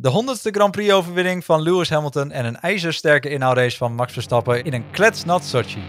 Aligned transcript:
De 0.00 0.08
honderdste 0.08 0.50
Grand 0.50 0.70
Prix 0.70 0.92
overwinning 0.92 1.44
van 1.44 1.62
Lewis 1.62 1.90
Hamilton 1.90 2.30
en 2.30 2.44
een 2.44 2.60
ijzersterke 2.60 3.28
inhoudrace 3.28 3.76
van 3.76 3.94
Max 3.94 4.12
Verstappen 4.12 4.64
in 4.64 4.72
een 4.72 4.90
kletsnat 4.90 5.44
Sochi. 5.44 5.82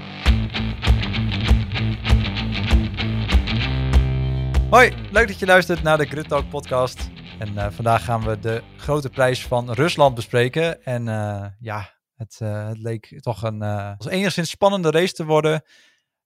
Hoi, 4.70 4.94
leuk 5.12 5.28
dat 5.28 5.40
je 5.40 5.46
luistert 5.46 5.84
naar 5.84 5.98
de 5.98 6.06
Grid 6.06 6.28
Talk 6.28 6.50
podcast. 6.50 7.10
En 7.40 7.54
uh, 7.54 7.68
vandaag 7.72 8.04
gaan 8.04 8.24
we 8.24 8.40
de 8.40 8.64
grote 8.78 9.10
prijs 9.10 9.48
van 9.48 9.72
Rusland 9.72 10.16
bespreken. 10.16 10.84
En 10.84 11.07
uh, 11.07 11.46
ja, 11.60 12.00
het, 12.16 12.39
uh, 12.41 12.68
het, 12.68 12.78
leek 12.78 13.21
toch 13.21 13.44
een 13.44 13.62
als 13.98 14.07
enigszins 14.07 14.50
spannende 14.50 14.91
race 14.91 15.14
te 15.14 15.26
worden. 15.26 15.62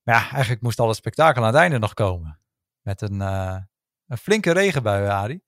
Maar 0.03 0.15
ja, 0.15 0.29
eigenlijk 0.31 0.61
moest 0.61 0.79
al 0.79 0.87
het 0.87 0.97
spektakel 0.97 1.41
aan 1.41 1.47
het 1.47 1.57
einde 1.57 1.79
nog 1.79 1.93
komen. 1.93 2.39
Met 2.81 3.01
een, 3.01 3.19
een 3.19 4.17
flinke 4.17 4.51
regenbui, 4.51 5.07
Arie. 5.07 5.43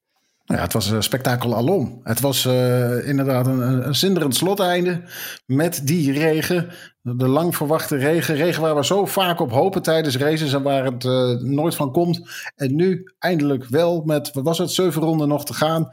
Nou 0.46 0.59
ja, 0.59 0.66
het 0.66 0.73
was 0.73 0.89
een 0.89 1.04
spektakel 1.04 1.55
alom. 1.55 2.00
Het 2.04 2.20
was 2.20 2.45
uh, 2.45 3.07
inderdaad 3.07 3.48
een, 3.48 3.95
zinderend 3.95 4.36
sloteinde 4.36 5.03
met 5.45 5.81
die 5.84 6.12
regen. 6.12 6.70
De 7.02 7.27
lang 7.27 7.55
verwachte 7.55 7.95
regen. 7.95 8.36
Regen 8.36 8.62
waar 8.62 8.76
we 8.76 8.86
zo 8.86 9.05
vaak 9.05 9.39
op 9.39 9.52
hopen 9.52 9.81
tijdens 9.81 10.17
races 10.17 10.53
en 10.53 10.63
waar 10.63 10.86
het 10.86 11.03
uh, 11.03 11.31
nooit 11.41 11.76
van 11.76 11.91
komt. 11.91 12.22
En 12.55 12.76
nu 12.76 13.13
eindelijk 13.20 13.66
wel 13.67 14.02
met, 14.02 14.34
wat 14.34 14.44
was 14.44 14.58
het, 14.58 14.72
zeven 14.72 15.02
ronden 15.02 15.27
nog 15.27 15.45
te 15.45 15.53
gaan. 15.53 15.89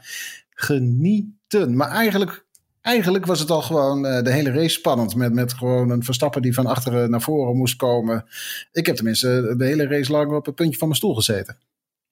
Genieten. 0.49 1.75
Maar 1.75 1.89
eigenlijk, 1.89 2.45
eigenlijk 2.81 3.25
was 3.25 3.39
het 3.39 3.51
al 3.51 3.61
gewoon 3.61 4.01
de 4.01 4.31
hele 4.31 4.51
race 4.51 4.69
spannend. 4.69 5.15
Met, 5.15 5.33
met 5.33 5.53
gewoon 5.53 5.89
een 5.89 6.03
Verstappen 6.03 6.41
die 6.41 6.53
van 6.53 6.65
achteren 6.65 7.09
naar 7.09 7.21
voren 7.21 7.57
moest 7.57 7.75
komen. 7.75 8.25
Ik 8.71 8.85
heb 8.85 8.95
tenminste 8.95 9.53
de 9.57 9.65
hele 9.65 9.87
race 9.87 10.11
lang 10.11 10.31
op 10.31 10.45
het 10.45 10.55
puntje 10.55 10.77
van 10.77 10.87
mijn 10.87 10.99
stoel 10.99 11.15
gezeten. 11.15 11.57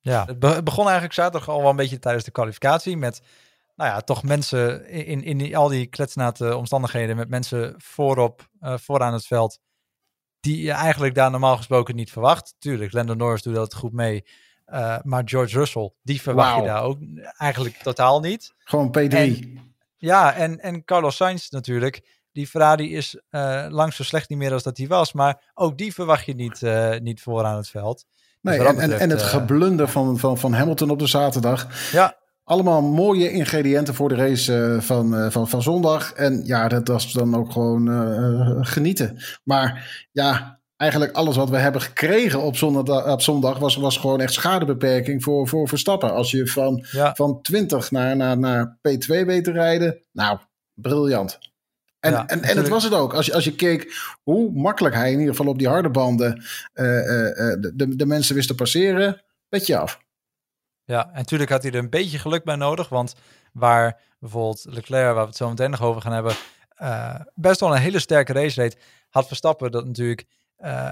Ja, 0.02 0.26
het 0.26 0.64
begon 0.64 0.84
eigenlijk 0.84 1.14
zaterdag 1.14 1.50
al 1.50 1.62
wel 1.62 1.70
een 1.70 1.76
beetje 1.76 2.00
tijdens 2.00 2.24
de 2.24 2.32
kwalificatie 2.32 2.98
met, 2.98 3.22
nou 3.76 3.90
ja, 3.90 4.02
toch 4.02 4.24
mensen 4.24 4.90
in, 4.90 5.24
in 5.24 5.38
die, 5.38 5.58
al 5.58 5.68
die 5.68 5.88
kletsnate 5.88 6.56
omstandigheden 6.56 7.16
met 7.16 7.30
mensen 7.30 7.76
voorop, 7.78 8.50
uh, 8.62 8.78
vooraan 8.78 9.14
het 9.14 9.26
veld, 9.26 9.60
die 10.40 10.62
je 10.62 10.72
eigenlijk 10.72 11.16
daar 11.16 11.32
normaal 11.32 11.58
gesproken 11.58 11.96
niet 11.96 12.12
verwacht. 12.12 12.56
Tuurlijk, 12.60 12.94
Lando 12.94 13.14
Norris 13.14 13.42
doet 13.42 13.56
dat 13.56 13.74
goed 13.74 13.94
mee, 13.94 14.26
uh, 14.68 14.98
maar 15.04 15.22
George 15.26 15.58
Russell, 15.58 15.94
die 16.04 16.22
verwacht 16.22 16.54
wow. 16.54 16.62
je 16.62 16.68
daar 16.68 16.84
ook 16.84 17.00
eigenlijk 17.38 17.76
totaal 17.76 18.20
niet. 18.20 18.54
Gewoon 18.58 18.98
P3. 18.98 19.10
En, 19.10 19.60
ja, 19.98 20.34
en, 20.34 20.60
en 20.60 20.84
Carlos 20.86 21.16
Sainz 21.16 21.50
natuurlijk. 21.50 22.20
Die 22.32 22.48
Ferrari 22.48 22.96
is 22.96 23.22
uh, 23.32 23.66
lang 23.70 23.94
zo 23.94 24.04
slecht 24.04 24.30
niet 24.30 24.38
meer 24.38 24.54
als 24.54 24.64
dat 24.64 24.78
hij 24.78 24.88
was, 24.88 25.14
maar 25.14 25.52
ook 25.54 25.78
die 25.78 25.94
verwacht 25.94 26.26
je 26.26 26.34
niet, 26.34 26.62
niet 27.04 27.22
vooraan 27.22 27.58
het 27.58 27.70
veld. 27.70 28.06
Nee, 28.42 28.58
dus 28.58 28.68
en, 28.68 28.76
betreft, 28.76 29.02
en, 29.02 29.10
het 29.10 29.22
geblunder 29.22 29.88
van, 29.88 30.20
van, 30.20 30.38
van 30.38 30.54
Hamilton 30.54 30.90
op 30.90 31.00
de 31.00 31.08
zaterdag. 31.08 31.92
Ja. 31.92 32.20
Allemaal 32.44 32.82
mooie 32.82 33.32
ingrediënten 33.32 33.94
voor 33.94 34.10
de 34.10 34.16
race 34.16 34.54
uh, 34.54 34.82
van, 34.82 35.16
uh, 35.16 35.30
van, 35.30 35.50
van 35.50 35.62
zondag. 35.62 36.14
En 36.14 36.42
ja, 36.46 36.68
dat 36.68 36.88
was 36.88 37.14
dan 37.14 37.36
ook 37.36 37.52
gewoon 37.52 37.90
uh, 37.90 38.58
genieten. 38.62 39.18
Maar 39.44 40.06
ja, 40.12 40.60
eigenlijk 40.78 41.12
alles 41.12 41.36
wat 41.36 41.50
we 41.50 41.58
hebben 41.58 41.82
gekregen 41.82 42.42
op 42.42 42.56
zondag, 42.56 43.12
op 43.12 43.22
zondag 43.22 43.60
was, 43.60 43.76
was 43.76 43.98
gewoon 43.98 44.22
echt 44.22 44.34
schadebeperking 44.34 45.24
voor, 45.24 45.48
voor 45.48 45.68
Verstappen. 45.68 46.14
Als 46.14 46.32
je 46.32 46.48
van, 46.48 46.86
ja. 46.92 47.16
van 47.16 47.42
20 47.42 47.92
naar, 47.92 48.16
naar, 48.16 48.38
naar 48.38 48.78
P2 48.78 49.26
weet 49.26 49.44
te 49.44 49.52
rijden, 49.52 50.02
nou, 50.12 50.38
briljant. 50.74 51.40
En, 52.02 52.12
ja, 52.12 52.28
en, 52.28 52.44
en 52.44 52.58
het 52.58 52.68
was 52.68 52.84
het 52.84 52.94
ook. 52.94 53.14
Als 53.14 53.26
je, 53.26 53.34
als 53.34 53.44
je 53.44 53.56
keek 53.56 53.94
hoe 54.24 54.52
makkelijk 54.52 54.96
hij 54.96 55.12
in 55.12 55.20
ieder 55.20 55.36
geval 55.36 55.52
op 55.52 55.58
die 55.58 55.68
harde 55.68 55.90
banden 55.90 56.44
uh, 56.74 56.86
uh, 56.86 57.04
de, 57.74 57.96
de 57.96 58.06
mensen 58.06 58.36
wist 58.36 58.48
te 58.48 58.56
passeren, 58.56 59.22
weet 59.50 59.66
je 59.66 59.78
af. 59.78 60.00
Ja, 60.84 61.06
en 61.06 61.16
natuurlijk 61.16 61.50
had 61.50 61.64
hij 61.64 61.72
er 61.72 61.78
een 61.78 61.90
beetje 61.90 62.20
geluk 62.20 62.44
bij 62.44 62.56
nodig. 62.56 62.90
Want 62.90 63.16
waar 63.54 64.00
bijvoorbeeld 64.20 64.66
Leclerc, 64.70 65.14
waar 65.14 65.22
we 65.22 65.28
het 65.28 65.36
zo 65.36 65.50
meteen 65.50 65.70
nog 65.70 65.82
over 65.82 66.02
gaan 66.02 66.14
hebben, 66.14 66.36
uh, 66.82 67.16
best 67.34 67.60
wel 67.60 67.76
een 67.76 67.82
hele 67.82 68.00
sterke 68.00 68.34
race 68.34 68.62
reed, 68.62 68.78
had 69.10 69.28
Verstappen 69.28 69.72
dat 69.72 69.86
natuurlijk, 69.86 70.26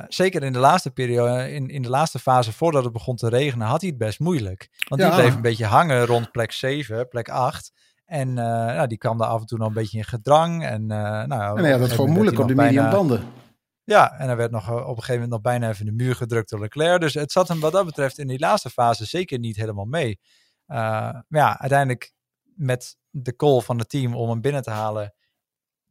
zeker 0.07 0.43
in 0.43 0.53
de 0.53 0.59
laatste 0.59 0.91
periode, 0.91 1.51
in, 1.51 1.69
in 1.69 1.81
de 1.81 1.89
laatste 1.89 2.19
fase 2.19 2.51
voordat 2.51 2.83
het 2.83 2.93
begon 2.93 3.15
te 3.15 3.29
regenen, 3.29 3.67
had 3.67 3.81
hij 3.81 3.89
het 3.89 3.99
best 3.99 4.19
moeilijk. 4.19 4.69
Want 4.87 5.01
die 5.01 5.09
ja. 5.09 5.15
bleef 5.15 5.35
een 5.35 5.41
beetje 5.41 5.65
hangen 5.65 6.05
rond 6.05 6.31
plek 6.31 6.51
7, 6.51 7.07
plek 7.07 7.29
8. 7.29 7.71
En 8.09 8.29
uh, 8.29 8.35
nou, 8.35 8.87
die 8.87 8.97
kwam 8.97 9.17
daar 9.17 9.27
af 9.27 9.39
en 9.39 9.45
toe 9.45 9.57
nog 9.57 9.67
een 9.67 9.73
beetje 9.73 9.97
in 9.97 10.03
gedrang. 10.03 10.65
En, 10.65 10.81
uh, 10.81 11.23
nou, 11.23 11.57
en 11.57 11.69
ja, 11.69 11.77
dat 11.77 11.91
gewoon 11.91 12.09
moeilijk 12.09 12.39
op 12.39 12.47
de 12.47 12.55
medium 12.55 12.89
banden. 12.89 13.23
Ja, 13.83 14.17
en 14.17 14.29
er 14.29 14.37
werd 14.37 14.51
nog 14.51 14.69
op 14.69 14.77
een 14.77 14.85
gegeven 14.87 15.13
moment 15.13 15.31
nog 15.31 15.41
bijna 15.41 15.69
even 15.69 15.85
de 15.85 15.91
muur 15.91 16.15
gedrukt 16.15 16.49
door 16.49 16.59
Leclerc. 16.59 17.01
Dus 17.01 17.13
het 17.13 17.31
zat 17.31 17.47
hem 17.47 17.59
wat 17.59 17.71
dat 17.71 17.85
betreft 17.85 18.17
in 18.17 18.27
die 18.27 18.39
laatste 18.39 18.69
fase 18.69 19.05
zeker 19.05 19.39
niet 19.39 19.55
helemaal 19.55 19.85
mee. 19.85 20.19
Uh, 20.67 20.77
maar 20.77 21.25
ja, 21.27 21.59
uiteindelijk 21.59 22.13
met 22.55 22.97
de 23.09 23.35
call 23.35 23.59
van 23.59 23.77
het 23.77 23.89
team 23.89 24.15
om 24.15 24.29
hem 24.29 24.41
binnen 24.41 24.61
te 24.61 24.69
halen 24.69 25.13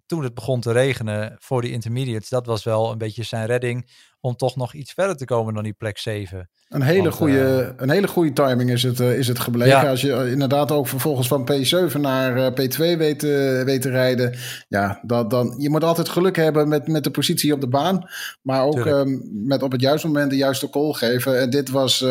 toen 0.06 0.22
het 0.22 0.34
begon 0.34 0.60
te 0.60 0.72
regenen 0.72 1.36
voor 1.38 1.62
die 1.62 1.72
intermediates, 1.72 2.28
dat 2.28 2.46
was 2.46 2.64
wel 2.64 2.92
een 2.92 2.98
beetje 2.98 3.22
zijn 3.22 3.46
redding 3.46 3.90
om 4.20 4.36
toch 4.36 4.56
nog 4.56 4.74
iets 4.74 4.92
verder 4.92 5.16
te 5.16 5.24
komen 5.24 5.54
dan 5.54 5.62
die 5.62 5.72
plek 5.72 5.98
7. 5.98 6.50
Een 6.68 6.82
hele, 6.82 7.02
Want, 7.02 7.14
goede, 7.14 7.62
uh, 7.62 7.68
een 7.76 7.90
hele 7.90 8.06
goede 8.06 8.32
timing 8.32 8.70
is 8.70 8.82
het, 8.82 9.00
uh, 9.00 9.18
is 9.18 9.28
het 9.28 9.38
gebleken. 9.38 9.80
Ja. 9.80 9.90
Als 9.90 10.00
je 10.00 10.08
uh, 10.08 10.32
inderdaad 10.32 10.72
ook 10.72 10.88
vervolgens 10.88 11.28
van 11.28 11.48
P7 11.52 12.00
naar 12.00 12.52
P2 12.52 12.76
weet, 12.76 13.22
weet 13.64 13.82
te 13.82 13.90
rijden. 13.90 14.36
Ja, 14.68 15.00
dat, 15.02 15.30
dan, 15.30 15.54
je 15.58 15.70
moet 15.70 15.84
altijd 15.84 16.08
geluk 16.08 16.36
hebben 16.36 16.68
met, 16.68 16.88
met 16.88 17.04
de 17.04 17.10
positie 17.10 17.52
op 17.52 17.60
de 17.60 17.68
baan. 17.68 18.08
Maar 18.42 18.62
ook 18.62 18.86
um, 18.86 19.28
met 19.32 19.62
op 19.62 19.72
het 19.72 19.80
juiste 19.80 20.06
moment 20.06 20.30
de 20.30 20.36
juiste 20.36 20.70
call 20.70 20.92
geven. 20.92 21.40
En 21.40 21.50
dit 21.50 21.70
was, 21.70 22.04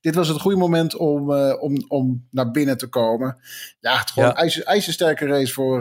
dit 0.00 0.14
was 0.14 0.28
het 0.28 0.40
goede 0.40 0.56
moment 0.56 0.96
om, 0.96 1.32
om, 1.52 1.84
om 1.88 2.26
naar 2.30 2.50
binnen 2.50 2.78
te 2.78 2.86
komen. 2.86 3.36
Ja, 3.80 3.98
het 3.98 4.10
gewoon 4.10 4.28
ja. 4.28 4.34
ijzer, 4.34 4.64
ijzersterke 4.64 5.26
race 5.26 5.52
voor, 5.52 5.80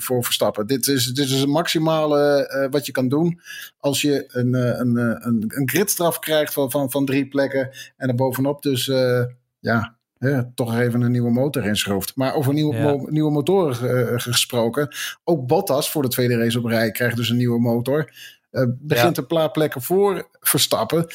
voor 0.00 0.24
Verstappen. 0.24 0.66
Dit 0.66 0.86
is, 0.86 1.06
dit 1.06 1.24
is 1.24 1.40
het 1.40 1.48
maximale 1.48 2.68
wat 2.70 2.86
je 2.86 2.92
kan 2.92 3.08
doen 3.08 3.40
als 3.78 4.02
je 4.02 4.24
een, 4.28 4.54
een, 4.80 4.96
een, 5.00 5.44
een 5.48 5.68
gridstraf 5.68 6.18
krijgt 6.18 6.52
van, 6.52 6.70
van, 6.70 6.90
van 6.90 7.04
drie 7.04 7.28
plekken. 7.28 7.70
En 7.96 8.08
er 8.08 8.14
bovenop 8.14 8.62
dus, 8.62 8.86
uh, 8.86 9.24
ja, 9.58 9.96
ja, 10.18 10.50
toch 10.54 10.78
even 10.78 11.00
een 11.00 11.10
nieuwe 11.10 11.30
motor 11.30 11.64
inschroeft. 11.64 12.16
Maar 12.16 12.34
over 12.34 12.52
nieuwe, 12.52 12.76
ja. 12.76 12.82
mo 12.82 13.06
nieuwe 13.10 13.30
motoren 13.30 14.10
uh, 14.12 14.20
gesproken. 14.20 14.88
Ook 15.24 15.46
Bottas 15.46 15.90
voor 15.90 16.02
de 16.02 16.08
tweede 16.08 16.36
race 16.36 16.58
op 16.58 16.64
rij 16.64 16.90
krijgt 16.90 17.16
dus 17.16 17.28
een 17.28 17.36
nieuwe 17.36 17.60
motor. 17.60 18.12
Uh, 18.50 18.64
begint 18.78 19.16
ja. 19.16 19.22
een 19.22 19.28
paar 19.28 19.50
plekken 19.50 19.82
voor 19.82 20.28
Verstappen. 20.40 21.06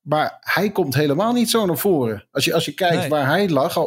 Maar 0.00 0.36
hij 0.40 0.70
komt 0.70 0.94
helemaal 0.94 1.32
niet 1.32 1.50
zo 1.50 1.66
naar 1.66 1.78
voren. 1.78 2.26
Als 2.30 2.44
je, 2.44 2.54
als 2.54 2.64
je 2.64 2.74
kijkt 2.74 2.96
nee. 2.96 3.08
waar 3.08 3.26
hij 3.26 3.48
lag, 3.48 3.76
al, 3.76 3.86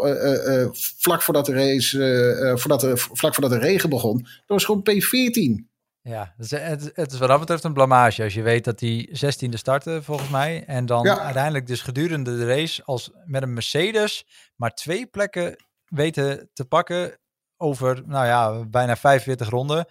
vlak, 0.74 1.22
voordat 1.22 1.46
de 1.46 1.54
race, 1.54 2.56
voordat 2.58 2.80
de, 2.80 2.98
vlak 2.98 3.34
voordat 3.34 3.52
de 3.52 3.68
regen 3.68 3.90
begon, 3.90 4.18
dat 4.18 4.44
was 4.46 4.66
gewoon 4.66 4.84
P14. 4.90 5.73
Ja, 6.04 6.34
het 6.38 6.52
is, 6.52 6.90
het, 6.94 7.12
is 7.12 7.18
wat 7.18 7.30
dat 7.30 7.40
betreft 7.40 7.64
een 7.64 7.74
blamage. 7.74 8.24
Als 8.24 8.34
je 8.34 8.42
weet 8.42 8.64
dat 8.64 8.80
die 8.80 9.10
16e 9.10 9.50
startte, 9.50 10.04
volgens 10.04 10.30
mij. 10.30 10.64
En 10.68 10.86
dan 10.86 11.04
ja. 11.04 11.20
uiteindelijk 11.20 11.68
dus 11.68 11.82
gedurende 11.82 12.38
de 12.38 12.46
race 12.46 12.84
als 12.86 13.12
met 13.26 13.44
een 13.44 13.54
Mercedes 13.54 14.26
maar 14.56 14.74
twee 14.74 15.06
plekken 15.06 15.56
weten 15.86 16.50
te 16.54 16.66
pakken 16.66 17.18
over, 17.58 18.02
nou 18.06 18.26
ja, 18.26 18.66
bijna 18.66 18.96
45 18.96 19.50
ronden. 19.50 19.86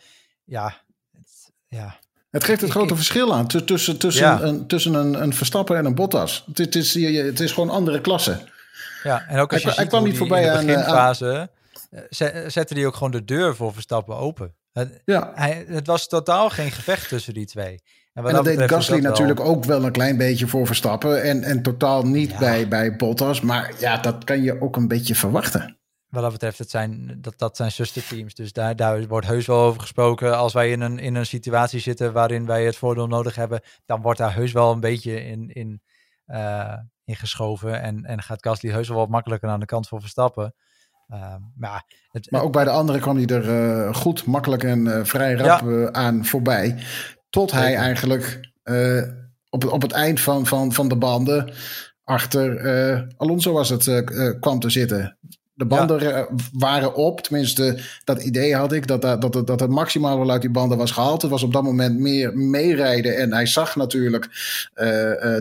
Ja, 0.44 0.76
het, 1.12 1.52
ja. 1.68 1.98
Het 2.30 2.44
geeft 2.44 2.60
het 2.60 2.68
ik, 2.68 2.76
grote 2.76 2.90
ik, 2.90 2.96
verschil 2.96 3.34
aan 3.34 3.46
tussen, 3.46 3.98
tussen, 3.98 4.26
ja. 4.26 4.40
een, 4.40 4.66
tussen 4.66 4.94
een, 4.94 5.22
een 5.22 5.34
Verstappen 5.34 5.76
en 5.76 5.84
een 5.84 5.94
Bottas. 5.94 6.44
Het, 6.46 6.58
het, 6.58 6.74
is, 6.74 6.94
het 6.94 7.40
is 7.40 7.52
gewoon 7.52 7.70
andere 7.70 8.00
klasse. 8.00 8.48
Ja, 9.02 9.26
en 9.28 9.38
ook 9.38 9.52
als 9.52 9.62
je 9.62 9.68
hij, 9.68 9.76
ziet 9.76 9.88
kwam 9.88 10.04
niet 10.04 10.16
voorbij 10.16 10.42
in 10.44 10.52
de 10.52 10.66
beginfase, 10.66 11.50
aan, 11.90 12.34
aan... 12.44 12.50
zette 12.50 12.74
hij 12.74 12.86
ook 12.86 12.94
gewoon 12.94 13.12
de 13.12 13.24
deur 13.24 13.56
voor 13.56 13.72
Verstappen 13.72 14.16
open. 14.16 14.54
Het, 14.72 15.02
ja. 15.04 15.32
hij, 15.34 15.64
het 15.68 15.86
was 15.86 16.08
totaal 16.08 16.50
geen 16.50 16.70
gevecht 16.70 17.08
tussen 17.08 17.34
die 17.34 17.46
twee. 17.46 17.82
En, 18.12 18.24
en 18.24 18.32
dat, 18.34 18.44
deed 18.44 18.70
Gasly 18.70 18.98
natuurlijk 18.98 19.38
wel... 19.38 19.48
ook 19.48 19.64
wel 19.64 19.84
een 19.84 19.92
klein 19.92 20.16
beetje 20.16 20.46
voor 20.46 20.66
Verstappen. 20.66 21.22
En, 21.22 21.42
en 21.42 21.62
totaal 21.62 22.06
niet 22.06 22.30
ja. 22.30 22.38
bij, 22.38 22.68
bij 22.68 22.96
Bottas. 22.96 23.40
Maar 23.40 23.72
ja, 23.78 23.96
dat 23.96 24.24
kan 24.24 24.42
je 24.42 24.60
ook 24.60 24.76
een 24.76 24.88
beetje 24.88 25.14
verwachten. 25.14 25.76
Wat 26.08 26.22
dat 26.22 26.32
betreft, 26.32 26.58
het 26.58 26.70
zijn, 26.70 27.18
dat, 27.20 27.38
dat 27.38 27.56
zijn 27.56 27.72
zusterteams. 27.72 28.34
Dus 28.34 28.52
daar, 28.52 28.76
daar 28.76 29.06
wordt 29.06 29.26
heus 29.26 29.46
wel 29.46 29.60
over 29.60 29.80
gesproken. 29.80 30.36
Als 30.36 30.52
wij 30.52 30.70
in 30.70 30.80
een, 30.80 30.98
in 30.98 31.14
een 31.14 31.26
situatie 31.26 31.80
zitten 31.80 32.12
waarin 32.12 32.46
wij 32.46 32.64
het 32.64 32.76
voordeel 32.76 33.06
nodig 33.06 33.34
hebben, 33.34 33.60
dan 33.84 34.02
wordt 34.02 34.18
daar 34.18 34.34
heus 34.34 34.52
wel 34.52 34.72
een 34.72 34.80
beetje 34.80 35.24
in, 35.24 35.48
in, 35.48 35.82
uh, 36.26 36.78
in 37.04 37.16
geschoven. 37.16 37.80
En, 37.80 38.04
en 38.04 38.22
gaat 38.22 38.44
Gasly 38.46 38.70
heus 38.70 38.88
wel 38.88 38.96
wat 38.96 39.08
makkelijker 39.08 39.48
aan 39.48 39.60
de 39.60 39.66
kant 39.66 39.88
voor 39.88 40.00
Verstappen. 40.00 40.54
Uh, 41.12 41.34
maar, 41.56 41.84
het, 42.10 42.30
maar 42.30 42.42
ook 42.42 42.52
bij 42.52 42.64
de 42.64 42.70
anderen 42.70 43.00
kwam 43.00 43.16
hij 43.16 43.26
er 43.26 43.48
uh, 43.48 43.94
goed, 43.94 44.26
makkelijk 44.26 44.64
en 44.64 44.86
uh, 44.86 45.04
vrij 45.04 45.34
rap 45.34 45.70
ja. 45.70 45.92
aan 45.92 46.24
voorbij. 46.24 46.76
Tot 47.30 47.50
hij 47.50 47.74
eigenlijk 47.74 48.52
op, 49.50 49.64
op 49.64 49.82
het 49.82 49.92
eind 49.92 50.20
van, 50.20 50.46
van, 50.46 50.72
van 50.72 50.88
de 50.88 50.96
banden 50.96 51.52
achter 52.04 53.12
Alonso 53.16 53.52
was 53.52 53.68
het, 53.68 54.04
kwam 54.40 54.58
te 54.58 54.70
zitten. 54.70 55.16
De 55.54 55.66
banden 55.66 56.00
ja. 56.00 56.28
waren 56.52 56.94
op, 56.94 57.20
tenminste 57.20 57.78
dat 58.04 58.22
idee 58.22 58.54
had 58.54 58.72
ik, 58.72 58.86
dat, 58.86 59.02
dat, 59.02 59.22
dat, 59.22 59.46
dat 59.46 59.60
het 59.60 59.70
maximaal 59.70 60.18
wel 60.18 60.30
uit 60.30 60.40
die 60.40 60.50
banden 60.50 60.78
was 60.78 60.90
gehaald. 60.90 61.22
Het 61.22 61.30
was 61.30 61.42
op 61.42 61.52
dat 61.52 61.62
moment 61.62 61.98
meer 61.98 62.36
meerijden 62.36 63.16
en 63.16 63.32
hij 63.32 63.46
zag 63.46 63.76
natuurlijk 63.76 64.28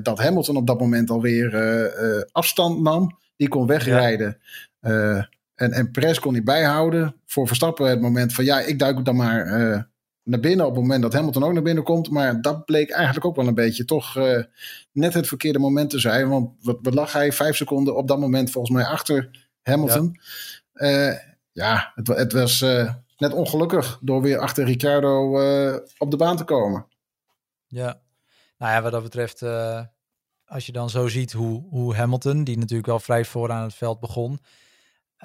dat 0.03 0.19
Hamilton 0.19 0.55
op 0.55 0.67
dat 0.67 0.79
moment 0.79 1.09
alweer 1.09 2.27
afstand 2.31 2.81
nam. 2.81 3.17
Die 3.35 3.47
kon 3.47 3.67
wegrijden. 3.67 4.37
Ja. 4.79 5.29
En, 5.61 5.71
en 5.71 5.91
Perez 5.91 6.19
kon 6.19 6.33
hij 6.33 6.43
bijhouden. 6.43 7.15
Voor 7.25 7.47
Verstappen 7.47 7.89
het 7.89 8.01
moment 8.01 8.33
van 8.33 8.43
ja, 8.43 8.59
ik 8.59 8.79
duik 8.79 9.05
dan 9.05 9.15
maar 9.15 9.45
uh, 9.45 9.81
naar 10.23 10.39
binnen 10.39 10.65
op 10.65 10.71
het 10.71 10.81
moment 10.81 11.01
dat 11.01 11.13
Hamilton 11.13 11.43
ook 11.43 11.53
naar 11.53 11.61
binnen 11.61 11.83
komt. 11.83 12.09
Maar 12.09 12.41
dat 12.41 12.65
bleek 12.65 12.89
eigenlijk 12.89 13.25
ook 13.25 13.35
wel 13.35 13.47
een 13.47 13.53
beetje 13.53 13.85
toch 13.85 14.17
uh, 14.17 14.43
net 14.91 15.13
het 15.13 15.27
verkeerde 15.27 15.59
moment 15.59 15.89
te 15.89 15.99
zijn. 15.99 16.29
Want 16.29 16.49
wat, 16.61 16.77
wat 16.81 16.93
lag 16.93 17.13
hij 17.13 17.31
vijf 17.31 17.55
seconden 17.55 17.95
op 17.95 18.07
dat 18.07 18.19
moment 18.19 18.51
volgens 18.51 18.73
mij 18.73 18.85
achter 18.85 19.47
Hamilton. 19.61 20.19
Ja, 20.73 21.09
uh, 21.09 21.17
ja 21.51 21.91
het, 21.95 22.07
het 22.07 22.33
was 22.33 22.65
net 23.17 23.33
ongelukkig 23.33 23.99
door 24.01 24.21
weer 24.21 24.39
achter 24.39 24.65
Ricciardo 24.65 25.31
op 25.97 26.11
de 26.11 26.17
baan 26.17 26.37
te 26.37 26.43
komen. 26.43 26.85
Ja, 27.67 28.01
nou 28.57 28.71
ja, 28.73 28.81
wat 28.81 28.91
dat 28.91 29.03
betreft, 29.03 29.41
als 30.45 30.65
je 30.65 30.71
dan 30.71 30.89
zo 30.89 31.07
ziet 31.07 31.31
hoe, 31.31 31.63
hoe 31.69 31.95
Hamilton, 31.95 32.43
die 32.43 32.57
natuurlijk 32.57 32.87
wel 32.87 32.99
vrij 32.99 33.25
vooraan 33.25 33.63
het 33.63 33.73
veld 33.73 33.99
begon, 33.99 34.39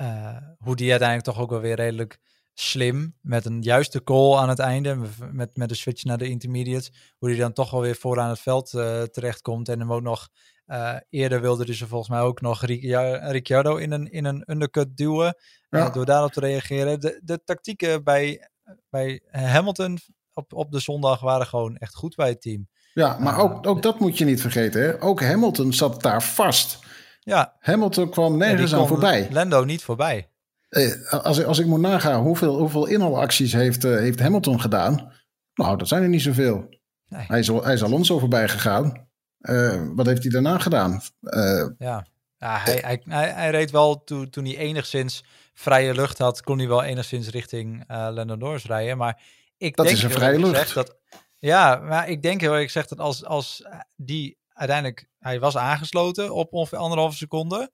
uh, 0.00 0.36
hoe 0.58 0.76
die 0.76 0.90
uiteindelijk 0.90 1.28
toch 1.28 1.40
ook 1.40 1.50
wel 1.50 1.60
weer 1.60 1.76
redelijk 1.76 2.18
slim 2.54 3.16
met 3.20 3.44
een 3.44 3.62
juiste 3.62 4.02
call 4.02 4.36
aan 4.36 4.48
het 4.48 4.58
einde, 4.58 4.98
met, 5.32 5.56
met 5.56 5.68
de 5.68 5.74
switch 5.74 6.04
naar 6.04 6.18
de 6.18 6.28
intermediates, 6.28 7.14
hoe 7.18 7.28
die 7.28 7.38
dan 7.38 7.52
toch 7.52 7.70
wel 7.70 7.80
weer 7.80 7.96
vooraan 7.96 8.28
het 8.28 8.40
veld 8.40 8.72
uh, 8.72 9.02
terechtkomt 9.02 9.68
en 9.68 9.78
hem 9.78 9.92
ook 9.92 10.02
nog 10.02 10.28
uh, 10.66 10.96
eerder 11.10 11.40
wilde 11.40 11.64
dus 11.64 11.78
volgens 11.78 12.10
mij 12.10 12.20
ook 12.20 12.40
nog 12.40 12.64
Ricciardo 12.64 13.76
in 13.76 13.92
een, 13.92 14.10
in 14.10 14.24
een 14.24 14.42
undercut 14.46 14.96
duwen, 14.96 15.36
ja. 15.68 15.90
door 15.90 16.04
daarop 16.04 16.32
te 16.32 16.40
reageren. 16.40 17.00
De, 17.00 17.20
de 17.24 17.40
tactieken 17.44 18.04
bij, 18.04 18.50
bij 18.90 19.22
Hamilton 19.30 19.98
op, 20.32 20.52
op 20.52 20.72
de 20.72 20.80
zondag 20.80 21.20
waren 21.20 21.46
gewoon 21.46 21.76
echt 21.76 21.94
goed 21.94 22.14
bij 22.14 22.28
het 22.28 22.40
team. 22.40 22.68
Ja, 22.94 23.18
maar 23.18 23.38
ook, 23.38 23.66
ook 23.66 23.82
dat 23.82 24.00
moet 24.00 24.18
je 24.18 24.24
niet 24.24 24.40
vergeten. 24.40 24.82
Hè? 24.82 25.02
Ook 25.02 25.22
Hamilton 25.22 25.72
zat 25.72 26.02
daar 26.02 26.22
vast. 26.22 26.78
Ja. 27.26 27.56
Hamilton 27.58 28.10
kwam 28.10 28.36
nergens 28.36 28.74
aan 28.74 28.86
voorbij. 28.86 29.28
Lando 29.30 29.64
niet 29.64 29.82
voorbij. 29.82 30.28
Eh, 30.68 31.12
als, 31.12 31.44
als 31.44 31.58
ik 31.58 31.66
moet 31.66 31.80
nagaan 31.80 32.22
hoeveel, 32.22 32.58
hoeveel 32.58 32.86
inhaalacties 32.86 33.52
heeft, 33.52 33.84
uh, 33.84 33.98
heeft 33.98 34.20
Hamilton 34.20 34.60
gedaan. 34.60 35.12
Nou, 35.54 35.78
dat 35.78 35.88
zijn 35.88 36.02
er 36.02 36.08
niet 36.08 36.22
zoveel. 36.22 36.68
Nee. 37.08 37.24
Hij, 37.26 37.38
is, 37.38 37.48
hij 37.48 37.72
is 37.72 37.82
Alonso 37.82 38.18
voorbij 38.18 38.48
gegaan. 38.48 39.08
Uh, 39.40 39.82
wat 39.94 40.06
heeft 40.06 40.22
hij 40.22 40.30
daarna 40.30 40.58
gedaan? 40.58 41.00
Uh, 41.20 41.66
ja, 41.78 42.06
ja 42.36 42.58
hij, 42.58 42.78
hij, 42.82 43.02
hij, 43.04 43.28
hij, 43.28 43.50
reed 43.50 43.70
wel 43.70 44.04
to, 44.04 44.28
toen 44.28 44.44
hij 44.44 44.56
enigszins 44.56 45.24
vrije 45.54 45.94
lucht 45.94 46.18
had, 46.18 46.42
kon 46.42 46.58
hij 46.58 46.68
wel 46.68 46.82
enigszins 46.82 47.28
richting 47.28 47.84
Lando 47.88 48.34
Norris 48.34 48.64
rijden. 48.64 48.96
Maar 48.96 49.22
ik 49.56 49.76
dat 49.76 49.86
denk 49.86 49.98
is 49.98 50.04
een 50.04 50.10
vrije 50.10 50.38
lucht. 50.38 50.74
Dat, 50.74 50.96
ja, 51.38 51.76
maar 51.76 52.08
ik 52.08 52.22
denk 52.22 52.40
heel 52.40 52.58
ik 52.58 52.70
zeg 52.70 52.86
dat 52.86 52.98
als, 52.98 53.24
als 53.24 53.66
die 53.96 54.38
uiteindelijk, 54.52 55.08
hij 55.26 55.40
was 55.40 55.56
aangesloten 55.56 56.34
op 56.34 56.52
ongeveer 56.52 56.78
anderhalve 56.78 57.16
seconde. 57.16 57.72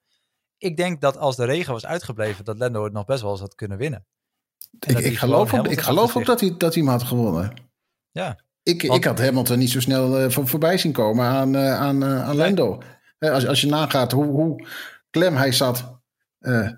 Ik 0.58 0.76
denk 0.76 1.00
dat 1.00 1.16
als 1.16 1.36
de 1.36 1.44
regen 1.44 1.72
was 1.72 1.86
uitgebleven, 1.86 2.44
dat 2.44 2.58
Lando 2.58 2.84
het 2.84 2.92
nog 2.92 3.04
best 3.04 3.22
wel 3.22 3.30
eens 3.30 3.40
had 3.40 3.54
kunnen 3.54 3.78
winnen. 3.78 4.06
Ik, 4.78 4.98
ik 4.98 5.18
geloof, 5.18 5.52
op, 5.52 5.68
ik 5.68 5.80
geloof 5.80 6.16
ook 6.16 6.24
dat 6.24 6.40
hij, 6.40 6.54
dat 6.58 6.74
hij 6.74 6.82
hem 6.82 6.92
had 6.92 7.02
gewonnen. 7.02 7.54
Ja. 8.10 8.38
Ik, 8.62 8.82
want, 8.82 8.94
ik 8.94 9.04
had 9.04 9.18
Hamilton 9.18 9.58
niet 9.58 9.70
zo 9.70 9.80
snel 9.80 10.24
uh, 10.24 10.30
voor, 10.30 10.48
voorbij 10.48 10.78
zien 10.78 10.92
komen 10.92 11.26
aan, 11.26 11.54
uh, 11.56 11.80
aan, 11.80 12.02
uh, 12.02 12.24
aan 12.24 12.36
Lando. 12.36 12.82
als, 13.18 13.46
als 13.46 13.60
je 13.60 13.66
nagaat 13.66 14.12
hoe, 14.12 14.26
hoe 14.26 14.68
klem 15.10 15.36
hij 15.36 15.52
zat 15.52 16.00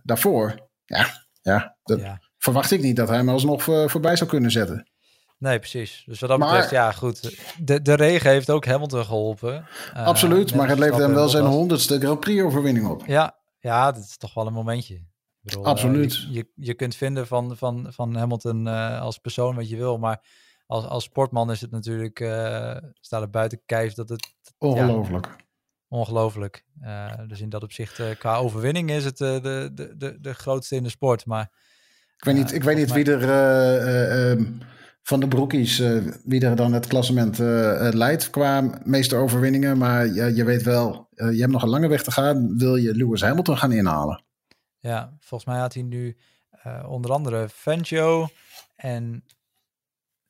daarvoor. 0.02 0.68
Ja, 0.84 1.06
ja, 1.40 1.76
dat 1.82 2.00
ja. 2.00 2.20
verwacht 2.38 2.70
ik 2.70 2.80
niet 2.80 2.96
dat 2.96 3.08
hij 3.08 3.16
hem 3.16 3.28
alsnog 3.28 3.62
voorbij 3.62 4.16
zou 4.16 4.30
kunnen 4.30 4.50
zetten. 4.50 4.90
Nee, 5.38 5.58
precies. 5.58 6.02
Dus 6.06 6.20
wat 6.20 6.28
dat 6.28 6.38
maar, 6.38 6.48
betreft, 6.48 6.70
ja, 6.70 6.92
goed. 6.92 7.36
De, 7.60 7.82
de 7.82 7.94
regen 7.94 8.30
heeft 8.30 8.50
ook 8.50 8.66
Hamilton 8.66 9.04
geholpen. 9.04 9.66
Uh, 9.94 10.06
Absoluut, 10.06 10.54
maar 10.54 10.68
het 10.68 10.78
levert 10.78 11.00
hem 11.00 11.14
wel 11.14 11.28
zijn 11.28 11.44
honderdste 11.44 11.98
Grand 11.98 12.20
Prix-overwinning 12.20 12.86
op. 12.86 13.06
Ja, 13.06 13.38
ja, 13.58 13.92
dat 13.92 14.04
is 14.04 14.16
toch 14.16 14.34
wel 14.34 14.46
een 14.46 14.52
momentje. 14.52 14.94
Ik 14.94 15.02
bedoel, 15.40 15.64
Absoluut. 15.64 16.12
Uh, 16.12 16.34
je, 16.34 16.48
je 16.54 16.74
kunt 16.74 16.94
vinden 16.94 17.26
van, 17.26 17.56
van, 17.56 17.86
van 17.90 18.14
Hamilton 18.14 18.66
uh, 18.66 19.00
als 19.00 19.18
persoon 19.18 19.54
wat 19.54 19.68
je 19.68 19.76
wil, 19.76 19.98
maar 19.98 20.24
als, 20.66 20.84
als 20.84 21.04
sportman 21.04 21.50
is 21.50 21.60
het 21.60 21.70
natuurlijk, 21.70 22.18
staat 23.00 23.22
er 23.22 23.30
buiten 23.30 23.60
kijf 23.66 23.94
dat 23.94 24.08
het... 24.08 24.34
Ongelooflijk. 24.58 25.26
Ja, 25.26 25.36
ongelooflijk. 25.88 26.64
dus 27.26 27.40
in 27.40 27.48
dat 27.48 27.62
opzicht, 27.62 28.18
qua 28.18 28.36
overwinning 28.36 28.90
is 28.90 29.04
het 29.04 29.16
de, 29.16 29.70
de, 29.74 29.94
de, 29.96 30.20
de 30.20 30.34
grootste 30.34 30.76
in 30.76 30.82
de 30.82 30.88
sport, 30.88 31.26
maar... 31.26 31.50
Ik 32.16 32.24
weet 32.24 32.34
niet, 32.34 32.52
ik 32.52 32.62
weet 32.62 32.76
niet 32.76 32.92
wie 32.92 33.12
er... 33.12 34.30
Um, 34.30 34.58
van 35.04 35.20
de 35.20 35.28
broekies, 35.28 35.80
uh, 35.80 36.12
wie 36.24 36.40
er 36.40 36.56
dan 36.56 36.72
het 36.72 36.86
klassement 36.86 37.38
uh, 37.38 37.88
leidt 37.92 38.30
qua 38.30 38.80
meeste 38.84 39.16
overwinningen. 39.16 39.78
Maar 39.78 40.06
je, 40.06 40.34
je 40.34 40.44
weet 40.44 40.62
wel, 40.62 41.08
je 41.10 41.40
hebt 41.40 41.52
nog 41.52 41.62
een 41.62 41.68
lange 41.68 41.88
weg 41.88 42.02
te 42.02 42.10
gaan. 42.10 42.58
Wil 42.58 42.76
je 42.76 42.94
Lewis 42.94 43.22
Hamilton 43.22 43.58
gaan 43.58 43.72
inhalen? 43.72 44.24
Ja, 44.78 45.16
volgens 45.20 45.50
mij 45.50 45.60
had 45.60 45.74
hij 45.74 45.82
nu 45.82 46.16
onder 46.86 47.12
andere 47.12 47.48
Fangio 47.48 48.28
en 48.76 49.24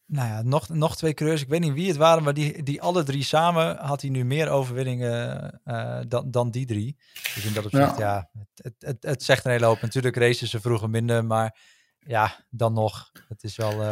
nou 0.07 0.29
ja, 0.29 0.43
nog, 0.43 0.69
nog 0.69 0.97
twee 0.97 1.15
coureurs. 1.15 1.43
Ik 1.43 1.49
weet 1.49 1.61
niet 1.61 1.73
wie 1.73 1.89
het 1.89 1.97
waren, 1.97 2.23
maar 2.23 2.35
die, 2.35 2.63
die 2.63 2.83
alle 2.83 3.03
drie 3.03 3.23
samen 3.23 3.77
had 3.77 4.01
hij 4.01 4.11
nu 4.11 4.25
meer 4.25 4.49
overwinningen 4.49 5.61
dan, 6.09 6.31
dan 6.31 6.51
die 6.51 6.67
drie. 6.67 6.97
Dus 7.35 7.45
in 7.45 7.53
dat 7.53 7.65
opzicht, 7.65 7.99
ja, 7.99 8.29
ja 8.33 8.43
het, 8.55 8.75
het, 8.79 8.97
het, 9.01 9.23
zegt 9.23 9.45
een 9.45 9.51
hele 9.51 9.67
hoop. 9.67 9.81
Natuurlijk 9.81 10.17
racen 10.17 10.49
ze 10.49 10.61
vroeger 10.61 10.91
minder, 10.91 11.25
maar 11.25 11.59
ja, 11.99 12.45
dan 12.51 12.73
nog. 12.73 13.11
Het 13.29 13.45
is 13.45 13.57
wel 13.57 13.83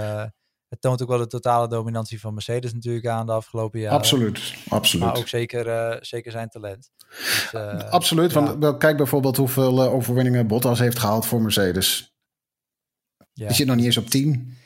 het 0.73 0.81
toont 0.81 1.03
ook 1.03 1.09
wel 1.09 1.19
de 1.19 1.27
totale 1.27 1.69
dominantie 1.69 2.21
van 2.21 2.35
Mercedes 2.35 2.73
natuurlijk 2.73 3.07
aan 3.07 3.27
de 3.27 3.33
afgelopen 3.33 3.81
jaren. 3.81 3.99
Absoluut, 3.99 4.55
absoluut. 4.69 5.07
Maar 5.07 5.17
ook 5.17 5.29
zeker, 5.29 5.67
uh, 5.67 5.97
zeker 6.01 6.33
zijn 6.33 6.49
talent. 6.49 6.91
Dus, 6.99 7.53
uh, 7.55 7.91
absoluut, 7.91 8.33
ja. 8.33 8.57
want 8.57 8.79
kijk 8.79 8.97
bijvoorbeeld 8.97 9.37
hoeveel 9.37 9.85
uh, 9.85 9.95
overwinningen 9.95 10.47
Bottas 10.47 10.79
heeft 10.79 10.99
gehaald 10.99 11.27
voor 11.27 11.43
Mercedes. 11.43 12.17
Ja. 13.33 13.47
Die 13.47 13.57
zit 13.57 13.67
nog 13.67 13.77
niet 13.77 13.85
eens 13.85 13.97
op 13.97 14.07
10. 14.07 14.57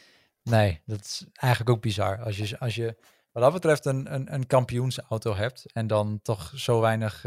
Nee, 0.42 0.82
dat 0.84 1.00
is 1.00 1.26
eigenlijk 1.32 1.70
ook 1.76 1.82
bizar. 1.82 2.22
Als 2.22 2.36
je, 2.36 2.58
als 2.58 2.74
je 2.74 2.96
wat 3.32 3.42
dat 3.42 3.52
betreft 3.52 3.84
een, 3.84 4.14
een, 4.14 4.34
een 4.34 4.46
kampioensauto 4.46 5.34
hebt 5.34 5.72
en 5.72 5.86
dan 5.86 6.20
toch 6.22 6.52
zo 6.54 6.80
weinig, 6.80 7.20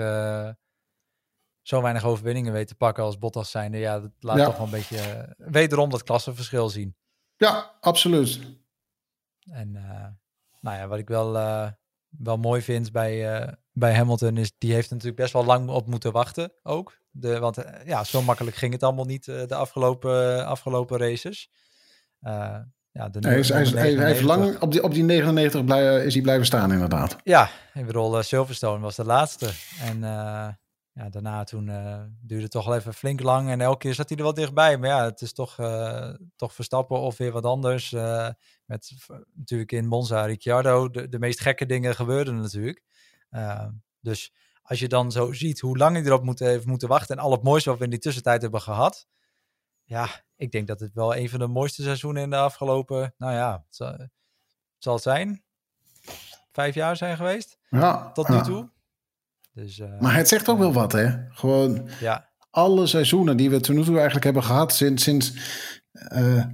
zo 1.62 1.82
weinig 1.82 2.04
overwinningen 2.04 2.54
weet 2.54 2.68
te 2.68 2.76
pakken 2.76 3.04
als 3.04 3.18
Bottas 3.18 3.52
zijnde. 3.52 3.78
Ja, 3.78 4.00
dat 4.00 4.12
laat 4.20 4.38
ja. 4.38 4.46
toch 4.46 4.58
wel 4.58 4.66
een 4.66 4.72
beetje 4.72 5.36
wederom 5.38 5.90
dat 5.90 6.04
klassenverschil 6.04 6.70
zien. 6.70 6.96
Ja, 7.38 7.78
absoluut. 7.80 8.40
En 9.52 9.76
uh, 9.76 10.06
nou 10.62 10.78
ja, 10.78 10.88
wat 10.88 11.00
ik 11.00 11.08
wel, 11.08 11.36
uh, 11.36 11.68
wel 12.10 12.38
mooi 12.38 12.62
vind 12.62 12.92
bij, 12.92 13.42
uh, 13.42 13.54
bij 13.72 13.96
Hamilton 13.96 14.38
is, 14.38 14.52
die 14.58 14.74
heeft 14.74 14.90
natuurlijk 14.90 15.18
best 15.18 15.34
wel 15.34 15.46
lang 15.46 15.70
op 15.70 15.88
moeten 15.88 16.12
wachten 16.12 16.52
ook. 16.64 16.98
De, 17.12 17.40
want 17.40 17.64
ja, 17.86 18.04
zo 18.04 18.22
makkelijk 18.22 18.56
ging 18.56 18.74
het 18.74 18.84
allemaal 18.84 19.06
niet 19.06 19.26
de 19.26 19.56
afgelopen, 19.56 20.46
afgelopen 20.46 20.98
races. 20.98 21.50
ja, 22.20 23.10
de 23.12 23.20
hij, 23.20 23.40
is, 23.40 23.50
hij, 23.50 23.62
is, 23.62 23.74
hij, 23.74 24.06
heeft 24.06 24.22
lang 24.22 24.60
op 24.60 24.72
die, 24.72 24.84
op 24.84 24.94
die 24.94 25.04
99 25.04 25.66
blij, 25.66 26.06
is 26.06 26.14
hij 26.14 26.22
blijven 26.22 26.46
staan 26.46 26.72
inderdaad. 26.72 27.18
Ja, 27.24 27.50
ik 27.74 27.86
bedoel, 27.86 28.24
Silverstone 28.24 28.80
was 28.80 28.96
de 28.96 29.06
laatste. 29.06 29.50
En 29.82 30.04
ja, 31.00 31.10
daarna 31.10 31.44
toen 31.44 31.68
uh, 31.68 32.02
duurde 32.22 32.44
het 32.44 32.52
toch 32.52 32.66
wel 32.66 32.76
even 32.76 32.94
flink 32.94 33.22
lang 33.22 33.50
en 33.50 33.62
elke 33.62 33.78
keer 33.78 33.94
zat 33.94 34.10
hij 34.10 34.18
er 34.18 34.24
wel 34.24 34.34
dichtbij. 34.34 34.78
Maar 34.78 34.90
ja, 34.90 35.04
het 35.04 35.22
is 35.22 35.34
toch, 35.34 35.58
uh, 35.60 36.10
toch 36.36 36.54
Verstappen 36.54 37.00
of 37.00 37.18
weer 37.18 37.32
wat 37.32 37.44
anders. 37.44 37.92
Met 38.70 38.96
natuurlijk 39.34 39.72
in 39.72 39.88
Monza 39.88 40.26
Ricciardo, 40.26 40.90
de, 40.90 41.10
de 41.10 41.20
meest 41.20 41.40
gekke 41.40 41.66
dingen 41.66 41.96
gebeurden 41.96 42.42
natuurlijk. 42.42 42.84
dus 44.00 44.34
als 44.62 44.80
je 44.80 44.88
dan 44.88 45.12
zo 45.12 45.34
ziet 45.34 45.60
hoe 45.60 45.78
lang 45.78 45.96
hij 45.96 46.06
erop 46.06 46.24
moet, 46.24 46.40
heeft 46.40 46.66
moeten 46.66 46.88
wachten 46.88 47.18
en 47.18 47.24
al 47.24 47.32
het 47.32 47.44
mooiste 47.44 47.70
wat 47.70 47.78
we 47.78 47.84
in 47.84 47.90
die 47.90 48.00
tussentijd 48.00 48.42
hebben 48.42 48.62
gehad. 48.62 49.08
Ja, 49.84 50.10
ik 50.36 50.52
denk 50.52 50.68
dat 50.68 50.80
het 50.80 50.94
wel 50.94 51.16
een 51.16 51.30
van 51.30 51.40
de 51.40 51.48
mooiste 51.48 51.84
seizoenen 51.84 52.24
in 52.24 52.30
de 52.30 52.36
afgelopen, 52.36 53.14
nou 53.18 53.34
ja, 53.34 53.52
het 53.52 53.76
zal, 53.76 53.92
het, 53.92 54.12
zal 54.78 55.00
zijn, 55.00 55.44
vijf 56.52 56.76
jaar 56.76 56.98
zijn 56.98 57.18
geweest. 57.18 57.58
Ja, 57.70 58.12
tot 58.12 58.30
nu 58.30 58.42
toe. 58.42 58.70
Dus, 59.52 59.78
uh, 59.78 60.00
maar 60.00 60.16
het 60.16 60.28
zegt 60.28 60.50
ook 60.50 60.58
wel 60.58 60.74
wat, 60.74 60.92
hè? 60.92 61.30
Gewoon 61.30 61.90
ja. 62.00 62.30
alle 62.50 62.88
seizoenen 62.88 63.38
die 63.38 63.50
we 63.50 63.60
tot 63.60 63.76
nu 63.76 63.84
toe 63.84 63.96
eigenlijk 63.96 64.26
hebben 64.26 64.44
gehad 64.44 64.74
sinds, 64.74 65.04
sinds 65.04 65.34
uh, 65.94 66.46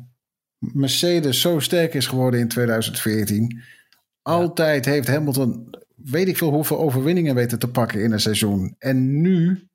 Mercedes 0.60 1.42
zo 1.42 1.60
sterk 1.60 1.94
is 1.94 2.08
geworden 2.08 2.40
in 2.40 2.48
2014. 2.48 3.62
Altijd 4.22 4.86
heeft 4.86 5.08
Hamilton, 5.08 5.70
weet 5.96 6.28
ik 6.28 6.38
veel 6.38 6.52
hoeveel 6.52 6.80
overwinningen 6.80 7.36
weten 7.36 7.60
te 7.60 7.68
pakken 7.68 8.04
in 8.04 8.12
een 8.12 8.20
seizoen. 8.20 8.76
En 8.80 9.22
nu 9.22 9.68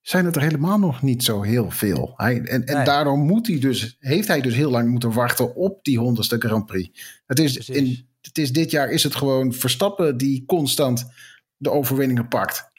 zijn 0.00 0.24
het 0.24 0.36
er 0.36 0.42
helemaal 0.42 0.78
nog 0.78 1.02
niet 1.02 1.24
zo 1.24 1.42
heel 1.42 1.70
veel. 1.70 2.12
Hij, 2.16 2.40
en, 2.40 2.66
en 2.66 2.76
nee. 2.76 2.84
daardoor 2.84 3.18
moet 3.18 3.46
hij 3.46 3.58
dus, 3.58 3.96
heeft 4.00 4.28
hij 4.28 4.40
dus 4.40 4.54
heel 4.54 4.70
lang 4.70 4.88
moeten 4.90 5.12
wachten 5.12 5.54
op 5.54 5.84
die 5.84 5.98
honderdste 5.98 6.38
Grand 6.38 6.66
Prix. 6.66 7.20
Het 7.26 7.38
is, 7.38 7.68
in, 7.68 8.08
het 8.20 8.38
is 8.38 8.52
dit 8.52 8.70
jaar 8.70 8.90
is 8.90 9.02
het 9.02 9.14
gewoon 9.14 9.52
Verstappen 9.52 10.16
die 10.16 10.44
constant 10.46 11.10
de 11.56 11.70
overwinningen 11.70 12.28
pakt. 12.28 12.70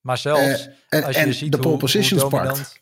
Maar 0.00 0.18
zelfs 0.18 0.66
uh, 0.66 0.74
en, 0.88 1.04
als 1.04 1.16
je 1.16 1.22
en 1.22 1.34
ziet 1.34 1.52
de 1.52 1.58
pole 1.58 1.76
positions 1.76 2.22
hoe 2.22 2.30
pakt. 2.30 2.80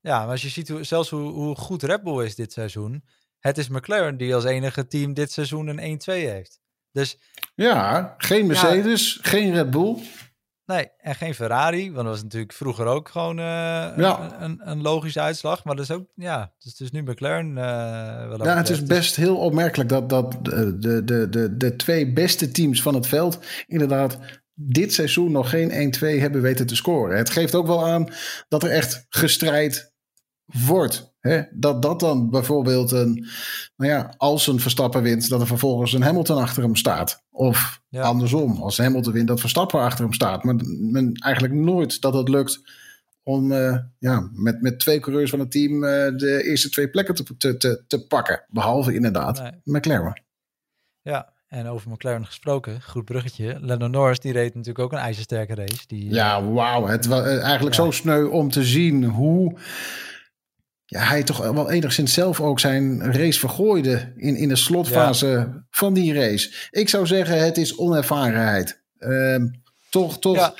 Ja, 0.00 0.20
maar 0.20 0.30
als 0.30 0.42
je 0.42 0.48
ziet 0.48 0.68
hoe, 0.68 0.84
zelfs 0.84 1.10
hoe, 1.10 1.30
hoe 1.30 1.56
goed 1.56 1.82
Red 1.82 2.02
Bull 2.02 2.24
is 2.24 2.34
dit 2.34 2.52
seizoen. 2.52 3.02
Het 3.38 3.58
is 3.58 3.68
McLaren 3.68 4.16
die 4.16 4.34
als 4.34 4.44
enige 4.44 4.86
team 4.86 5.14
dit 5.14 5.32
seizoen 5.32 5.66
een 5.66 6.00
1-2 6.00 6.12
heeft. 6.12 6.60
Dus 6.92 7.18
ja, 7.54 8.14
geen 8.18 8.46
Mercedes, 8.46 9.18
ja, 9.22 9.30
geen 9.30 9.54
Red 9.54 9.70
Bull. 9.70 9.98
Nee, 10.64 10.90
en 10.98 11.14
geen 11.14 11.34
Ferrari, 11.34 11.84
want 11.84 11.96
dat 11.96 12.14
was 12.14 12.22
natuurlijk 12.22 12.52
vroeger 12.52 12.86
ook 12.86 13.08
gewoon 13.08 13.36
ja. 13.36 14.36
een, 14.40 14.60
een, 14.64 14.82
logische 14.82 15.20
uitslag. 15.20 15.64
Maar 15.64 15.76
dat 15.76 15.84
is 15.84 15.90
ook, 15.90 16.06
ja, 16.14 16.52
dus, 16.58 16.76
dus 16.76 16.90
nu 16.90 17.02
McLaren. 17.02 17.54
ja, 17.54 18.56
het 18.56 18.68
is 18.68 18.82
best 18.82 19.16
heel 19.16 19.36
opmerkelijk 19.36 19.88
dat, 19.88 20.08
dat 20.08 20.32
de, 20.42 20.78
de, 21.04 21.28
de, 21.28 21.56
de 21.56 21.76
twee 21.76 22.12
beste 22.12 22.50
teams 22.50 22.82
van 22.82 22.94
het 22.94 23.06
veld 23.06 23.38
inderdaad 23.66 24.18
dit 24.58 24.92
seizoen 24.94 25.32
nog 25.32 25.50
geen 25.50 25.94
1-2 25.96 26.20
hebben 26.20 26.42
weten 26.42 26.66
te 26.66 26.76
scoren. 26.76 27.16
Het 27.16 27.30
geeft 27.30 27.54
ook 27.54 27.66
wel 27.66 27.86
aan 27.86 28.08
dat 28.48 28.62
er 28.62 28.70
echt 28.70 29.06
gestrijd 29.08 29.94
wordt. 30.46 31.14
Hè? 31.20 31.42
Dat 31.50 31.82
dat 31.82 32.00
dan 32.00 32.30
bijvoorbeeld 32.30 32.90
een, 32.90 33.26
nou 33.76 33.90
ja, 33.90 34.14
als 34.16 34.46
een 34.46 34.60
Verstappen 34.60 35.02
wint, 35.02 35.28
dat 35.28 35.40
er 35.40 35.46
vervolgens 35.46 35.92
een 35.92 36.02
Hamilton 36.02 36.38
achter 36.38 36.62
hem 36.62 36.76
staat. 36.76 37.24
Of 37.30 37.80
andersom, 37.90 38.62
als 38.62 38.78
Hamilton 38.78 39.12
wint, 39.12 39.28
dat 39.28 39.40
Verstappen 39.40 39.80
achter 39.80 40.04
hem 40.04 40.12
staat. 40.12 40.44
Maar 40.44 40.54
men, 40.66 41.12
eigenlijk 41.12 41.54
nooit 41.54 42.00
dat 42.00 42.14
het 42.14 42.28
lukt 42.28 42.60
om 43.22 43.52
uh, 43.52 43.76
ja, 43.98 44.28
met, 44.32 44.62
met 44.62 44.78
twee 44.78 45.00
coureurs 45.00 45.30
van 45.30 45.38
het 45.38 45.50
team 45.50 45.74
uh, 45.74 45.80
de 46.16 46.42
eerste 46.44 46.68
twee 46.68 46.88
plekken 46.88 47.14
te, 47.14 47.36
te, 47.36 47.56
te, 47.56 47.84
te 47.86 48.06
pakken. 48.06 48.44
Behalve 48.48 48.94
inderdaad 48.94 49.42
nee. 49.42 49.52
McLaren. 49.64 50.22
Ja, 51.02 51.32
en 51.48 51.66
over 51.66 51.90
McLaren 51.90 52.26
gesproken, 52.26 52.82
goed 52.82 53.04
bruggetje. 53.04 53.58
Lando 53.60 53.86
Norris 53.86 54.20
die 54.20 54.32
reed 54.32 54.54
natuurlijk 54.54 54.84
ook 54.84 54.92
een 54.92 54.98
ijzersterke 54.98 55.54
race. 55.54 55.86
Die, 55.86 56.12
ja, 56.12 56.44
wauw. 56.44 56.86
Het 56.86 57.06
was 57.06 57.26
eigenlijk 57.26 57.74
zo 57.74 57.90
sneu 57.90 58.24
om 58.24 58.50
te 58.50 58.64
zien 58.64 59.04
hoe 59.04 59.58
ja, 60.86 61.00
hij 61.00 61.22
toch 61.22 61.38
wel 61.38 61.70
enigszins 61.70 62.12
zelf 62.12 62.40
ook 62.40 62.60
zijn 62.60 63.12
race 63.12 63.38
vergooide 63.38 64.12
in, 64.16 64.36
in 64.36 64.48
de 64.48 64.56
slotfase 64.56 65.62
van 65.70 65.94
die 65.94 66.14
race. 66.14 66.68
Ik 66.70 66.88
zou 66.88 67.06
zeggen, 67.06 67.44
het 67.44 67.56
is 67.56 67.78
onervarenheid. 67.78 68.82
Um, 68.98 69.64
toch, 69.90 70.18
toch 70.18 70.36
ja, 70.36 70.54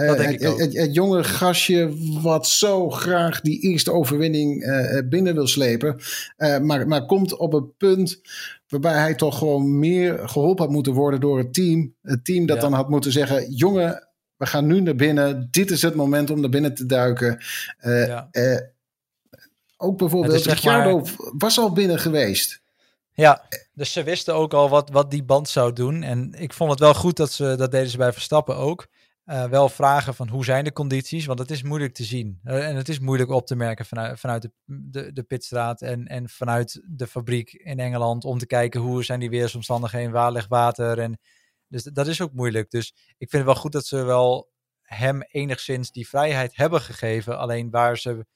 uh, 0.00 0.14
het, 0.14 0.74
het, 0.74 0.94
jonge 0.94 1.24
gastje 1.24 1.92
wat 2.22 2.48
zo 2.48 2.90
graag 2.90 3.40
die 3.40 3.60
eerste 3.60 3.92
overwinning 3.92 4.64
uh, 4.64 4.98
binnen 5.08 5.34
wil 5.34 5.46
slepen. 5.46 6.00
Maar, 6.62 6.88
maar 6.88 7.06
komt 7.06 7.36
op 7.36 7.52
een 7.52 7.76
punt 7.76 8.20
waarbij 8.68 8.98
hij 8.98 9.14
toch 9.14 9.38
gewoon 9.38 9.78
meer 9.78 10.28
geholpen 10.28 10.64
had 10.64 10.72
moeten 10.72 10.92
worden 10.92 11.20
door 11.20 11.38
het 11.38 11.54
team. 11.54 11.94
Het 12.02 12.24
team 12.24 12.46
dat 12.46 12.60
dan 12.60 12.72
had 12.72 12.88
moeten 12.88 13.12
zeggen: 13.12 13.52
jongen, 13.52 14.08
we 14.36 14.46
gaan 14.46 14.66
nu 14.66 14.80
naar 14.80 14.94
binnen. 14.94 15.48
Dit 15.50 15.70
is 15.70 15.82
het 15.82 15.94
moment 15.94 16.30
om 16.30 16.40
naar 16.40 16.50
binnen 16.50 16.74
te 16.74 16.86
duiken. 16.86 17.38
Ja. 17.80 18.28
Ook 19.80 19.98
bijvoorbeeld, 19.98 20.44
Ricciardo 20.44 21.02
was 21.16 21.58
al 21.58 21.72
binnen 21.72 21.98
geweest. 21.98 22.60
Ja, 23.12 23.48
dus 23.74 23.92
ze 23.92 24.02
wisten 24.02 24.34
ook 24.34 24.54
al 24.54 24.68
wat, 24.68 24.90
wat 24.90 25.10
die 25.10 25.24
band 25.24 25.48
zou 25.48 25.72
doen. 25.72 26.02
En 26.02 26.32
ik 26.32 26.52
vond 26.52 26.70
het 26.70 26.78
wel 26.78 26.94
goed 26.94 27.16
dat 27.16 27.32
ze 27.32 27.54
dat 27.56 27.70
deden 27.70 27.88
ze 27.88 27.96
bij 27.96 28.12
Verstappen 28.12 28.56
ook. 28.56 28.86
Uh, 29.26 29.44
wel 29.44 29.68
vragen 29.68 30.14
van 30.14 30.28
hoe 30.28 30.44
zijn 30.44 30.64
de 30.64 30.72
condities, 30.72 31.26
want 31.26 31.38
het 31.38 31.50
is 31.50 31.62
moeilijk 31.62 31.94
te 31.94 32.04
zien. 32.04 32.40
Uh, 32.44 32.68
en 32.68 32.76
het 32.76 32.88
is 32.88 32.98
moeilijk 32.98 33.30
op 33.30 33.46
te 33.46 33.56
merken 33.56 33.86
vanuit, 33.86 34.20
vanuit 34.20 34.42
de, 34.42 34.50
de, 34.64 35.12
de 35.12 35.22
pitstraat 35.22 35.82
en, 35.82 36.06
en 36.06 36.28
vanuit 36.28 36.82
de 36.86 37.06
fabriek 37.06 37.52
in 37.52 37.78
Engeland. 37.78 38.24
Om 38.24 38.38
te 38.38 38.46
kijken 38.46 38.80
hoe 38.80 39.04
zijn 39.04 39.20
die 39.20 39.30
weersomstandigheden, 39.30 40.10
waar 40.10 40.32
ligt 40.32 40.48
water. 40.48 40.98
En, 40.98 41.18
dus 41.66 41.82
dat 41.82 42.06
is 42.06 42.20
ook 42.20 42.32
moeilijk. 42.32 42.70
Dus 42.70 42.94
ik 43.18 43.30
vind 43.30 43.32
het 43.32 43.52
wel 43.52 43.62
goed 43.62 43.72
dat 43.72 43.86
ze 43.86 44.02
wel 44.02 44.50
hem 44.82 45.22
enigszins 45.22 45.90
die 45.90 46.08
vrijheid 46.08 46.56
hebben 46.56 46.80
gegeven. 46.80 47.38
Alleen 47.38 47.70
waar 47.70 47.98
ze 47.98 48.26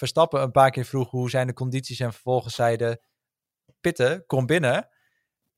Verstappen 0.00 0.42
een 0.42 0.50
paar 0.50 0.70
keer 0.70 0.84
vroeg 0.84 1.10
hoe 1.10 1.30
zijn 1.30 1.46
de 1.46 1.52
condities 1.52 2.00
en 2.00 2.12
vervolgens 2.12 2.54
zeiden 2.54 3.00
Pitten, 3.80 4.24
kom 4.26 4.46
binnen. 4.46 4.88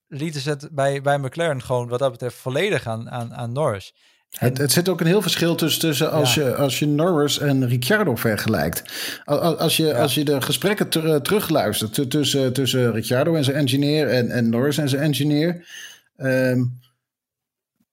Lieten 0.07 0.41
ze 0.41 0.51
het 0.51 0.69
bij, 0.73 1.01
bij 1.01 1.19
McLaren 1.19 1.63
gewoon 1.63 1.89
wat 1.89 1.99
dat 1.99 2.11
betreft 2.11 2.37
volledig 2.37 2.87
aan, 2.87 3.11
aan, 3.11 3.35
aan 3.35 3.53
Norris. 3.53 3.95
Het, 4.31 4.59
het 4.59 4.73
zit 4.73 4.89
ook 4.89 5.01
een 5.01 5.07
heel 5.07 5.23
verschil 5.23 5.55
tussen, 5.55 5.81
tussen 5.81 6.11
als, 6.11 6.35
je, 6.35 6.55
als 6.55 6.79
je 6.79 6.87
Norris 6.87 7.39
en 7.39 7.69
Ricciardo 7.69 8.17
vergelijkt. 8.17 8.83
Als 9.25 9.77
je, 9.77 9.95
als 9.95 10.15
je 10.15 10.25
de 10.25 10.41
gesprekken 10.41 10.89
ter, 10.89 11.23
terugluistert 11.23 12.11
tussen, 12.11 12.53
tussen 12.53 12.93
Ricciardo 12.93 13.35
en 13.35 13.45
zijn 13.45 13.57
engineer 13.57 14.09
en, 14.09 14.31
en 14.31 14.51
Norris 14.51 14.79
en 14.79 14.89
zijn 14.89 15.03
engineer. 15.03 15.69
Um, 16.17 16.81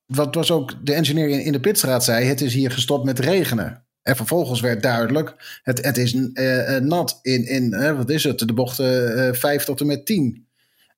wat 0.06 0.36
was 0.36 0.52
ook 0.52 0.86
de 0.86 0.94
engineer 0.94 1.30
in, 1.30 1.44
in 1.44 1.52
de 1.52 1.60
pitstraat 1.60 2.04
zei: 2.04 2.26
het 2.26 2.42
is 2.42 2.54
hier 2.54 2.72
gestopt 2.72 3.06
met 3.06 3.20
regenen. 3.20 3.84
En 4.02 4.16
vervolgens 4.16 4.62
werd 4.62 4.84
duidelijk, 4.84 5.60
het, 5.64 5.86
het 5.86 5.98
is 5.98 6.14
uh, 6.14 6.78
nat 6.78 7.20
in, 7.22 7.48
in 7.48 7.74
uh, 7.74 7.98
wat 7.98 8.10
is 8.10 8.24
het, 8.24 8.40
de 8.40 8.54
bochten 8.54 9.36
5 9.36 9.64
tot 9.64 9.80
en 9.80 9.88
met 9.88 10.06
10. 10.06 10.48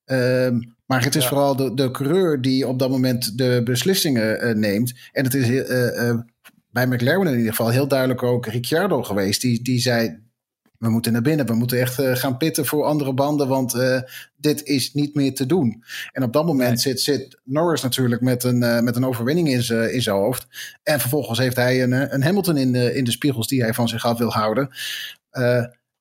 Ehm, 0.06 0.60
maar 0.86 1.04
het 1.04 1.16
is 1.16 1.28
vooral 1.28 1.56
de, 1.56 1.74
de 1.74 1.92
coureur 1.92 2.42
die 2.42 2.68
op 2.68 2.80
dat 2.80 2.90
moment 2.90 3.38
de 3.38 3.62
beslissingen 3.64 4.60
neemt. 4.60 4.94
En 5.12 5.24
het 5.24 5.34
is 5.34 5.48
bij 6.72 6.88
McLaren 6.88 7.28
in 7.28 7.38
ieder 7.38 7.56
geval 7.56 7.70
heel 7.70 7.88
duidelijk 7.88 8.24
ook 8.24 8.46
Ricciardo 8.46 9.04
geweest. 9.04 9.42
Die, 9.42 9.62
die 9.62 9.80
zei, 9.80 10.20
we 10.82 10.90
moeten 10.90 11.12
naar 11.12 11.22
binnen. 11.22 11.46
We 11.46 11.54
moeten 11.54 11.80
echt 11.80 12.00
uh, 12.00 12.16
gaan 12.16 12.38
pitten 12.38 12.66
voor 12.66 12.84
andere 12.84 13.14
banden, 13.14 13.48
want 13.48 13.76
uh, 13.76 14.02
dit 14.38 14.64
is 14.64 14.94
niet 14.94 15.16
meer 15.16 15.36
te 15.36 15.46
doen. 15.46 15.84
En 16.12 16.24
op 16.24 16.34
dat 16.34 16.46
moment 16.46 16.82
zit, 16.82 17.02
zit 17.02 17.40
Norris 17.44 17.82
natuurlijk 17.82 18.22
met 18.22 18.44
een, 18.44 18.62
uh, 18.62 18.80
met 18.80 18.96
een 18.96 19.06
overwinning 19.06 19.50
in 19.50 19.64
zijn 19.64 19.94
in 19.94 20.12
hoofd. 20.12 20.48
En 20.84 21.00
vervolgens 21.00 21.40
heeft 21.40 21.56
hij 21.56 21.84
een, 21.84 22.14
een 22.14 22.24
Hamilton 22.24 22.58
in 22.58 22.72
de, 22.72 22.96
in 22.96 23.04
de 23.04 23.12
spiegels 23.12 23.48
die 23.48 23.62
hij 23.62 23.74
van 23.74 23.88
zich 23.88 24.06
af 24.06 24.18
wil 24.18 24.32
houden. 24.32 24.70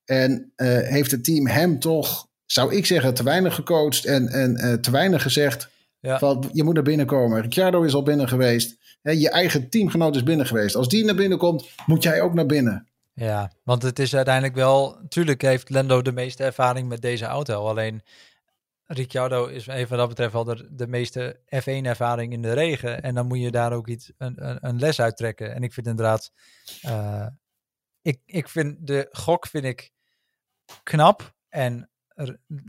en 0.05 0.53
heeft 0.85 1.11
het 1.11 1.25
team 1.25 1.47
hem 1.47 1.79
toch, 1.79 2.29
zou 2.47 2.75
ik 2.75 2.87
zeggen, 2.87 3.15
te 3.15 3.23
weinig 3.23 3.55
gecoacht 3.55 4.05
en, 4.05 4.29
en 4.29 4.81
te 4.81 4.91
weinig 4.91 5.23
gezegd. 5.23 5.69
Ja. 6.01 6.19
Van, 6.19 6.51
je 6.53 6.63
moet 6.63 6.75
naar 6.75 6.83
binnen 6.83 7.07
komen. 7.07 7.41
Ricciardo 7.41 7.83
is 7.83 7.95
al 7.95 8.03
binnen 8.03 8.29
geweest. 8.29 8.77
je 9.03 9.31
eigen 9.31 9.69
teamgenoot 9.69 10.17
is 10.17 10.23
binnen 10.23 10.47
geweest. 10.47 10.77
Als 10.77 10.89
die 10.89 11.05
naar 11.05 11.15
binnen 11.15 11.39
komt, 11.39 11.69
moet 11.87 12.03
jij 12.03 12.21
ook 12.21 12.35
naar 12.35 12.47
binnen. 12.47 12.90
Ja, 13.13 13.53
want 13.65 13.83
het 13.83 13.99
is 13.99 14.15
uiteindelijk 14.15 14.55
wel... 14.55 14.99
Natuurlijk 15.03 15.43
heeft 15.43 15.71
Lando 15.71 16.03
de 16.03 16.13
meeste 16.13 16.45
ervaring 16.45 16.89
met 16.89 17.03
deze 17.03 17.25
auto. 17.25 17.67
Alleen 17.67 18.03
Ricciardo 18.87 19.47
is 19.47 19.67
even 19.67 19.97
dat 19.97 20.09
betreft 20.09 20.33
wel 20.33 20.45
de, 20.45 20.69
de 20.71 20.87
meeste 20.87 21.41
F1-ervaring 21.45 22.33
in 22.33 22.43
de 22.43 22.53
regen. 22.53 23.03
En 23.03 23.15
dan 23.15 23.27
moet 23.27 23.41
je 23.41 23.51
daar 23.51 23.73
ook 23.73 23.89
iets, 23.89 24.13
een, 24.19 24.49
een, 24.49 24.59
een 24.61 24.79
les 24.79 25.01
uit 25.01 25.17
trekken. 25.17 25.55
En 25.55 25.63
ik 25.63 25.73
vind 25.73 25.87
inderdaad... 25.87 26.33
Uh, 26.83 27.27
ik, 28.03 28.21
ik 28.27 28.49
vind 28.49 28.87
de 28.87 29.09
gok 29.11 29.47
vind 29.47 29.65
ik 29.65 29.93
knap. 30.83 31.35
En 31.49 31.91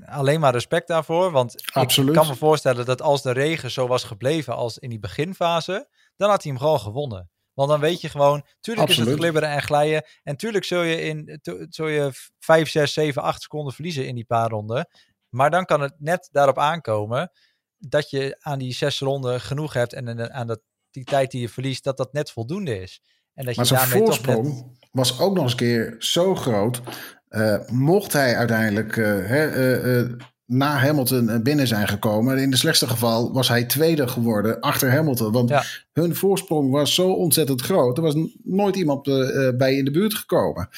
alleen 0.06 0.40
maar 0.40 0.54
respect 0.54 0.88
daarvoor. 0.88 1.32
Want 1.32 1.72
Absoluut. 1.74 2.10
ik 2.10 2.16
kan 2.16 2.28
me 2.28 2.36
voorstellen 2.36 2.86
dat 2.86 3.02
als 3.02 3.22
de 3.22 3.32
regen 3.32 3.72
zo 3.72 3.88
was 3.88 4.04
gebleven 4.04 4.56
als 4.56 4.78
in 4.78 4.90
die 4.90 5.00
beginfase... 5.00 5.90
dan 6.16 6.30
had 6.30 6.44
hij 6.44 6.52
hem 6.52 6.62
gewoon 6.62 6.80
gewonnen. 6.80 7.30
Want 7.68 7.82
dan 7.82 7.90
weet 7.90 8.02
je 8.02 8.10
gewoon, 8.10 8.46
tuurlijk 8.60 8.90
is 8.90 8.98
het 8.98 9.10
glibberen 9.10 9.50
en 9.50 9.62
glijden. 9.62 10.06
En 10.24 10.38
tuurlijk 10.38 10.66
zul 10.66 10.82
je 10.82 11.02
in 11.02 11.40
zul 11.70 11.88
je 11.88 12.10
5, 12.40 12.70
6, 12.70 12.94
7, 12.94 13.22
8 13.22 13.42
seconden 13.42 13.74
verliezen 13.74 14.08
in 14.08 14.16
die 14.16 14.26
paar 14.26 14.50
ronden. 14.50 14.88
Maar 15.30 15.50
dan 15.50 15.66
kan 15.66 15.82
het 15.82 15.94
net 15.98 16.30
daarop 16.32 16.58
aankomen 16.58 17.32
dat 17.78 18.10
je 18.10 18.36
aan 18.40 18.60
die 18.60 18.74
zes 18.74 19.00
ronden 19.00 19.42
genoeg 19.42 19.74
hebt. 19.74 19.94
En 19.94 20.34
aan 20.34 20.48
dat, 20.48 20.62
die 20.92 21.04
tijd 21.04 21.32
die 21.32 21.42
je 21.42 21.50
verliest, 21.50 21.84
dat 21.84 21.98
dat 21.98 22.14
net 22.14 22.32
voldoende 22.32 22.80
is. 22.80 23.02
En 23.34 23.46
dat 23.46 23.56
maar 23.56 23.66
zijn 23.66 23.88
voorsprong 23.88 24.78
was 24.92 25.20
ook 25.20 25.34
nog 25.34 25.44
eens 25.44 25.52
een 25.52 25.58
keer 25.58 25.96
zo 26.00 26.36
groot. 26.36 26.82
Uh, 27.30 27.68
mocht 27.68 28.14
hij 28.14 28.36
uiteindelijk 28.36 28.96
hè, 28.96 29.74
uh, 30.02 30.12
na 30.52 30.78
Hamilton 30.78 31.44
binnen 31.44 31.68
zijn 31.68 31.88
gekomen. 31.88 32.38
In 32.38 32.52
de 32.52 32.58
slechtste 32.58 32.88
geval 32.88 33.34
was 33.34 33.48
hij 33.48 33.64
tweede 33.64 34.08
geworden 34.08 34.60
achter 34.60 34.92
Hamilton. 34.92 35.32
Want 35.32 35.52
hun 35.94 36.16
voorsprong 36.16 36.72
was 36.72 36.96
zo 36.96 37.12
ontzettend 37.12 37.62
groot. 37.62 37.98
Er 37.98 38.04
was 38.04 38.16
nooit 38.44 38.76
iemand 38.76 39.08
uh, 39.08 39.50
bij 39.58 39.76
in 39.76 39.86
de 39.86 39.92
buurt 39.92 40.14
gekomen. 40.14 40.70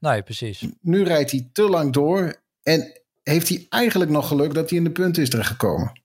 Nee, 0.00 0.22
precies. 0.22 0.66
Nu 0.80 1.04
rijdt 1.04 1.30
hij 1.30 1.48
te 1.52 1.62
lang 1.62 1.92
door. 1.92 2.34
En 2.62 3.00
heeft 3.22 3.48
hij 3.48 3.66
eigenlijk 3.68 4.10
nog 4.10 4.28
geluk 4.28 4.54
dat 4.54 4.68
hij 4.70 4.78
in 4.78 4.84
de 4.84 4.90
punten 4.90 5.22
is 5.22 5.30
terechtgekomen. 5.30 6.00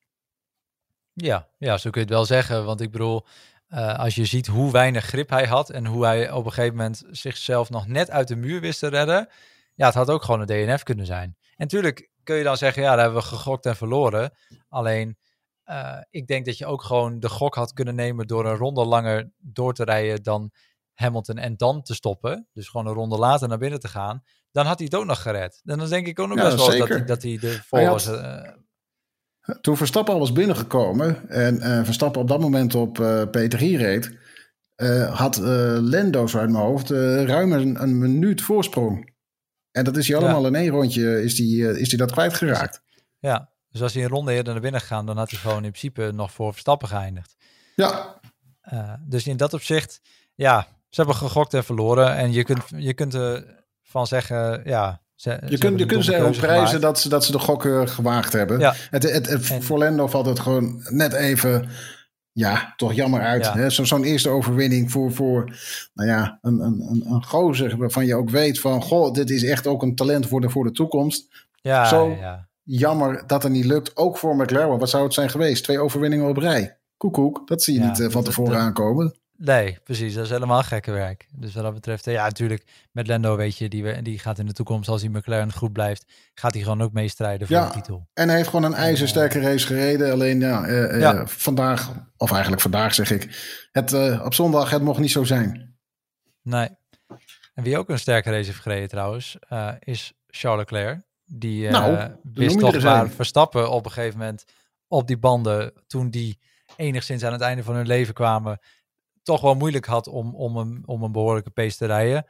Ja, 1.14 1.48
ja, 1.58 1.78
zo 1.78 1.90
kun 1.90 2.02
je 2.02 2.08
het 2.08 2.16
wel 2.16 2.26
zeggen. 2.26 2.66
Want 2.66 2.82
ik 2.82 2.92
bedoel, 2.92 3.26
uh, 3.70 4.00
als 4.00 4.16
je 4.16 4.26
ziet 4.26 4.48
hoe 4.48 4.72
weinig 4.72 5.06
grip 5.06 5.30
hij 5.30 5.46
had. 5.46 5.70
En 5.70 5.86
hoe 5.86 6.06
hij 6.06 6.32
op 6.32 6.46
een 6.46 6.54
gegeven 6.54 6.76
moment 6.76 7.04
zichzelf 7.12 7.70
nog 7.70 7.88
net 7.88 8.10
uit 8.10 8.28
de 8.28 8.36
muur 8.36 8.62
wist 8.62 8.80
te 8.80 8.88
redden. 8.88 9.30
Ja, 9.74 9.86
het 9.86 9.96
had 9.96 10.10
ook 10.10 10.24
gewoon 10.24 10.40
een 10.40 10.68
DNF 10.68 10.84
kunnen 10.84 11.06
zijn. 11.06 11.36
En 11.40 11.54
natuurlijk 11.58 12.10
kun 12.28 12.36
je 12.36 12.44
dan 12.44 12.58
zeggen, 12.58 12.82
ja, 12.82 12.90
daar 12.90 13.04
hebben 13.04 13.22
we 13.22 13.28
gegokt 13.28 13.66
en 13.66 13.76
verloren. 13.76 14.32
Alleen, 14.70 15.18
uh, 15.66 15.98
ik 16.10 16.28
denk 16.28 16.46
dat 16.46 16.58
je 16.58 16.66
ook 16.66 16.84
gewoon 16.84 17.20
de 17.20 17.30
gok 17.30 17.56
had 17.56 17.74
kunnen 17.74 17.96
nemen 17.96 18.28
door 18.28 18.46
een 18.46 18.56
ronde 18.56 18.86
langer 18.86 19.32
door 19.38 19.74
te 19.74 19.84
rijden 19.84 20.24
dan 20.24 20.52
Hamilton 20.94 21.38
en 21.38 21.58
dan 21.58 21.82
te 21.82 21.94
stoppen. 21.94 22.48
Dus 22.54 22.68
gewoon 22.68 22.88
een 22.88 22.94
ronde 22.94 23.18
later 23.18 23.48
naar 23.48 23.58
binnen 23.58 23.80
te 23.80 23.88
gaan. 23.88 24.24
Dan 24.52 24.66
had 24.66 24.78
hij 24.78 24.86
het 24.86 25.00
ook 25.00 25.06
nog 25.06 25.22
gered. 25.22 25.62
En 25.66 25.78
dan 25.78 25.90
denk 25.90 26.08
ik 26.08 26.20
ook 26.20 26.28
nog 26.28 26.38
best 26.38 26.56
wel 26.56 26.78
dat 26.78 26.90
hij, 26.90 27.06
dat 27.06 27.22
hij 27.22 27.38
de 27.38 27.60
vol 27.64 27.86
was. 27.86 28.08
Uh, 28.08 28.42
toen 29.62 29.78
Verstappen 29.78 30.14
al 30.14 30.20
was 30.20 30.32
binnengekomen 30.32 31.30
en 31.30 31.56
uh, 31.56 31.84
Verstappen 31.84 32.22
op 32.22 32.28
dat 32.28 32.40
moment 32.40 32.76
op 32.76 33.00
uh, 33.00 33.22
P3 33.22 33.58
reed, 33.58 34.18
had 35.10 35.38
Lendo 35.38 36.28
zo 36.28 36.38
uit 36.38 36.50
mijn 36.50 36.64
hoofd 36.64 36.90
ruim 36.90 37.52
een, 37.52 37.82
een 37.82 37.98
minuut 37.98 38.42
voorsprong. 38.42 39.16
En 39.78 39.84
dat 39.84 39.98
is 39.98 40.08
hij 40.08 40.18
allemaal 40.18 40.46
in 40.46 40.56
één 40.56 40.70
rondje, 40.70 41.24
is 41.24 41.36
die, 41.36 41.70
eh, 41.70 41.78
is 41.78 41.90
die 41.90 41.98
dat 41.98 42.12
kwijtgeraakt. 42.12 42.82
Ja, 43.20 43.50
dus 43.70 43.82
als 43.82 43.94
hij 43.94 44.04
een 44.04 44.10
ronde 44.10 44.34
eerder 44.34 44.54
naar 44.54 44.62
binnen 44.62 44.82
gegaan, 44.82 45.06
dan 45.06 45.18
had 45.18 45.30
hij 45.30 45.40
gewoon 45.40 45.64
in 45.64 45.72
principe 45.72 46.12
nog 46.14 46.32
voor 46.32 46.52
Verstappen 46.52 46.88
geëindigd. 46.88 47.36
Ja. 47.76 48.20
dus 49.08 49.28
in 49.28 49.38
dat 49.38 49.54
opzicht, 49.54 50.02
ja, 50.36 50.68
ze 50.90 51.02
hebben 51.02 51.16
gegokt 51.16 51.54
en 51.54 51.64
verloren. 51.64 52.16
En 52.16 52.32
je 52.32 52.44
kunt, 52.44 52.64
je 52.76 52.94
kunt 52.94 53.14
ervan 53.14 54.08
zeggen, 54.08 54.62
ja, 54.66 55.02
ze, 55.16 55.40
je, 55.46 55.58
kunt, 55.58 55.80
je 55.80 55.86
kunt 55.86 56.06
ze 56.06 56.30
prijzen 56.40 56.82
dat 56.82 57.00
ze, 57.00 57.10
dat 57.10 57.26
ze 57.26 57.32
de 57.32 57.40
gokken 57.40 57.90
gewaagd 57.90 58.34
hebben. 58.34 58.60
Ja. 58.60 58.74
Het, 58.90 59.04
het, 59.04 59.28
het, 59.28 59.46
voor 59.46 59.78
Lendo 59.78 60.08
valt 60.08 60.26
het 60.26 60.40
gewoon 60.40 60.86
net 60.90 61.14
even 61.14 61.70
ja, 62.38 62.74
toch 62.76 62.94
jammer 62.94 63.22
uit. 63.22 63.74
Zo, 63.74 63.84
zo'n 63.84 64.04
eerste 64.04 64.30
overwinning 64.30 64.92
voor, 64.92 65.12
voor 65.12 65.58
nou 65.94 66.10
ja, 66.10 66.40
een, 66.42 66.60
een, 66.60 67.04
een 67.06 67.24
gozer 67.24 67.78
waarvan 67.78 68.06
je 68.06 68.16
ook 68.16 68.30
weet 68.30 68.60
van... 68.60 68.82
Goh, 68.82 69.14
dit 69.14 69.30
is 69.30 69.44
echt 69.44 69.68
ook 69.68 69.82
een 69.82 69.96
talent 69.96 70.28
voor 70.28 70.42
de, 70.42 70.50
voor 70.50 70.64
de 70.64 70.72
toekomst. 70.72 71.48
Ja, 71.62 71.86
Zo 71.86 72.10
ja. 72.10 72.48
jammer 72.64 73.24
dat 73.28 73.44
het 73.44 73.52
niet 73.52 73.66
lukt. 73.66 73.98
Ook 73.98 74.18
voor 74.18 74.36
McLaren. 74.36 74.80
Wat 74.80 74.90
zou 74.90 75.04
het 75.04 75.14
zijn 75.14 75.30
geweest? 75.30 75.64
Twee 75.64 75.80
overwinningen 75.80 76.28
op 76.28 76.38
rij. 76.38 76.78
Koekoek, 76.98 77.48
dat 77.48 77.64
zie 77.64 77.74
je 77.74 77.80
niet 77.80 78.00
uh, 78.00 78.10
van 78.10 78.24
tevoren 78.24 78.58
aankomen. 78.58 79.16
Nee, 79.38 79.78
precies. 79.84 80.14
Dat 80.14 80.24
is 80.24 80.30
helemaal 80.30 80.64
gekke 80.64 80.92
werk. 80.92 81.28
Dus 81.32 81.54
wat 81.54 81.64
dat 81.64 81.74
betreft, 81.74 82.08
eh, 82.08 82.14
ja, 82.14 82.24
natuurlijk, 82.24 82.64
met 82.92 83.08
Lando 83.08 83.36
weet 83.36 83.58
je, 83.58 83.70
die, 83.70 84.02
die 84.02 84.20
gaat 84.20 84.40
in 84.40 84.46
de 84.46 84.54
toekomst, 84.54 84.90
als 84.90 85.02
hij 85.02 85.10
McLaren 85.10 85.54
goed 85.54 85.74
blijft, 85.74 86.06
gaat 86.34 86.54
hij 86.54 86.64
gewoon 86.64 86.82
ook 86.82 86.94
meestrijden 86.94 87.48
voor 87.48 87.58
de 87.58 87.70
titel. 87.72 88.08
En 88.14 88.28
hij 88.28 88.38
heeft 88.38 88.50
gewoon 88.50 88.66
een 88.66 88.74
ijzersterke 88.74 89.40
race 89.40 89.66
gereden. 89.66 90.12
Alleen 90.12 90.40
ja, 90.40 90.68
uh, 90.68 91.00
ja, 91.00 91.28
vandaag, 91.28 91.92
of 92.18 92.32
eigenlijk 92.32 92.62
vandaag 92.62 92.94
zeg 92.94 93.12
ik, 93.12 93.30
het, 93.72 93.94
op 94.24 94.34
zondag, 94.34 94.70
het 94.70 94.82
mocht 94.82 95.00
niet 95.00 95.12
zo 95.12 95.24
zijn. 95.24 95.78
Nee. 96.42 96.70
En 97.54 97.64
wie 97.64 97.78
ook 97.78 97.90
een 97.90 98.00
sterke 98.00 98.30
race 98.30 98.46
heeft 98.46 98.62
gereden 98.62 98.90
trouwens, 98.90 99.38
is 99.80 100.14
Charles 100.28 100.60
Leclerc. 100.60 101.06
Die 101.26 101.70
nou, 101.70 102.12
wist 102.34 102.60
toch 102.60 102.82
waar 102.82 103.10
Verstappen 103.10 103.72
op 103.72 103.86
een 103.86 103.92
gegeven 103.92 104.20
moment 104.20 104.46
op 104.88 105.08
die 105.08 105.18
banden, 105.18 105.74
toen 105.88 106.10
die 106.10 106.40
enigszins 106.76 107.24
aan 107.24 107.32
het 107.32 107.42
einde 107.42 107.64
van 107.64 107.76
hun 107.76 107.88
leven 107.88 108.14
kwamen, 108.14 108.60
toch 109.28 109.42
wel 109.42 109.56
moeilijk 109.56 109.86
had 109.86 110.08
om, 110.08 110.36
om, 110.36 110.58
een, 110.58 110.84
om 110.86 111.04
een 111.04 111.12
behoorlijke 111.12 111.50
pace 111.50 111.78
te 111.78 111.86
rijden, 111.86 112.26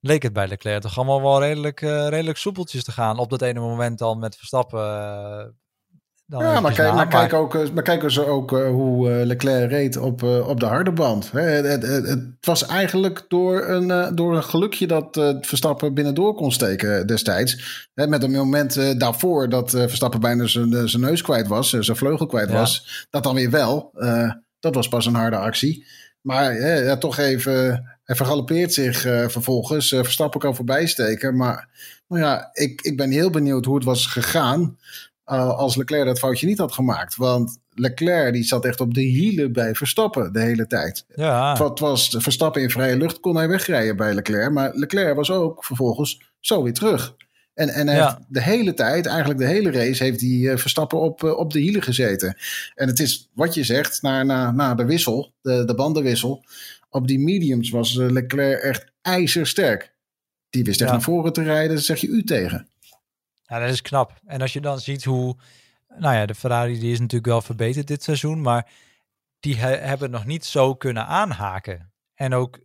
leek 0.00 0.22
het 0.22 0.32
bij 0.32 0.48
Leclerc 0.48 0.80
toch 0.80 0.96
allemaal 0.96 1.22
wel 1.22 1.40
redelijk, 1.40 1.80
uh, 1.80 2.08
redelijk 2.08 2.38
soepeltjes 2.38 2.84
te 2.84 2.92
gaan. 2.92 3.18
Op 3.18 3.30
dat 3.30 3.42
ene 3.42 3.60
moment 3.60 3.98
dan 3.98 4.18
met 4.18 4.36
Verstappen. 4.36 4.80
Uh, 4.80 5.44
dan 6.26 6.42
ja, 6.42 6.60
maar 6.60 6.72
kijk, 6.72 6.94
maar, 6.94 7.08
kijk 7.08 7.32
ook, 7.32 7.54
eh, 7.54 7.70
maar 7.74 7.82
kijken 7.82 8.12
ze 8.12 8.26
ook 8.26 8.50
hoe 8.50 9.08
Leclerc 9.08 9.70
reed 9.70 9.96
op, 9.96 10.22
op 10.22 10.60
de 10.60 10.66
harde 10.66 10.92
band. 10.92 11.30
Het, 11.32 11.66
het, 11.66 12.06
het, 12.08 12.20
was 12.40 12.66
eigenlijk 12.66 13.24
door 13.28 13.68
een, 13.68 14.14
door 14.14 14.36
een 14.36 14.44
gelukje 14.44 14.86
dat 14.86 15.36
Verstappen 15.40 15.94
binnendoor 15.94 16.34
kon 16.34 16.52
steken 16.52 17.06
destijds. 17.06 17.88
Met 17.94 18.22
een 18.22 18.30
moment 18.30 19.00
daarvoor 19.00 19.48
dat 19.48 19.70
Verstappen 19.70 20.20
bijna 20.20 20.46
zijn, 20.46 20.88
zijn 20.88 21.02
neus 21.02 21.22
kwijt 21.22 21.48
was, 21.48 21.70
zijn 21.70 21.96
vleugel 21.96 22.26
kwijt 22.26 22.50
was. 22.50 23.06
Dat 23.10 23.22
dan 23.22 23.34
weer 23.34 23.50
wel. 23.50 23.90
dat 24.60 24.74
was 24.74 24.88
pas 24.88 25.06
een 25.06 25.14
harde 25.14 25.36
actie. 25.36 25.86
Maar 26.24 26.60
ja, 26.60 26.96
toch 26.96 27.18
even, 27.18 27.84
hij 28.04 28.16
vergalopeert 28.16 28.72
zich 28.72 29.06
uh, 29.06 29.28
vervolgens. 29.28 29.92
Uh, 29.92 30.02
Verstappen 30.02 30.40
kan 30.40 30.54
voorbij 30.54 30.86
steken. 30.86 31.36
Maar 31.36 31.68
nou 32.08 32.22
ja, 32.22 32.50
ik, 32.52 32.80
ik 32.80 32.96
ben 32.96 33.10
heel 33.10 33.30
benieuwd 33.30 33.64
hoe 33.64 33.74
het 33.74 33.84
was 33.84 34.06
gegaan 34.06 34.78
uh, 35.26 35.48
als 35.48 35.76
Leclerc 35.76 36.06
dat 36.06 36.18
foutje 36.18 36.46
niet 36.46 36.58
had 36.58 36.72
gemaakt. 36.72 37.16
Want 37.16 37.58
Leclerc 37.70 38.32
die 38.32 38.44
zat 38.44 38.64
echt 38.64 38.80
op 38.80 38.94
de 38.94 39.00
hielen 39.00 39.52
bij 39.52 39.74
Verstappen 39.74 40.32
de 40.32 40.40
hele 40.40 40.66
tijd. 40.66 41.04
Ja. 41.14 41.56
Wat 41.56 41.78
was 41.78 42.16
Verstappen 42.18 42.62
in 42.62 42.70
vrije 42.70 42.96
lucht, 42.96 43.20
kon 43.20 43.36
hij 43.36 43.48
wegrijden 43.48 43.96
bij 43.96 44.14
Leclerc. 44.14 44.52
Maar 44.52 44.70
Leclerc 44.74 45.16
was 45.16 45.30
ook 45.30 45.64
vervolgens 45.64 46.22
zo 46.40 46.62
weer 46.62 46.74
terug. 46.74 47.14
En, 47.54 47.68
en 47.68 47.88
heeft 47.88 48.16
de 48.28 48.42
hele 48.42 48.74
tijd, 48.74 49.06
eigenlijk 49.06 49.38
de 49.38 49.46
hele 49.46 49.70
race, 49.70 50.02
heeft 50.02 50.20
hij 50.20 50.30
uh, 50.30 50.56
Verstappen 50.56 51.00
op, 51.00 51.22
uh, 51.22 51.38
op 51.38 51.52
de 51.52 51.60
hielen 51.60 51.82
gezeten. 51.82 52.36
En 52.74 52.88
het 52.88 52.98
is 52.98 53.30
wat 53.32 53.54
je 53.54 53.64
zegt, 53.64 54.02
na, 54.02 54.22
na, 54.22 54.50
na 54.50 54.74
de 54.74 54.84
wissel, 54.84 55.32
de, 55.40 55.64
de 55.64 55.74
bandenwissel. 55.74 56.44
Op 56.88 57.08
die 57.08 57.18
mediums 57.18 57.70
was 57.70 57.94
uh, 57.94 58.10
Leclerc 58.10 58.62
echt 58.62 58.92
ijzersterk. 59.02 59.94
Die 60.50 60.64
wist 60.64 60.80
echt 60.80 60.90
naar 60.90 61.02
voren 61.02 61.32
te 61.32 61.42
rijden, 61.42 61.82
zeg 61.82 62.00
je 62.00 62.06
u 62.06 62.24
tegen. 62.24 62.68
Ja, 63.42 63.58
dat 63.58 63.70
is 63.70 63.82
knap. 63.82 64.20
En 64.26 64.40
als 64.40 64.52
je 64.52 64.60
dan 64.60 64.80
ziet 64.80 65.04
hoe, 65.04 65.36
nou 65.98 66.14
ja, 66.14 66.26
de 66.26 66.34
Ferrari 66.34 66.78
die 66.78 66.92
is 66.92 67.00
natuurlijk 67.00 67.30
wel 67.30 67.42
verbeterd 67.42 67.86
dit 67.86 68.02
seizoen, 68.02 68.40
maar 68.40 68.70
die 69.40 69.56
he 69.56 69.76
hebben 69.76 70.10
nog 70.10 70.24
niet 70.24 70.44
zo 70.44 70.74
kunnen 70.74 71.06
aanhaken. 71.06 71.92
En 72.14 72.34
ook 72.34 72.58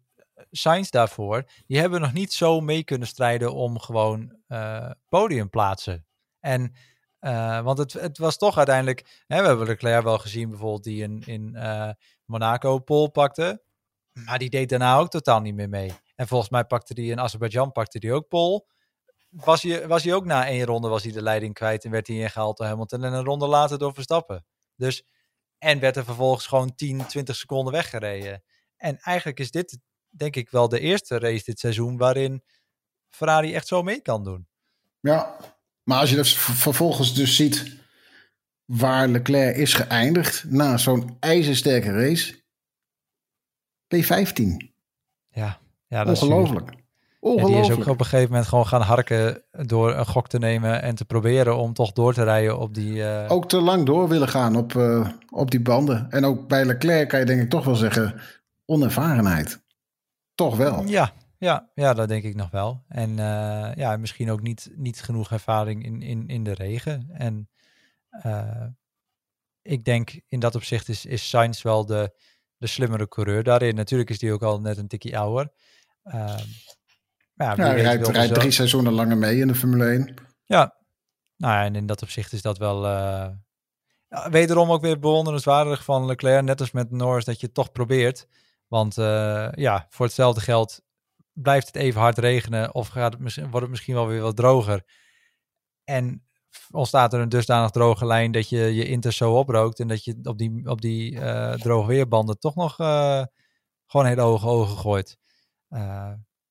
Sainz 0.51 0.89
daarvoor, 0.89 1.43
die 1.67 1.79
hebben 1.79 2.01
nog 2.01 2.13
niet 2.13 2.33
zo 2.33 2.59
mee 2.59 2.83
kunnen 2.83 3.07
strijden 3.07 3.53
om 3.53 3.79
gewoon 3.79 4.37
uh, 4.47 4.91
podiumplaatsen. 5.09 6.05
En, 6.39 6.73
uh, 7.21 7.61
want 7.61 7.77
het, 7.77 7.93
het 7.93 8.17
was 8.17 8.37
toch 8.37 8.57
uiteindelijk, 8.57 9.23
hè, 9.27 9.41
we 9.41 9.47
hebben 9.47 9.67
Leclerc 9.67 10.03
wel 10.03 10.17
gezien 10.17 10.49
bijvoorbeeld 10.49 10.83
die 10.83 11.03
in, 11.03 11.23
in 11.25 11.53
uh, 11.55 11.89
Monaco 12.25 12.79
pol 12.79 13.09
pakte, 13.09 13.63
maar 14.11 14.39
die 14.39 14.49
deed 14.49 14.69
daarna 14.69 14.97
ook 14.97 15.09
totaal 15.09 15.41
niet 15.41 15.55
meer 15.55 15.69
mee. 15.69 15.91
En 16.15 16.27
volgens 16.27 16.49
mij 16.49 16.63
pakte 16.63 16.93
die 16.93 17.11
in 17.11 17.19
Azerbeidzjan 17.19 17.71
pakte 17.71 17.99
die 17.99 18.13
ook 18.13 18.27
pol. 18.27 18.67
Was 19.29 19.61
hij, 19.61 19.87
was 19.87 20.03
hij 20.03 20.13
ook 20.13 20.25
na 20.25 20.47
één 20.47 20.65
ronde 20.65 20.87
was 20.87 21.03
hij 21.03 21.11
de 21.11 21.21
leiding 21.21 21.53
kwijt 21.53 21.85
en 21.85 21.91
werd 21.91 22.07
hij 22.07 22.15
ingehaald 22.15 22.57
door 22.57 22.67
Hamilton 22.67 23.03
en 23.03 23.13
een 23.13 23.23
ronde 23.23 23.47
later 23.47 23.77
door 23.77 23.93
Verstappen. 23.93 24.45
Dus, 24.75 25.05
en 25.57 25.79
werd 25.79 25.95
er 25.95 26.03
vervolgens 26.03 26.47
gewoon 26.47 26.75
10, 26.75 27.05
20 27.05 27.35
seconden 27.35 27.73
weggereden. 27.73 28.43
En 28.77 28.97
eigenlijk 28.97 29.39
is 29.39 29.51
dit 29.51 29.79
denk 30.09 30.35
ik 30.35 30.49
wel 30.49 30.69
de 30.69 30.79
eerste 30.79 31.19
race 31.19 31.43
dit 31.43 31.59
seizoen 31.59 31.97
waarin 31.97 32.43
Ferrari 33.09 33.53
echt 33.53 33.67
zo 33.67 33.83
mee 33.83 34.01
kan 34.01 34.23
doen. 34.23 34.47
Ja, 34.99 35.35
maar 35.83 35.99
als 35.99 36.09
je 36.09 36.15
dus 36.15 36.37
vervolgens 36.37 37.13
dus 37.13 37.35
ziet 37.35 37.77
waar 38.65 39.07
Leclerc 39.07 39.55
is 39.55 39.73
geëindigd 39.73 40.43
na 40.47 40.77
zo'n 40.77 41.17
ijzersterke 41.19 41.91
race, 41.91 42.43
P15. 43.95 44.69
Ja, 45.29 45.59
ja 45.87 46.03
dat 46.03 46.21
Ongelooflijk. 46.21 46.69
Is 46.69 46.77
Ongelooflijk. 47.19 47.63
die 47.63 47.71
is 47.71 47.79
ook 47.79 47.93
op 47.93 47.99
een 47.99 48.05
gegeven 48.05 48.29
moment 48.29 48.47
gewoon 48.47 48.67
gaan 48.67 48.81
harken 48.81 49.43
door 49.51 49.95
een 49.95 50.05
gok 50.05 50.27
te 50.27 50.37
nemen 50.37 50.81
en 50.81 50.95
te 50.95 51.05
proberen 51.05 51.57
om 51.57 51.73
toch 51.73 51.91
door 51.91 52.13
te 52.13 52.23
rijden 52.23 52.59
op 52.59 52.73
die... 52.73 52.93
Uh... 52.93 53.25
Ook 53.27 53.49
te 53.49 53.61
lang 53.61 53.85
door 53.85 54.07
willen 54.07 54.27
gaan 54.27 54.55
op, 54.55 54.73
uh, 54.73 55.09
op 55.29 55.51
die 55.51 55.61
banden. 55.61 56.07
En 56.09 56.25
ook 56.25 56.47
bij 56.47 56.65
Leclerc 56.65 57.09
kan 57.09 57.19
je 57.19 57.25
denk 57.25 57.41
ik 57.41 57.49
toch 57.49 57.65
wel 57.65 57.75
zeggen 57.75 58.21
onervarenheid. 58.65 59.61
Toch 60.39 60.57
wel. 60.57 60.83
Ja, 60.85 61.13
ja, 61.37 61.69
ja, 61.73 61.93
dat 61.93 62.07
denk 62.07 62.23
ik 62.23 62.35
nog 62.35 62.49
wel. 62.51 62.83
En 62.87 63.09
uh, 63.09 63.71
ja, 63.75 63.97
misschien 63.97 64.31
ook 64.31 64.41
niet, 64.41 64.71
niet 64.75 65.01
genoeg 65.01 65.31
ervaring 65.31 65.85
in, 65.85 66.01
in, 66.01 66.27
in 66.27 66.43
de 66.43 66.53
regen. 66.53 67.09
En 67.13 67.49
uh, 68.25 68.65
ik 69.61 69.85
denk 69.85 70.21
in 70.27 70.39
dat 70.39 70.55
opzicht 70.55 70.89
is, 70.89 71.05
is 71.05 71.29
Sainz 71.29 71.61
wel 71.61 71.85
de, 71.85 72.15
de 72.57 72.67
slimmere 72.67 73.07
coureur 73.07 73.43
daarin. 73.43 73.75
Natuurlijk 73.75 74.09
is 74.09 74.19
die 74.19 74.33
ook 74.33 74.43
al 74.43 74.61
net 74.61 74.77
een 74.77 74.87
tikje 74.87 75.17
ouder. 75.17 75.51
Uh, 76.03 76.13
ja, 76.13 77.53
ja 77.55 77.55
hij 77.55 77.81
rijdt, 77.81 78.07
rijdt 78.07 78.33
drie 78.33 78.51
seizoenen 78.51 78.93
langer 78.93 79.17
mee 79.17 79.39
in 79.39 79.47
de 79.47 79.55
Formule 79.55 79.85
1. 79.85 80.13
Ja, 80.45 80.75
nou 81.37 81.53
ja, 81.53 81.63
en 81.63 81.75
in 81.75 81.85
dat 81.85 82.01
opzicht 82.01 82.33
is 82.33 82.41
dat 82.41 82.57
wel... 82.57 82.87
Ja, 82.87 84.29
wederom 84.29 84.71
ook 84.71 84.81
weer 84.81 84.99
bewonderenswaardig 84.99 85.83
van 85.83 86.05
Leclerc, 86.05 86.43
net 86.43 86.59
als 86.59 86.71
met 86.71 86.91
Norris, 86.91 87.25
dat 87.25 87.39
je 87.39 87.45
het 87.45 87.55
toch 87.55 87.71
probeert. 87.71 88.27
Want 88.69 88.97
uh, 88.97 89.49
ja, 89.51 89.85
voor 89.89 90.05
hetzelfde 90.05 90.41
geld 90.41 90.81
blijft 91.33 91.67
het 91.67 91.75
even 91.75 92.01
hard 92.01 92.17
regenen 92.17 92.73
of 92.73 92.87
gaat 92.87 93.13
het, 93.13 93.35
wordt 93.35 93.53
het 93.53 93.69
misschien 93.69 93.93
wel 93.93 94.07
weer 94.07 94.21
wat 94.21 94.35
droger. 94.35 94.83
En 95.83 96.27
ontstaat 96.71 97.13
er 97.13 97.19
een 97.19 97.29
dusdanig 97.29 97.71
droge 97.71 98.05
lijn 98.05 98.31
dat 98.31 98.49
je 98.49 98.57
je 98.57 98.87
inter 98.87 99.13
zo 99.13 99.37
oprookt 99.37 99.79
en 99.79 99.87
dat 99.87 100.03
je 100.03 100.19
op 100.23 100.37
die, 100.37 100.69
op 100.69 100.81
die 100.81 101.11
uh, 101.11 101.53
droge 101.53 101.87
weerbanden 101.87 102.39
toch 102.39 102.55
nog 102.55 102.79
uh, 102.79 103.23
gewoon 103.85 104.05
hele 104.05 104.21
hoge 104.21 104.47
ogen 104.47 104.77
gooit. 104.77 105.17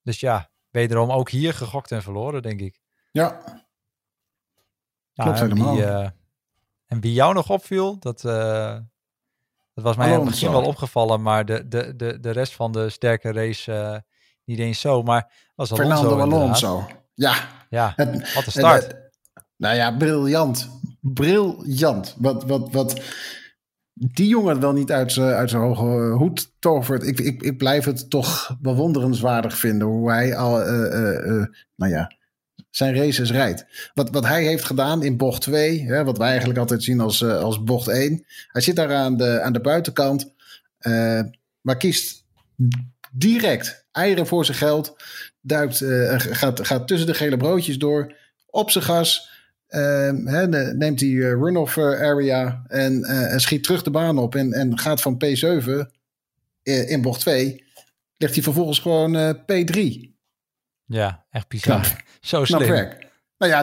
Dus 0.03 0.21
ja, 0.21 0.51
wederom 0.71 1.11
ook 1.11 1.31
hier 1.31 1.55
gegokt 1.55 1.93
en 1.93 2.03
verloren, 2.03 2.43
denk 2.43 2.61
ik. 2.61 2.81
Ja. 3.11 3.43
Nou, 5.15 5.35
Klopt 5.35 5.41
helemaal. 5.41 6.13
En 6.87 7.01
wie 7.01 7.13
jou 7.13 7.35
nog 7.35 7.51
opviel, 7.51 7.99
dat, 7.99 8.23
dat 9.79 9.87
was 9.87 10.07
mij 10.07 10.19
misschien 10.19 10.51
wel 10.51 10.65
opgevallen, 10.65 11.23
maar 11.23 11.45
de, 11.45 11.69
de, 11.69 11.97
de, 11.97 12.21
de 12.21 12.31
rest 12.31 12.55
van 12.55 12.73
de 12.73 12.91
sterke 12.91 13.33
race 13.33 13.73
uh, 13.73 13.97
niet 14.45 14.59
eens 14.59 14.81
zo. 14.81 15.03
Maar 15.03 15.33
was 15.55 15.73
Alonso 15.73 15.97
Fernando 15.97 16.21
Alonso. 16.21 16.87
Ja. 17.15 17.35
Ja, 17.71 17.93
het, 17.97 18.35
wat 18.35 18.47
een 18.47 18.53
start. 18.53 18.95
nou 19.57 19.77
ja, 19.77 19.97
briljant. 19.97 20.81
Briljant. 21.01 22.15
Wat, 22.19 22.45
wat, 22.45 22.73
wat 22.73 23.01
die 23.93 24.29
jongen 24.29 24.61
wel 24.61 24.73
niet 24.73 24.93
uit 24.93 25.13
zijn, 25.13 25.35
uit 25.35 25.51
zijn 25.51 25.63
hoge 25.63 26.11
hoed 26.11 26.53
tovert. 26.59 27.07
Ik, 27.07 27.21
ik, 27.21 27.43
ik 27.43 27.59
blijf 27.59 27.85
het 27.85 28.11
toch 28.11 28.57
bewonderenswaardig 28.61 29.57
vinden 29.57 29.89
hoe 29.89 30.11
hij 30.11 30.37
al, 30.37 30.61
uh, 30.61 31.27
uh, 31.27 31.47
nou 31.77 31.93
ja, 31.93 32.13
zijn 32.71 32.95
races 32.95 33.31
rijdt. 33.31 33.91
Wat, 33.95 34.11
wat 34.11 34.27
hij 34.27 34.45
heeft 34.45 34.65
gedaan 34.65 35.03
in 35.03 35.17
bocht 35.17 35.43
2, 35.43 35.85
hè, 35.87 36.05
wat 36.05 36.19
wij 36.19 36.29
eigenlijk 36.29 36.59
altijd 36.59 36.83
zien 36.83 37.01
als, 37.01 37.21
uh, 37.21 37.41
als 37.41 37.65
bocht 37.65 37.89
1. 37.89 38.25
Hij 38.49 38.63
zit 38.63 38.77
daar 38.77 38.95
aan 38.95 39.17
de, 39.17 39.41
aan 39.41 39.53
de 39.53 39.61
buitenkant, 39.61 40.33
uh, 40.81 41.21
maar 41.61 41.77
kiest 41.77 42.25
direct 43.13 43.87
eieren 43.93 44.27
voor 44.27 44.45
zijn 44.45 44.57
geld. 44.57 44.97
Duikt, 45.41 45.81
uh, 45.81 46.15
gaat, 46.19 46.67
gaat 46.67 46.89
tussen 46.89 47.07
de 47.07 47.15
gele 47.15 47.37
broodjes 47.37 47.79
door, 47.79 48.15
op 48.47 48.71
zijn 48.71 48.85
gas. 48.85 49.37
Hè, 49.69 50.47
neemt 50.75 50.99
die 50.99 51.21
runoff 51.21 51.79
area 51.79 52.65
en, 52.69 53.05
en 53.05 53.41
schiet 53.41 53.63
terug 53.63 53.83
de 53.83 53.91
baan 53.91 54.19
op 54.19 54.35
en, 54.35 54.53
en 54.53 54.79
gaat 54.79 55.01
van 55.01 55.25
P7 55.25 55.97
in 56.63 57.03
bocht 57.03 57.21
2 57.21 57.65
ligt 58.17 58.35
hij 58.35 58.43
vervolgens 58.43 58.79
gewoon 58.79 59.37
P3. 59.37 60.09
Ja, 60.85 61.25
echt 61.31 61.49
bizar. 61.49 62.05
Zo 62.21 62.45
slim. 62.45 62.89
Nou 63.39 63.53
ja, 63.53 63.63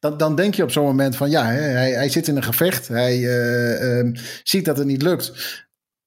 dan, 0.00 0.16
dan 0.16 0.36
denk 0.36 0.54
je 0.54 0.62
op 0.62 0.70
zo'n 0.70 0.84
moment 0.84 1.16
van 1.16 1.30
ja, 1.30 1.44
hij, 1.44 1.90
hij 1.92 2.08
zit 2.08 2.28
in 2.28 2.36
een 2.36 2.42
gevecht. 2.42 2.88
Hij 2.88 3.18
uh, 3.18 4.14
ziet 4.42 4.64
dat 4.64 4.76
het 4.76 4.86
niet 4.86 5.02
lukt. 5.02 5.32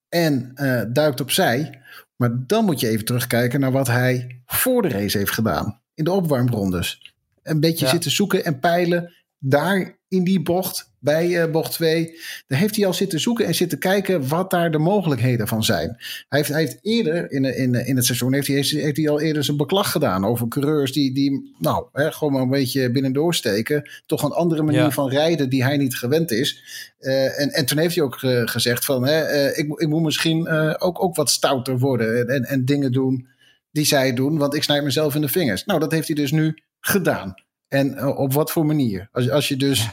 En 0.09 0.51
uh, 0.55 0.81
duikt 0.87 1.21
opzij. 1.21 1.81
Maar 2.15 2.31
dan 2.47 2.65
moet 2.65 2.79
je 2.79 2.87
even 2.87 3.05
terugkijken 3.05 3.59
naar 3.59 3.71
wat 3.71 3.87
hij 3.87 4.41
voor 4.45 4.81
de 4.81 4.89
race 4.89 5.17
heeft 5.17 5.31
gedaan. 5.31 5.81
In 5.93 6.03
de 6.03 6.11
opwarmrondes. 6.11 7.13
Een 7.43 7.59
beetje 7.59 7.87
zitten 7.87 8.11
zoeken 8.11 8.45
en 8.45 8.59
peilen. 8.59 9.13
Daar 9.43 9.99
in 10.07 10.23
die 10.23 10.41
bocht 10.41 10.91
bij 10.99 11.27
uh, 11.27 11.51
bocht 11.51 11.71
2. 11.71 12.19
Daar 12.47 12.59
heeft 12.59 12.75
hij 12.75 12.85
al 12.85 12.93
zitten 12.93 13.19
zoeken 13.19 13.45
en 13.45 13.55
zitten 13.55 13.79
kijken 13.79 14.27
wat 14.27 14.51
daar 14.51 14.71
de 14.71 14.77
mogelijkheden 14.77 15.47
van 15.47 15.63
zijn. 15.63 15.95
Hij 16.29 16.39
heeft, 16.39 16.49
hij 16.49 16.59
heeft 16.59 16.79
eerder 16.81 17.31
in, 17.31 17.43
in, 17.43 17.73
in 17.73 17.95
het 17.95 18.05
seizoen 18.05 18.33
heeft 18.33 18.47
hij, 18.47 18.55
heeft 18.55 18.97
hij 18.97 19.09
al 19.09 19.21
eerder 19.21 19.43
zijn 19.43 19.57
beklag 19.57 19.91
gedaan 19.91 20.25
over 20.25 20.47
coureurs 20.47 20.91
die, 20.91 21.13
die 21.13 21.55
nou, 21.57 21.85
hè, 21.91 22.11
gewoon 22.11 22.33
maar 22.33 22.41
een 22.41 22.49
beetje 22.49 22.91
binnendoor 22.91 23.35
steken. 23.35 23.89
Toch 24.05 24.23
een 24.23 24.31
andere 24.31 24.63
manier 24.63 24.91
van 24.91 25.09
rijden 25.09 25.49
die 25.49 25.63
hij 25.63 25.77
niet 25.77 25.97
gewend 25.97 26.31
is. 26.31 26.63
Uh, 26.99 27.39
en, 27.39 27.49
en 27.49 27.65
toen 27.65 27.77
heeft 27.77 27.95
hij 27.95 28.03
ook 28.03 28.21
uh, 28.21 28.41
gezegd 28.45 28.85
van 28.85 29.05
hè, 29.05 29.47
ik, 29.53 29.79
ik 29.79 29.87
moet 29.87 30.01
misschien 30.01 30.49
ook, 30.79 31.03
ook 31.03 31.15
wat 31.15 31.29
stouter 31.29 31.79
worden 31.79 32.27
en, 32.27 32.43
en 32.43 32.65
dingen 32.65 32.91
doen 32.91 33.27
die 33.71 33.85
zij 33.85 34.13
doen, 34.13 34.37
want 34.37 34.55
ik 34.55 34.63
snijd 34.63 34.83
mezelf 34.83 35.15
in 35.15 35.21
de 35.21 35.27
vingers. 35.27 35.65
Nou, 35.65 35.79
dat 35.79 35.91
heeft 35.91 36.07
hij 36.07 36.15
dus 36.15 36.31
nu 36.31 36.57
gedaan. 36.79 37.33
En 37.71 38.05
op 38.15 38.33
wat 38.33 38.51
voor 38.51 38.65
manier? 38.65 39.09
Als, 39.11 39.29
als 39.29 39.47
je 39.47 39.55
dus 39.55 39.89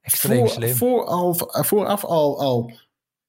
Extreem 0.00 0.38
voor, 0.38 0.48
slim. 0.48 0.74
vooraf 1.64 2.04
al, 2.04 2.40
al, 2.40 2.72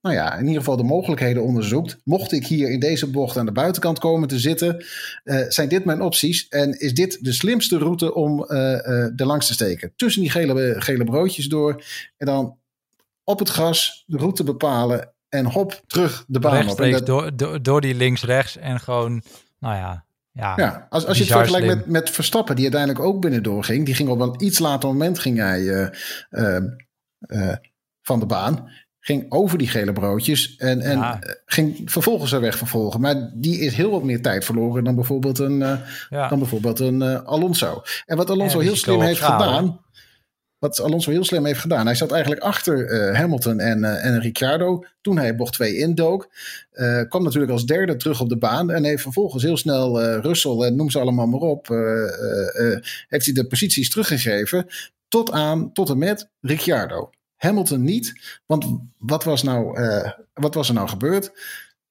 nou 0.01 0.15
ja, 0.15 0.33
in 0.33 0.45
ieder 0.45 0.59
geval 0.59 0.77
de 0.77 0.83
mogelijkheden 0.83 1.43
onderzoekt. 1.43 1.97
Mocht 2.03 2.31
ik 2.31 2.47
hier 2.47 2.69
in 2.69 2.79
deze 2.79 3.07
bocht 3.07 3.37
aan 3.37 3.45
de 3.45 3.51
buitenkant 3.51 3.99
komen 3.99 4.27
te 4.27 4.39
zitten, 4.39 4.85
uh, 5.23 5.45
zijn 5.47 5.69
dit 5.69 5.85
mijn 5.85 6.01
opties? 6.01 6.47
En 6.47 6.79
is 6.79 6.93
dit 6.93 7.17
de 7.21 7.33
slimste 7.33 7.77
route 7.77 8.13
om 8.13 8.45
uh, 8.47 8.57
uh, 8.57 9.19
er 9.19 9.25
langs 9.25 9.47
te 9.47 9.53
steken? 9.53 9.93
Tussen 9.95 10.21
die 10.21 10.31
gele, 10.31 10.75
gele 10.81 11.03
broodjes 11.03 11.47
door 11.47 11.83
en 12.17 12.25
dan 12.25 12.57
op 13.23 13.39
het 13.39 13.49
gas 13.49 14.03
de 14.07 14.17
route 14.17 14.43
bepalen 14.43 15.13
en 15.29 15.45
hop, 15.45 15.81
terug 15.87 16.25
de 16.27 16.39
baan 16.39 16.69
op. 16.69 16.81
En 16.81 16.91
dat... 16.91 17.05
door, 17.05 17.35
door, 17.35 17.61
door 17.61 17.81
die 17.81 17.95
links-rechts 17.95 18.57
en 18.57 18.79
gewoon, 18.79 19.23
nou 19.59 19.75
ja, 19.75 20.05
ja, 20.31 20.53
ja, 20.55 20.87
als, 20.89 21.05
als 21.05 21.17
je 21.17 21.23
het 21.23 21.33
vergelijkt 21.33 21.67
met, 21.67 21.85
met 21.85 22.09
Verstappen, 22.09 22.55
die 22.55 22.63
uiteindelijk 22.63 23.05
ook 23.05 23.21
binnendoor 23.21 23.63
ging. 23.63 23.85
Die 23.85 23.95
ging 23.95 24.09
op 24.09 24.19
een 24.19 24.43
iets 24.43 24.59
later 24.59 24.89
moment 24.89 25.19
ging 25.19 25.37
hij, 25.37 25.61
uh, 25.61 26.57
uh, 27.19 27.53
van 28.01 28.19
de 28.19 28.25
baan. 28.25 28.69
Ging 28.99 29.31
over 29.31 29.57
die 29.57 29.67
gele 29.67 29.93
broodjes 29.93 30.55
en, 30.55 30.81
en 30.81 31.19
ging 31.45 31.91
vervolgens 31.91 32.31
er 32.31 32.41
weg 32.41 32.57
vervolgen. 32.57 33.01
Maar 33.01 33.31
die 33.33 33.59
is 33.59 33.75
heel 33.75 33.91
wat 33.91 34.03
meer 34.03 34.21
tijd 34.21 34.45
verloren 34.45 34.83
dan 34.83 34.95
bijvoorbeeld 34.95 35.39
een, 35.39 35.57
ja. 36.09 36.27
dan 36.27 36.39
bijvoorbeeld 36.39 36.79
een 36.79 37.03
Alonso. 37.25 37.81
En 38.05 38.17
wat 38.17 38.29
Alonso 38.29 38.59
heel 38.59 38.75
slim 38.75 39.01
heeft 39.01 39.21
gedaan 39.21 39.79
wat 40.61 40.81
Alonso 40.81 41.11
heel 41.11 41.23
slim 41.23 41.45
heeft 41.45 41.59
gedaan. 41.59 41.85
Hij 41.85 41.95
zat 41.95 42.11
eigenlijk 42.11 42.41
achter 42.41 42.89
uh, 42.89 43.17
Hamilton 43.17 43.59
en, 43.59 43.79
uh, 43.79 44.05
en 44.05 44.19
Ricciardo 44.19 44.83
toen 45.01 45.17
hij 45.17 45.35
bocht 45.35 45.53
2 45.53 45.77
indook. 45.77 46.29
Uh, 46.73 47.01
kwam 47.09 47.23
natuurlijk 47.23 47.51
als 47.51 47.65
derde 47.65 47.95
terug 47.95 48.21
op 48.21 48.29
de 48.29 48.37
baan 48.37 48.71
en 48.71 48.83
heeft 48.83 49.01
vervolgens 49.01 49.43
heel 49.43 49.57
snel 49.57 50.01
Russell 50.01 50.57
en 50.57 50.75
noem 50.75 50.89
ze 50.89 50.99
allemaal 50.99 51.27
maar 51.27 51.39
op, 51.39 51.67
heeft 53.07 53.25
hij 53.25 53.33
de 53.33 53.47
posities 53.47 53.89
teruggegeven 53.89 54.65
tot 55.07 55.31
aan, 55.31 55.73
tot 55.73 55.89
en 55.89 55.97
met 55.97 56.29
Ricciardo. 56.41 57.09
Hamilton 57.35 57.83
niet, 57.83 58.13
want 58.45 58.65
wat 58.97 59.23
was, 59.23 59.43
nou, 59.43 59.79
wat 60.33 60.53
was 60.53 60.67
er 60.67 60.73
nou 60.73 60.87
gebeurd? 60.87 61.31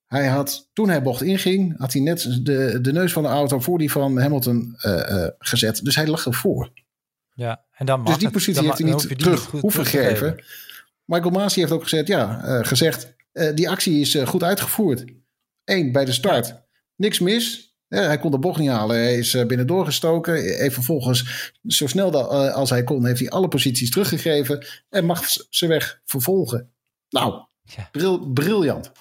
Hij 0.07 0.27
had, 0.27 0.69
toen 0.73 0.89
hij 0.89 1.03
bocht 1.03 1.23
inging, 1.23 1.79
had 1.79 1.93
hij 1.93 2.03
net 2.03 2.39
de, 2.43 2.79
de 2.81 2.93
neus 2.93 3.13
van 3.13 3.23
de 3.23 3.29
auto 3.29 3.61
voor 3.61 3.79
die 3.79 3.91
van 3.91 4.19
Hamilton 4.19 4.75
gezet. 5.39 5.85
Dus 5.85 5.97
hij 5.97 6.07
lag 6.07 6.27
ervoor. 6.27 6.71
Ja, 7.41 7.65
en 7.73 7.87
dan 7.87 8.05
dus 8.05 8.19
die 8.19 8.31
positie 8.31 8.63
heeft 8.63 8.79
hij 8.79 8.91
niet 8.91 9.19
terug 9.19 9.47
hoeven 9.47 9.87
geven. 9.87 10.45
Michael 11.05 11.31
Masi 11.31 11.61
heeft 11.61 11.73
ook 11.73 11.83
gezegd, 11.83 12.07
ja, 12.07 12.45
uh, 12.45 12.67
gezegd, 12.67 13.15
uh, 13.33 13.55
die 13.55 13.71
actie 13.71 14.01
is 14.01 14.15
uh, 14.15 14.27
goed 14.27 14.43
uitgevoerd. 14.43 15.05
Eén, 15.65 15.93
bij 15.93 16.05
de 16.05 16.13
start. 16.13 16.55
Niks 16.97 17.19
mis. 17.19 17.75
hij 17.89 18.19
kon 18.19 18.31
de 18.31 18.39
bocht 18.39 18.59
niet 18.59 18.69
halen. 18.69 18.97
Hij 18.97 19.19
is 19.19 19.31
binnendoor 19.31 19.85
gestoken. 19.85 20.35
Heeft 20.35 20.75
vervolgens, 20.75 21.53
zo 21.67 21.87
snel 21.87 22.11
dat, 22.11 22.29
als 22.53 22.71
hij 22.71 22.85
kon, 22.85 23.07
heeft 23.07 23.21
hij 23.21 23.31
alle 23.31 23.49
posities 23.49 23.91
teruggegeven. 23.91 24.67
En 24.89 25.05
mag 25.05 25.25
zijn 25.51 25.71
weg 25.71 26.01
vervolgen. 26.05 26.71
Nou, 27.09 27.45
ja. 27.63 27.89
bril, 27.93 28.19
briljant. 28.19 28.93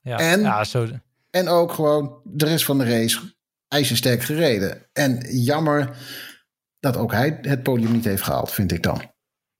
Ja, 0.00 0.18
en, 0.18 0.40
ja, 0.40 0.64
zo... 0.64 0.88
en 1.30 1.48
ook 1.48 1.72
gewoon 1.72 2.20
de 2.24 2.46
rest 2.46 2.64
van 2.64 2.78
de 2.78 2.84
race 2.84 3.34
ijzersterk 3.68 4.22
gereden. 4.22 4.86
En 4.92 5.18
jammer 5.30 5.96
dat 6.80 6.96
ook 6.96 7.12
hij 7.12 7.38
het 7.42 7.62
podium 7.62 7.92
niet 7.92 8.04
heeft 8.04 8.22
gehaald, 8.22 8.52
vind 8.52 8.72
ik 8.72 8.82
dan. 8.82 9.14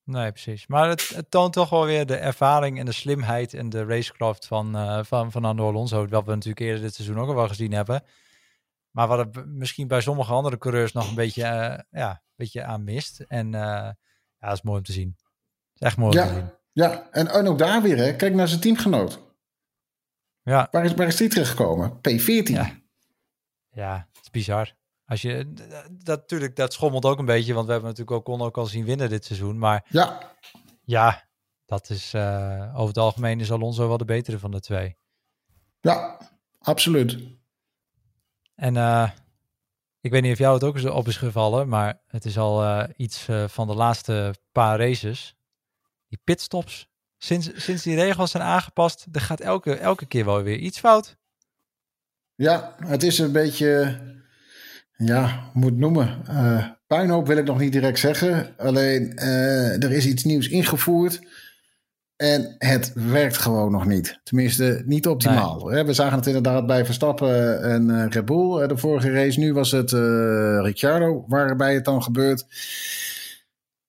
Nee, 0.05 0.33
precies. 0.33 0.67
Maar 0.67 0.89
het, 0.89 1.09
het 1.09 1.31
toont 1.31 1.53
toch 1.53 1.71
wel 1.71 1.85
weer 1.85 2.07
de 2.07 2.17
ervaring 2.17 2.79
en 2.79 2.85
de 2.85 2.93
slimheid 2.93 3.55
en 3.55 3.69
de 3.69 3.85
racecraft 3.85 4.47
van, 4.47 4.77
uh, 4.77 5.05
van 5.05 5.31
Fernando 5.31 5.69
Alonso. 5.69 6.07
Wat 6.07 6.25
we 6.25 6.31
natuurlijk 6.31 6.61
eerder 6.61 6.83
dit 6.83 6.95
seizoen 6.95 7.19
ook 7.19 7.29
al 7.29 7.35
wel 7.35 7.49
gezien 7.49 7.73
hebben. 7.73 8.03
Maar 8.91 9.09
wat 9.09 9.19
er 9.19 9.47
misschien 9.47 9.89
bij 9.89 10.01
sommige 10.01 10.33
andere 10.33 10.59
coureurs 10.59 10.93
nog 10.93 11.09
een 11.09 11.15
beetje, 11.15 11.43
uh, 11.43 12.01
ja, 12.01 12.11
een 12.11 12.35
beetje 12.37 12.65
aan 12.65 12.85
mist. 12.85 13.21
En 13.21 13.47
uh, 13.47 13.61
ja, 13.61 13.97
dat 14.39 14.53
is 14.53 14.63
mooi 14.63 14.79
om 14.79 14.85
te 14.85 14.93
zien. 14.93 15.17
is 15.75 15.81
echt 15.81 15.97
mooi 15.97 16.17
ja, 16.17 16.23
om 16.23 16.29
te 16.29 16.35
zien. 16.35 16.51
Ja, 16.73 17.09
en, 17.11 17.29
en 17.29 17.47
ook 17.47 17.59
daar 17.59 17.83
weer, 17.83 17.97
hè. 17.97 18.17
kijk 18.17 18.35
naar 18.35 18.49
zijn 18.49 18.61
teamgenoot. 18.61 19.21
Ja. 20.43 20.69
Waar 20.71 20.85
is, 20.85 20.95
waar 20.95 21.07
is 21.07 21.17
die 21.17 21.29
teruggekomen? 21.29 21.97
P14. 21.97 22.43
Ja, 22.43 22.81
ja 23.71 24.09
het 24.13 24.23
is 24.23 24.31
bizar. 24.31 24.75
Als 25.07 25.23
je, 25.23 25.53
dat 26.05 26.21
natuurlijk, 26.21 26.57
dat 26.57 26.73
schommelt 26.73 27.05
ook 27.05 27.19
een 27.19 27.25
beetje, 27.25 27.55
want 27.55 27.67
we 27.67 27.73
hebben 27.73 27.91
natuurlijk 27.91 28.17
ook 28.17 28.25
kon 28.25 28.47
ook 28.47 28.57
al 28.57 28.67
zien 28.67 28.85
winnen 28.85 29.09
dit 29.09 29.25
seizoen. 29.25 29.59
Maar 29.59 29.87
ja, 29.89 30.33
ja 30.85 31.29
dat 31.65 31.91
is 31.91 32.15
uh, 32.15 32.73
over 32.75 32.89
het 32.89 32.99
algemeen 32.99 33.41
is 33.41 33.53
Alonso 33.53 33.89
wel 33.89 33.97
de 33.97 34.05
betere 34.05 34.39
van 34.39 34.51
de 34.51 34.61
twee. 34.61 34.97
Ja, 35.81 36.19
absoluut. 36.59 37.19
En 38.55 38.75
uh, 38.75 39.11
ik 40.01 40.11
weet 40.11 40.23
niet 40.23 40.33
of 40.33 40.39
jou 40.39 40.55
het 40.55 40.65
ook 40.65 40.75
eens 40.75 40.85
op 40.85 41.07
is 41.07 41.17
gevallen, 41.17 41.69
maar 41.69 42.03
het 42.07 42.25
is 42.25 42.39
al 42.39 42.63
uh, 42.63 42.85
iets 42.97 43.27
van 43.47 43.67
de 43.67 43.75
laatste 43.75 44.35
paar 44.53 44.79
races. 44.79 45.37
Die 46.09 46.21
pitstops, 46.25 46.89
sinds, 47.19 47.65
sinds 47.65 47.83
die 47.83 47.95
regels 47.95 48.31
zijn 48.31 48.43
aangepast, 48.43 49.07
er 49.13 49.21
gaat 49.21 49.41
elke, 49.41 49.77
elke 49.77 50.07
keer 50.07 50.25
wel 50.25 50.43
weer 50.43 50.59
iets 50.59 50.79
fout. 50.79 51.17
Ja, 52.35 52.77
het 52.79 53.03
is 53.03 53.19
een 53.19 53.33
beetje 53.33 54.01
ja, 54.97 55.51
moet 55.53 55.77
noemen. 55.77 56.23
Uh, 56.31 56.67
puinhoop 56.87 57.27
wil 57.27 57.37
ik 57.37 57.45
nog 57.45 57.59
niet 57.59 57.73
direct 57.73 57.99
zeggen. 57.99 58.55
Alleen 58.57 59.13
uh, 59.15 59.83
er 59.83 59.93
is 59.93 60.07
iets 60.07 60.25
nieuws 60.25 60.49
ingevoerd. 60.49 61.21
En 62.17 62.55
het 62.59 62.93
werkt 62.95 63.37
gewoon 63.37 63.73
nog 63.73 63.87
niet. 63.87 64.21
Tenminste, 64.23 64.83
niet 64.87 65.07
optimaal. 65.07 65.69
Nee. 65.69 65.85
We 65.85 65.93
zagen 65.93 66.17
het 66.17 66.27
inderdaad 66.27 66.67
bij 66.67 66.85
Verstappen 66.85 67.63
en 67.63 67.89
uh, 67.89 68.07
Red 68.09 68.25
Bull 68.25 68.67
de 68.67 68.77
vorige 68.77 69.11
race. 69.11 69.39
Nu 69.39 69.53
was 69.53 69.71
het 69.71 69.91
Ricciardo 70.63 71.25
waarbij 71.27 71.75
het 71.75 71.85
dan 71.85 72.03
gebeurt. 72.03 72.47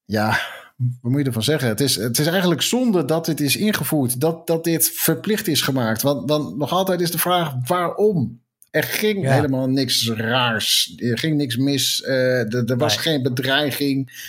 Ja, 0.06 0.39
wat 0.78 1.12
moet 1.12 1.20
je 1.20 1.26
ervan 1.26 1.43
zeggen? 1.43 1.70
Het 1.70 1.82
is, 1.82 1.96
het 1.96 2.20
is 2.20 2.28
eigenlijk 2.28 2.62
zonde 2.62 3.06
dat 3.06 3.26
dit 3.26 3.39
is 3.39 3.58
ingevoerd. 3.58 4.20
Dat, 4.20 4.48
dat 4.48 4.63
dit 4.63 4.89
verplicht 4.89 5.48
is 5.48 5.62
gemaakt. 5.62 6.02
Want 6.02 6.28
dan 6.28 6.58
nog 6.58 6.72
altijd 6.72 7.02
is 7.02 7.12
de 7.12 7.17
vraag 7.17 7.54
waarom? 7.65 8.41
Er 8.78 8.84
ging 8.84 9.26
helemaal 9.26 9.70
niks 9.70 10.10
raars. 10.10 10.94
Er 10.98 11.18
ging 11.18 11.36
niks 11.36 11.56
mis. 11.56 12.02
Uh, 12.02 12.54
er, 12.54 12.78
was 12.78 12.98
geen 12.98 13.24
bedreiging. 13.24 14.26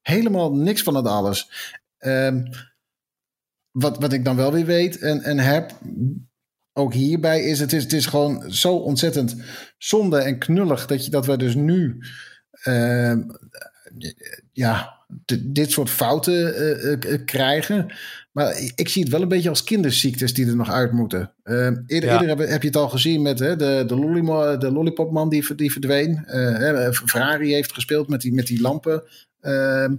Helemaal 0.00 0.54
niks 0.54 0.82
van 0.82 0.94
het 0.94 1.06
alles. 1.06 1.50
Um, 1.98 2.48
wat, 3.70 3.98
wat 3.98 4.12
ik 4.12 4.24
dan 4.24 4.36
wel 4.36 4.52
weer 4.52 4.64
weet 4.64 4.98
en, 4.98 5.22
en 5.22 5.38
heb, 5.38 5.78
ook 6.72 6.94
hierbij, 6.94 7.42
is 7.42 7.60
het, 7.60 7.72
is 7.72 7.82
het 7.82 7.92
is 7.92 8.06
gewoon 8.06 8.52
zo 8.52 8.74
ontzettend 8.74 9.36
zonde 9.78 10.18
en 10.18 10.38
knullig 10.38 10.86
dat, 10.86 11.04
je, 11.04 11.10
dat 11.10 11.26
we 11.26 11.36
dus 11.36 11.54
nu 11.54 11.98
uh, 12.64 13.16
ja, 14.52 14.98
dit 15.40 15.70
soort 15.70 15.90
fouten 15.90 16.62
uh, 16.62 17.12
uh, 17.12 17.24
krijgen. 17.24 17.92
Maar 18.30 18.58
ik 18.74 18.88
zie 18.88 19.02
het 19.02 19.12
wel 19.12 19.22
een 19.22 19.28
beetje 19.28 19.48
als 19.48 19.64
kinderziektes 19.64 20.34
die 20.34 20.46
er 20.46 20.56
nog 20.56 20.70
uit 20.70 20.92
moeten. 20.92 21.32
Uh, 21.44 21.56
eerder, 21.64 22.10
eerder 22.10 22.28
heb, 22.28 22.38
heb, 22.38 22.62
je 22.62 22.68
het 22.68 22.76
al 22.76 22.88
gezien 22.88 23.22
met 23.22 23.38
hè, 23.38 23.56
de, 23.56 23.84
de, 23.86 23.96
lolly, 23.96 24.58
de 24.58 24.72
lollipopman 24.72 25.28
die, 25.28 25.54
die 25.54 25.72
verdween. 25.72 26.24
Uh, 26.26 26.90
Ferrari 26.90 27.52
heeft 27.52 27.72
gespeeld 27.72 28.08
met 28.08 28.20
die, 28.20 28.32
met 28.32 28.46
die 28.46 28.60
lampen. 28.60 29.02
Ehm, 29.40 29.94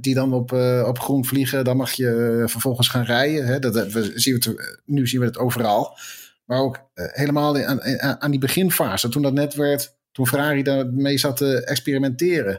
die 0.00 0.14
dan 0.14 0.32
op, 0.32 0.52
op 0.86 0.98
groen 0.98 1.24
vliegen. 1.24 1.64
Dan 1.64 1.76
mag 1.76 1.92
je 1.92 2.42
vervolgens 2.46 2.88
gaan 2.88 3.04
rijden. 3.04 3.46
Hè. 3.46 3.58
Dat, 3.58 3.92
we 3.92 4.12
zien 4.14 4.34
het, 4.34 4.80
nu 4.84 5.08
zien 5.08 5.20
we 5.20 5.26
het 5.26 5.38
overal. 5.38 5.98
Maar 6.44 6.58
ook 6.58 6.90
helemaal 6.94 7.58
aan, 7.58 7.80
aan 8.20 8.30
die 8.30 8.40
beginfase. 8.40 9.08
Toen 9.08 9.22
dat 9.22 9.32
net 9.32 9.54
werd. 9.54 9.94
Toen 10.12 10.26
Ferrari 10.26 10.62
daarmee 10.62 11.18
zat 11.18 11.36
te 11.36 11.64
experimenteren 11.64 12.58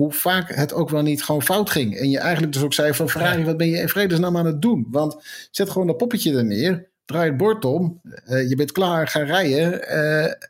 hoe 0.00 0.12
vaak 0.12 0.54
het 0.54 0.72
ook 0.72 0.90
wel 0.90 1.02
niet 1.02 1.22
gewoon 1.22 1.42
fout 1.42 1.70
ging. 1.70 1.96
En 1.96 2.10
je 2.10 2.18
eigenlijk 2.18 2.52
dus 2.52 2.62
ook 2.62 2.74
zei 2.74 2.94
van 2.94 3.10
Ferrari, 3.10 3.44
wat 3.44 3.56
ben 3.56 3.68
je 3.68 3.78
in 3.78 3.88
vredesnaam 3.88 4.36
aan 4.36 4.46
het 4.46 4.62
doen? 4.62 4.86
Want 4.90 5.16
zet 5.50 5.70
gewoon 5.70 5.86
dat 5.86 5.96
poppetje 5.96 6.36
er 6.36 6.44
neer. 6.44 6.88
draai 7.04 7.28
het 7.28 7.36
bord 7.36 7.64
om. 7.64 8.00
je 8.24 8.54
bent 8.56 8.72
klaar, 8.72 9.08
ga 9.08 9.22
rijden. 9.22 9.88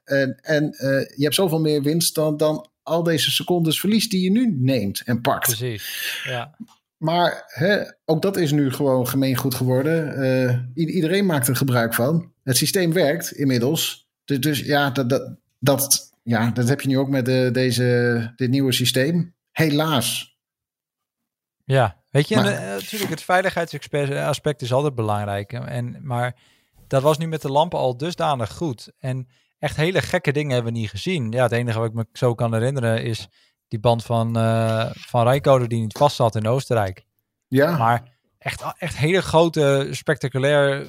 en 0.04 0.38
en 0.42 0.64
je 1.16 1.22
hebt 1.22 1.34
zoveel 1.34 1.60
meer 1.60 1.82
winst 1.82 2.14
dan, 2.14 2.36
dan 2.36 2.68
al 2.82 3.02
deze 3.02 3.30
secondes 3.30 3.80
verlies 3.80 4.08
die 4.08 4.22
je 4.22 4.30
nu 4.30 4.56
neemt 4.58 5.02
en 5.04 5.20
pakt. 5.20 5.46
Precies, 5.46 6.20
ja. 6.24 6.56
Maar 6.96 7.42
hè, 7.46 7.82
ook 8.04 8.22
dat 8.22 8.36
is 8.36 8.52
nu 8.52 8.72
gewoon 8.72 9.08
gemeengoed 9.08 9.54
geworden. 9.54 10.72
iedereen 10.74 11.26
maakt 11.26 11.48
er 11.48 11.56
gebruik 11.56 11.94
van. 11.94 12.32
Het 12.44 12.56
systeem 12.56 12.92
werkt 12.92 13.32
inmiddels. 13.32 14.08
Dus, 14.24 14.40
dus 14.40 14.60
ja, 14.60 14.90
dat, 14.90 15.08
dat, 15.08 15.36
dat, 15.58 16.12
ja, 16.22 16.50
dat 16.50 16.68
heb 16.68 16.80
je 16.80 16.88
nu 16.88 16.98
ook 16.98 17.08
met 17.08 17.24
de, 17.24 17.48
deze, 17.52 18.32
dit 18.36 18.50
nieuwe 18.50 18.72
systeem. 18.72 19.34
Helaas. 19.50 20.38
Ja, 21.64 22.02
weet 22.10 22.28
je, 22.28 22.34
maar, 22.34 22.44
natuurlijk, 22.44 23.10
het 23.10 23.22
veiligheidsaspect 23.22 24.62
is 24.62 24.72
altijd 24.72 24.94
belangrijk. 24.94 25.52
En, 25.52 26.06
maar 26.06 26.36
dat 26.86 27.02
was 27.02 27.18
nu 27.18 27.26
met 27.26 27.42
de 27.42 27.50
lampen 27.50 27.78
al 27.78 27.96
dusdanig 27.96 28.52
goed. 28.52 28.92
En 28.98 29.28
echt 29.58 29.76
hele 29.76 30.02
gekke 30.02 30.32
dingen 30.32 30.52
hebben 30.52 30.72
we 30.72 30.78
niet 30.78 30.90
gezien. 30.90 31.30
Ja, 31.30 31.42
het 31.42 31.52
enige 31.52 31.78
wat 31.78 31.88
ik 31.88 31.94
me 31.94 32.06
zo 32.12 32.34
kan 32.34 32.52
herinneren 32.52 33.02
is 33.02 33.28
die 33.68 33.80
band 33.80 34.04
van, 34.04 34.38
uh, 34.38 34.90
van 34.92 35.22
Rijkoder 35.22 35.68
die 35.68 35.80
niet 35.80 35.98
vast 35.98 36.16
zat 36.16 36.36
in 36.36 36.46
Oostenrijk. 36.46 37.04
Ja. 37.48 37.76
Maar 37.76 38.18
echt, 38.38 38.62
echt 38.78 38.96
hele 38.96 39.22
grote, 39.22 39.88
spectaculair 39.90 40.86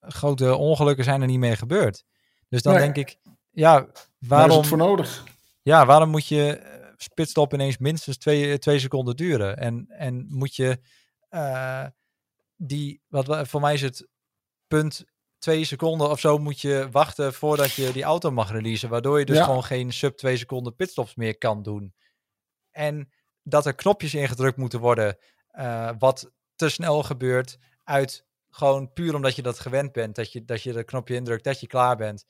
grote 0.00 0.56
ongelukken 0.56 1.04
zijn 1.04 1.20
er 1.20 1.26
niet 1.26 1.38
mee 1.38 1.56
gebeurd. 1.56 2.04
Dus 2.48 2.62
dan 2.62 2.74
denk 2.74 2.96
ik, 2.96 3.16
ja, 3.50 3.86
waarom... 4.18 4.50
is 4.50 4.56
het 4.56 4.66
voor 4.66 4.78
nodig? 4.78 5.24
Ja, 5.62 5.86
waarom 5.86 6.08
moet 6.08 6.26
je 6.26 6.56
eh, 6.56 6.83
spitstop 6.96 7.54
ineens 7.54 7.78
minstens 7.78 8.18
twee, 8.18 8.50
eh, 8.50 8.58
twee 8.58 8.78
seconden 8.78 9.16
duren? 9.16 9.56
En, 9.56 9.86
en 9.88 10.26
moet 10.28 10.56
je 10.56 10.78
uh, 11.30 11.86
die, 12.56 13.02
wat 13.08 13.48
voor 13.48 13.60
mij 13.60 13.74
is 13.74 13.82
het 13.82 14.08
punt 14.66 15.04
twee 15.38 15.64
seconden 15.64 16.10
of 16.10 16.20
zo 16.20 16.38
moet 16.38 16.60
je 16.60 16.88
wachten 16.90 17.34
voordat 17.34 17.72
je 17.72 17.92
die 17.92 18.02
auto 18.02 18.30
mag 18.30 18.50
releasen. 18.50 18.88
Waardoor 18.88 19.18
je 19.18 19.24
dus 19.24 19.40
gewoon 19.40 19.64
geen 19.64 19.92
sub 19.92 20.16
twee 20.16 20.36
seconden 20.36 20.74
pitstops 20.74 21.14
meer 21.14 21.38
kan 21.38 21.62
doen. 21.62 21.94
En 22.70 23.12
dat 23.42 23.66
er 23.66 23.74
knopjes 23.74 24.14
ingedrukt 24.14 24.56
moeten 24.56 24.80
worden, 24.80 25.18
uh, 25.52 25.90
wat 25.98 26.32
te 26.54 26.68
snel 26.68 27.02
gebeurt 27.02 27.58
uit 27.84 28.26
gewoon 28.50 28.92
puur 28.92 29.14
omdat 29.14 29.36
je 29.36 29.42
dat 29.42 29.58
gewend 29.58 29.92
bent, 29.92 30.14
dat 30.14 30.32
je, 30.32 30.44
dat 30.44 30.62
je 30.62 30.72
dat 30.72 30.84
knopje 30.84 31.14
indrukt, 31.14 31.44
dat 31.44 31.60
je 31.60 31.66
klaar 31.66 31.96
bent. 31.96 32.24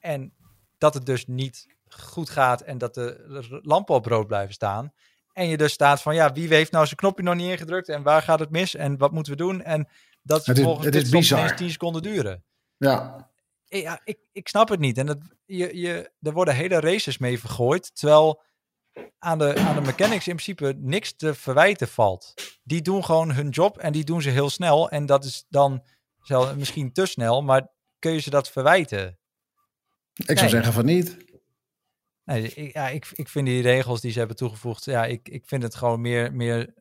En 0.00 0.34
dat 0.78 0.94
het 0.94 1.06
dus 1.06 1.26
niet 1.26 1.75
goed 1.98 2.30
gaat 2.30 2.60
en 2.60 2.78
dat 2.78 2.94
de 2.94 3.60
lampen 3.62 3.94
op 3.94 4.06
rood 4.06 4.26
blijven 4.26 4.54
staan. 4.54 4.92
En 5.32 5.48
je 5.48 5.56
dus 5.56 5.72
staat 5.72 6.02
van, 6.02 6.14
ja, 6.14 6.32
wie 6.32 6.48
heeft 6.48 6.72
nou 6.72 6.84
zijn 6.84 6.96
knopje 6.96 7.22
nog 7.22 7.34
niet 7.34 7.50
ingedrukt 7.50 7.88
en 7.88 8.02
waar 8.02 8.22
gaat 8.22 8.38
het 8.38 8.50
mis 8.50 8.74
en 8.74 8.98
wat 8.98 9.12
moeten 9.12 9.32
we 9.32 9.38
doen? 9.38 9.62
En 9.62 9.88
dat 10.22 10.46
het 10.46 10.58
is, 10.58 10.64
volgens 10.64 10.86
het 10.86 10.94
is 10.94 11.08
bizar. 11.08 11.56
10 11.56 11.70
seconden 11.70 12.02
duren. 12.02 12.44
Ja. 12.76 13.30
Ja, 13.64 14.00
ik, 14.04 14.18
ik 14.32 14.48
snap 14.48 14.68
het 14.68 14.80
niet. 14.80 14.98
En 14.98 15.06
dat, 15.06 15.18
je, 15.44 15.78
je, 15.78 16.10
er 16.20 16.32
worden 16.32 16.54
hele 16.54 16.80
races 16.80 17.18
mee 17.18 17.40
vergooid, 17.40 17.96
terwijl 17.96 18.42
aan 19.18 19.38
de, 19.38 19.56
aan 19.58 19.74
de 19.74 19.80
mechanics 19.80 20.28
in 20.28 20.36
principe 20.36 20.74
niks 20.78 21.16
te 21.16 21.34
verwijten 21.34 21.88
valt. 21.88 22.34
Die 22.62 22.82
doen 22.82 23.04
gewoon 23.04 23.32
hun 23.32 23.48
job 23.48 23.78
en 23.78 23.92
die 23.92 24.04
doen 24.04 24.22
ze 24.22 24.30
heel 24.30 24.50
snel. 24.50 24.90
En 24.90 25.06
dat 25.06 25.24
is 25.24 25.44
dan 25.48 25.84
zelf, 26.22 26.56
misschien 26.56 26.92
te 26.92 27.06
snel, 27.06 27.42
maar 27.42 27.68
kun 27.98 28.12
je 28.12 28.20
ze 28.20 28.30
dat 28.30 28.50
verwijten? 28.50 29.18
Ik 30.26 30.38
zou 30.38 30.50
zeggen 30.50 30.72
van 30.72 30.84
niet. 30.84 31.16
Nee, 32.26 32.54
ik, 32.54 32.72
ja, 32.72 32.88
ik, 32.88 33.10
ik 33.12 33.28
vind 33.28 33.46
die 33.46 33.62
regels 33.62 34.00
die 34.00 34.12
ze 34.12 34.18
hebben 34.18 34.36
toegevoegd, 34.36 34.84
ja, 34.84 35.04
ik, 35.04 35.28
ik 35.28 35.42
vind 35.46 35.62
het 35.62 35.74
gewoon 35.74 36.00
meer, 36.00 36.32
meer 36.32 36.74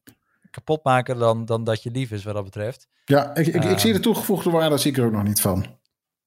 kapot 0.50 0.84
maken 0.84 1.18
dan, 1.18 1.46
dan 1.46 1.64
dat 1.64 1.84
je 1.84 1.92
lief 1.92 2.12
is 2.12 2.24
wat 2.24 2.34
dat 2.34 2.44
betreft. 2.44 2.88
Ja, 3.06 3.36
ik, 3.36 3.48
ik, 3.48 3.64
ik 3.64 3.80
zie 3.80 3.94
de 3.94 4.00
toegevoegde 4.00 4.50
waarde, 4.50 4.78
zie 4.78 4.92
ik 4.92 4.98
er 4.98 5.06
ook 5.06 5.12
nog 5.12 5.24
niet 5.24 5.42
van. 5.42 5.66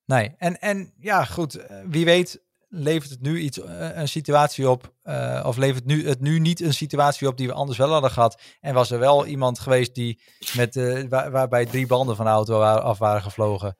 Nee, 0.04 0.34
en, 0.38 0.60
en 0.60 0.92
ja, 0.98 1.24
goed, 1.24 1.54
eh, 1.54 1.76
wie 1.86 2.04
weet 2.04 2.46
levert 2.68 3.10
het 3.10 3.20
nu 3.20 3.38
iets, 3.38 3.60
eh, 3.60 3.96
een 3.96 4.08
situatie 4.08 4.70
op, 4.70 4.94
uh, 5.04 5.42
of 5.46 5.56
levert 5.56 5.84
nu, 5.84 6.08
het 6.08 6.20
nu 6.20 6.38
niet 6.38 6.60
een 6.60 6.74
situatie 6.74 7.28
op 7.28 7.36
die 7.36 7.46
we 7.46 7.52
anders 7.52 7.78
wel 7.78 7.92
hadden 7.92 8.10
gehad. 8.10 8.40
En 8.60 8.74
was 8.74 8.90
er 8.90 8.98
wel 8.98 9.26
iemand 9.26 9.58
geweest 9.58 9.94
die 9.94 10.20
met, 10.56 10.76
uh, 10.76 11.08
waar, 11.08 11.30
waarbij 11.30 11.66
drie 11.66 11.86
banden 11.86 12.16
van 12.16 12.24
de 12.24 12.30
auto 12.30 12.60
af 12.62 12.98
waren 12.98 13.22
gevlogen. 13.22 13.76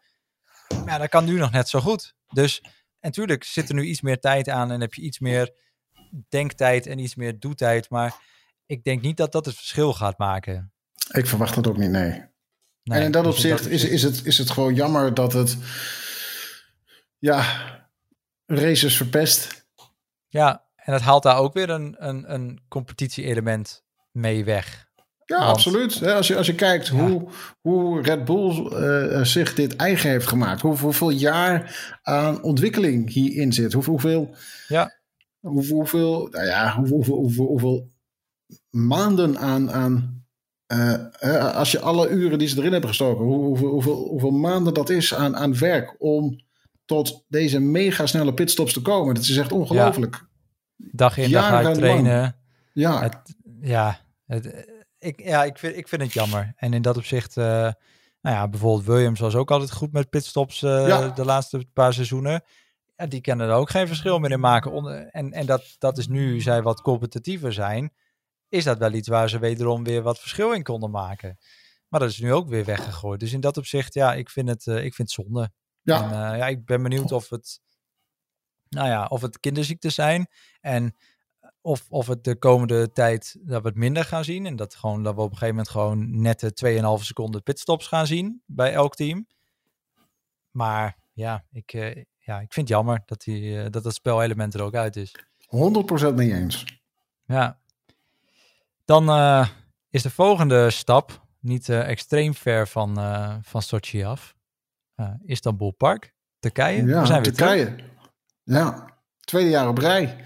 Ja, 0.86 0.98
dat 0.98 1.08
kan 1.08 1.24
nu 1.24 1.38
nog 1.38 1.50
net 1.50 1.68
zo 1.68 1.80
goed. 1.80 2.14
Dus 2.28 2.62
natuurlijk 3.00 3.44
zit 3.44 3.68
er 3.68 3.74
nu 3.74 3.82
iets 3.82 4.00
meer 4.00 4.18
tijd 4.18 4.48
aan 4.48 4.70
en 4.70 4.80
heb 4.80 4.94
je 4.94 5.02
iets 5.02 5.18
meer 5.18 5.54
denktijd 6.28 6.86
en 6.86 6.98
iets 6.98 7.14
meer 7.14 7.38
doetijd. 7.38 7.90
Maar 7.90 8.14
ik 8.66 8.84
denk 8.84 9.02
niet 9.02 9.16
dat 9.16 9.32
dat 9.32 9.46
het 9.46 9.54
verschil 9.54 9.94
gaat 9.94 10.18
maken. 10.18 10.72
Ik 11.10 11.26
verwacht 11.26 11.54
dat 11.54 11.66
ook 11.66 11.76
niet, 11.76 11.90
nee. 11.90 12.10
nee 12.82 12.98
en 12.98 13.02
in 13.02 13.10
dat 13.10 13.24
dus 13.24 13.32
opzicht 13.32 13.66
is, 13.66 13.84
is, 13.84 14.02
het, 14.02 14.24
is 14.24 14.38
het 14.38 14.50
gewoon 14.50 14.74
jammer 14.74 15.14
dat 15.14 15.32
het. 15.32 15.56
Ja, 17.18 17.66
races 18.46 18.96
verpest. 18.96 19.66
Ja, 20.26 20.66
en 20.74 20.92
het 20.92 21.02
haalt 21.02 21.22
daar 21.22 21.38
ook 21.38 21.52
weer 21.54 21.70
een, 21.70 21.96
een, 21.98 22.32
een 22.32 22.60
competitie-element 22.68 23.84
mee 24.10 24.44
weg. 24.44 24.87
Ja, 25.28 25.36
absoluut. 25.36 26.06
Als 26.06 26.26
je, 26.26 26.36
als 26.36 26.46
je 26.46 26.54
kijkt 26.54 26.88
hoe, 26.88 27.28
hoe 27.60 28.02
Red 28.02 28.24
Bull 28.24 28.70
uh, 28.72 29.24
zich 29.24 29.54
dit 29.54 29.76
eigen 29.76 30.10
heeft 30.10 30.26
gemaakt. 30.26 30.60
Hoe, 30.60 30.78
hoeveel 30.78 31.10
jaar 31.10 31.76
aan 32.02 32.42
ontwikkeling 32.42 33.12
hierin 33.12 33.52
zit. 33.52 33.72
Hoe, 33.72 33.84
hoeveel, 33.84 34.34
ja. 34.68 34.98
hoeveel, 35.40 35.76
hoeveel, 35.76 36.28
nou 36.30 36.46
ja, 36.46 36.74
hoeveel, 36.76 37.16
hoeveel, 37.16 37.46
hoeveel 37.46 37.90
maanden 38.70 39.38
aan, 39.38 39.70
aan 39.70 40.24
uh, 40.72 41.54
als 41.54 41.72
je 41.72 41.80
alle 41.80 42.08
uren 42.08 42.38
die 42.38 42.48
ze 42.48 42.58
erin 42.58 42.72
hebben 42.72 42.88
gestoken, 42.88 43.24
hoeveel, 43.24 43.68
hoeveel, 43.68 44.08
hoeveel 44.08 44.30
maanden 44.30 44.74
dat 44.74 44.90
is 44.90 45.14
aan, 45.14 45.36
aan 45.36 45.58
werk 45.58 45.94
om 45.98 46.40
tot 46.84 47.24
deze 47.28 47.60
mega 47.60 48.06
snelle 48.06 48.34
pitstops 48.34 48.72
te 48.72 48.82
komen. 48.82 49.14
Dat 49.14 49.24
is 49.24 49.36
echt 49.36 49.52
ongelooflijk. 49.52 50.26
Dag 50.76 51.16
in 51.16 51.30
dag 51.30 51.50
uit 51.50 51.74
trainen. 51.74 52.36
Ja. 52.72 53.02
Het, 53.02 53.16
ja, 53.60 54.00
het, 54.26 54.76
ik, 54.98 55.22
ja 55.22 55.44
ik, 55.44 55.58
vind, 55.58 55.76
ik 55.76 55.88
vind 55.88 56.02
het 56.02 56.12
jammer. 56.12 56.52
En 56.56 56.72
in 56.72 56.82
dat 56.82 56.96
opzicht, 56.96 57.36
uh, 57.36 57.44
nou 58.20 58.36
ja, 58.36 58.48
bijvoorbeeld 58.48 58.86
Williams 58.86 59.20
was 59.20 59.34
ook 59.34 59.50
altijd 59.50 59.72
goed 59.72 59.92
met 59.92 60.10
pitstops 60.10 60.62
uh, 60.62 61.14
de 61.14 61.24
laatste 61.24 61.66
paar 61.72 61.92
seizoenen. 61.92 62.44
Ja, 62.96 63.06
die 63.06 63.20
kennen 63.20 63.48
er 63.48 63.54
ook 63.54 63.70
geen 63.70 63.86
verschil 63.86 64.18
meer 64.18 64.30
in 64.30 64.40
maken. 64.40 65.10
en 65.10 65.32
en 65.32 65.46
dat, 65.46 65.76
dat 65.78 65.98
is 65.98 66.08
nu 66.08 66.40
zij 66.40 66.62
wat 66.62 66.80
competitiever 66.80 67.52
zijn. 67.52 67.92
Is 68.48 68.64
dat 68.64 68.78
wel 68.78 68.92
iets 68.92 69.08
waar 69.08 69.28
ze 69.28 69.38
wederom 69.38 69.84
weer 69.84 70.02
wat 70.02 70.18
verschil 70.18 70.52
in 70.52 70.62
konden 70.62 70.90
maken. 70.90 71.38
Maar 71.88 72.00
dat 72.00 72.10
is 72.10 72.18
nu 72.18 72.32
ook 72.32 72.48
weer 72.48 72.64
weggegooid. 72.64 73.20
Dus 73.20 73.32
in 73.32 73.40
dat 73.40 73.56
opzicht, 73.56 73.94
ja, 73.94 74.14
ik 74.14 74.30
vind 74.30 74.48
het, 74.48 74.66
uh, 74.66 74.84
ik 74.84 74.94
vind 74.94 75.14
het 75.14 75.26
zonde. 75.26 75.50
Ja. 75.82 76.02
En, 76.02 76.38
ja, 76.38 76.46
ik 76.46 76.64
ben 76.64 76.82
benieuwd 76.82 77.12
of 77.12 77.28
het, 77.28 77.60
nou 78.68 78.88
ja, 78.88 79.04
of 79.04 79.20
het 79.20 79.40
kinderziekten 79.40 79.92
zijn. 79.92 80.26
En 80.60 80.96
of, 81.68 81.86
of 81.88 82.06
het 82.06 82.24
de 82.24 82.36
komende 82.36 82.92
tijd 82.92 83.36
dat 83.40 83.62
we 83.62 83.68
het 83.68 83.76
minder 83.76 84.04
gaan 84.04 84.24
zien. 84.24 84.46
En 84.46 84.56
dat, 84.56 84.74
gewoon, 84.74 85.02
dat 85.02 85.14
we 85.14 85.20
op 85.20 85.30
een 85.30 85.36
gegeven 85.36 85.54
moment 85.54 85.72
gewoon 85.72 86.20
nette 86.20 86.98
2,5 87.00 87.04
seconden 87.04 87.42
pitstops 87.42 87.86
gaan 87.86 88.06
zien 88.06 88.42
bij 88.46 88.72
elk 88.72 88.94
team. 88.94 89.26
Maar 90.50 90.96
ja, 91.12 91.44
ik, 91.50 91.72
uh, 91.72 92.04
ja, 92.18 92.40
ik 92.40 92.52
vind 92.52 92.68
het 92.68 92.68
jammer 92.68 93.02
dat, 93.06 93.20
die, 93.20 93.42
uh, 93.42 93.66
dat 93.70 93.82
dat 93.82 93.94
spelelement 93.94 94.54
er 94.54 94.62
ook 94.62 94.74
uit 94.74 94.96
is. 94.96 95.14
100% 96.10 96.14
mee 96.14 96.32
eens. 96.34 96.64
Ja. 97.24 97.58
Dan 98.84 99.08
uh, 99.08 99.48
is 99.90 100.02
de 100.02 100.10
volgende 100.10 100.70
stap 100.70 101.26
niet 101.40 101.68
extreem 101.68 102.34
ver 102.34 102.68
van, 102.68 102.94
van 103.42 103.62
Sochi 103.62 104.04
af 104.04 104.36
Istanbul 105.24 105.70
Park, 105.70 106.14
Turkije. 106.38 106.86
Ja, 106.86 107.04
zijn 107.04 107.22
Turkije. 107.22 107.76
Ja, 108.44 108.94
tweede 109.20 109.50
jaar 109.50 109.68
op 109.68 109.78
rij. 109.78 110.24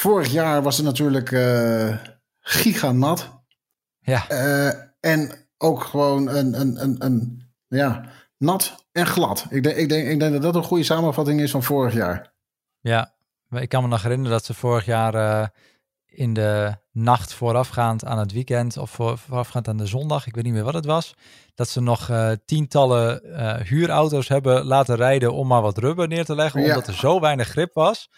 Vorig 0.00 0.28
jaar 0.28 0.62
was 0.62 0.76
het 0.76 0.86
natuurlijk 0.86 1.30
uh, 1.30 1.96
giganat. 2.40 3.42
Ja. 3.98 4.30
Uh, 4.30 4.72
en 5.00 5.48
ook 5.58 5.82
gewoon 5.84 6.28
een, 6.28 6.60
een, 6.60 6.82
een, 6.82 7.04
een, 7.04 7.42
ja, 7.68 8.04
nat 8.36 8.86
en 8.92 9.06
glad. 9.06 9.46
Ik 9.50 9.62
denk, 9.62 9.76
ik, 9.76 9.88
denk, 9.88 10.08
ik 10.08 10.20
denk 10.20 10.32
dat 10.32 10.42
dat 10.42 10.54
een 10.54 10.62
goede 10.62 10.84
samenvatting 10.84 11.40
is 11.40 11.50
van 11.50 11.62
vorig 11.62 11.94
jaar. 11.94 12.32
Ja, 12.78 13.14
ik 13.50 13.68
kan 13.68 13.82
me 13.82 13.88
nog 13.88 14.02
herinneren 14.02 14.32
dat 14.32 14.44
ze 14.44 14.54
vorig 14.54 14.84
jaar 14.84 15.14
uh, 15.14 15.46
in 16.06 16.34
de 16.34 16.76
nacht 16.92 17.32
voorafgaand 17.32 18.04
aan 18.04 18.18
het 18.18 18.32
weekend 18.32 18.76
of 18.76 18.90
voorafgaand 18.90 19.68
aan 19.68 19.76
de 19.76 19.86
zondag, 19.86 20.26
ik 20.26 20.34
weet 20.34 20.44
niet 20.44 20.52
meer 20.52 20.64
wat 20.64 20.74
het 20.74 20.86
was, 20.86 21.14
dat 21.54 21.68
ze 21.68 21.80
nog 21.80 22.08
uh, 22.08 22.32
tientallen 22.44 23.26
uh, 23.26 23.54
huurauto's 23.54 24.28
hebben 24.28 24.64
laten 24.64 24.96
rijden 24.96 25.32
om 25.32 25.46
maar 25.46 25.62
wat 25.62 25.78
rubber 25.78 26.08
neer 26.08 26.24
te 26.24 26.34
leggen, 26.34 26.62
omdat 26.62 26.86
er 26.86 26.94
zo 26.94 27.20
weinig 27.20 27.48
grip 27.48 27.74
was. 27.74 28.10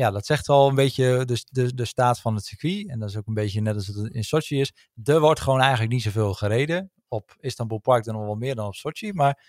Ja, 0.00 0.10
dat 0.10 0.26
zegt 0.26 0.46
wel 0.46 0.68
een 0.68 0.74
beetje 0.74 1.24
de, 1.24 1.44
de, 1.50 1.74
de 1.74 1.84
staat 1.84 2.20
van 2.20 2.34
het 2.34 2.44
circuit. 2.44 2.88
En 2.88 2.98
dat 2.98 3.08
is 3.08 3.16
ook 3.16 3.26
een 3.26 3.34
beetje 3.34 3.60
net 3.60 3.74
als 3.74 3.86
het 3.86 4.14
in 4.14 4.24
Sochi 4.24 4.60
is. 4.60 4.72
Er 5.04 5.20
wordt 5.20 5.40
gewoon 5.40 5.60
eigenlijk 5.60 5.92
niet 5.92 6.02
zoveel 6.02 6.34
gereden. 6.34 6.90
Op 7.08 7.36
Istanbul 7.40 7.78
Park 7.78 8.04
dan 8.04 8.14
nog 8.14 8.24
wel 8.24 8.34
meer 8.34 8.54
dan 8.54 8.66
op 8.66 8.74
Sochi. 8.74 9.12
Maar 9.12 9.46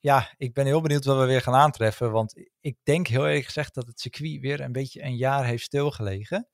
ja, 0.00 0.34
ik 0.36 0.52
ben 0.52 0.66
heel 0.66 0.80
benieuwd 0.80 1.04
wat 1.04 1.18
we 1.18 1.24
weer 1.24 1.40
gaan 1.40 1.54
aantreffen. 1.54 2.10
Want 2.10 2.34
ik 2.60 2.76
denk 2.82 3.06
heel 3.06 3.26
eerlijk 3.26 3.44
gezegd 3.44 3.74
dat 3.74 3.86
het 3.86 4.00
circuit 4.00 4.40
weer 4.40 4.60
een 4.60 4.72
beetje 4.72 5.02
een 5.02 5.16
jaar 5.16 5.44
heeft 5.44 5.64
stilgelegen. 5.64 6.48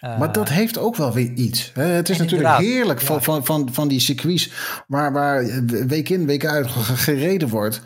maar 0.00 0.32
dat 0.32 0.48
heeft 0.48 0.78
ook 0.78 0.96
wel 0.96 1.12
weer 1.12 1.32
iets. 1.32 1.72
Het 1.72 2.08
is 2.08 2.18
natuurlijk 2.18 2.56
heerlijk 2.56 3.00
van, 3.00 3.22
van, 3.22 3.44
van, 3.44 3.72
van 3.72 3.88
die 3.88 4.00
circuits 4.00 4.50
waar, 4.86 5.12
waar 5.12 5.64
week 5.86 6.08
in, 6.08 6.26
week 6.26 6.46
uit 6.46 6.70
gereden 7.06 7.48
wordt. 7.48 7.82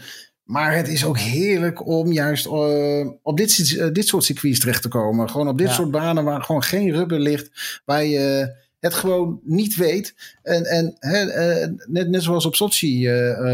Maar 0.49 0.75
het 0.77 0.89
is 0.89 1.05
ook 1.05 1.19
heerlijk 1.19 1.87
om 1.87 2.13
juist 2.13 2.47
uh, 2.47 3.11
op 3.23 3.37
dit, 3.37 3.59
uh, 3.59 3.93
dit 3.93 4.07
soort 4.07 4.25
circuits 4.25 4.61
terecht 4.61 4.83
te 4.83 4.89
komen. 4.89 5.31
Gewoon 5.31 5.49
op 5.49 5.59
dit 5.59 5.71
soort 5.71 5.91
banen 5.91 6.25
waar 6.25 6.43
gewoon 6.43 6.63
geen 6.63 6.91
rubber 6.91 7.21
ligt. 7.21 7.81
Waar 7.85 8.05
je 8.05 8.55
het 8.81 8.95
gewoon 8.95 9.41
niet 9.43 9.77
weet. 9.77 10.39
En, 10.43 10.65
en 10.65 10.97
uh, 11.01 11.67
net, 11.87 12.09
net 12.09 12.23
zoals 12.23 12.47
op 12.47 12.55
Sochi 12.55 13.09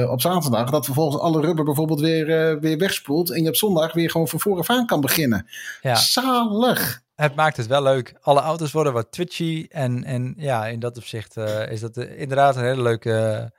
op 0.06 0.20
zaterdag. 0.20 0.70
Dat 0.70 0.84
vervolgens 0.84 1.22
alle 1.22 1.40
rubber 1.40 1.64
bijvoorbeeld 1.64 2.00
weer, 2.00 2.60
weer 2.60 2.78
wegspoelt. 2.78 3.30
En 3.30 3.42
je 3.42 3.48
op 3.48 3.56
zondag 3.56 3.92
weer 3.92 4.10
gewoon 4.10 4.28
van 4.28 4.40
vooraf 4.40 4.70
aan 4.70 4.86
kan 4.86 5.00
beginnen. 5.00 5.46
Ja. 5.80 5.94
Zalig. 5.94 7.02
Het 7.14 7.34
maakt 7.34 7.56
het 7.56 7.66
wel 7.66 7.82
leuk. 7.82 8.14
Alle 8.20 8.40
auto's 8.40 8.72
worden 8.72 8.92
wat 8.92 9.12
twitchy. 9.12 9.66
En, 9.68 10.04
en 10.04 10.34
ja, 10.36 10.66
in 10.66 10.80
dat 10.80 10.96
opzicht 10.96 11.36
is 11.68 11.80
dat 11.80 11.96
inderdaad 11.96 12.56
een 12.56 12.64
hele 12.64 12.82
leuke, 12.82 13.52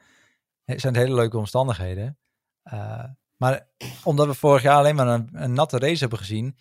zijn 0.65 0.95
hele 0.95 1.15
leuke 1.15 1.38
omstandigheden. 1.38 2.17
Maar 3.38 3.67
omdat 4.04 4.28
we 4.28 4.34
vorig 4.34 4.62
jaar 4.62 4.78
alleen 4.78 4.95
maar 4.95 5.08
een, 5.08 5.30
een, 5.32 5.54
natte 5.54 5.80
race 5.80 6.00
hebben 6.00 6.19
gezien, 6.19 6.58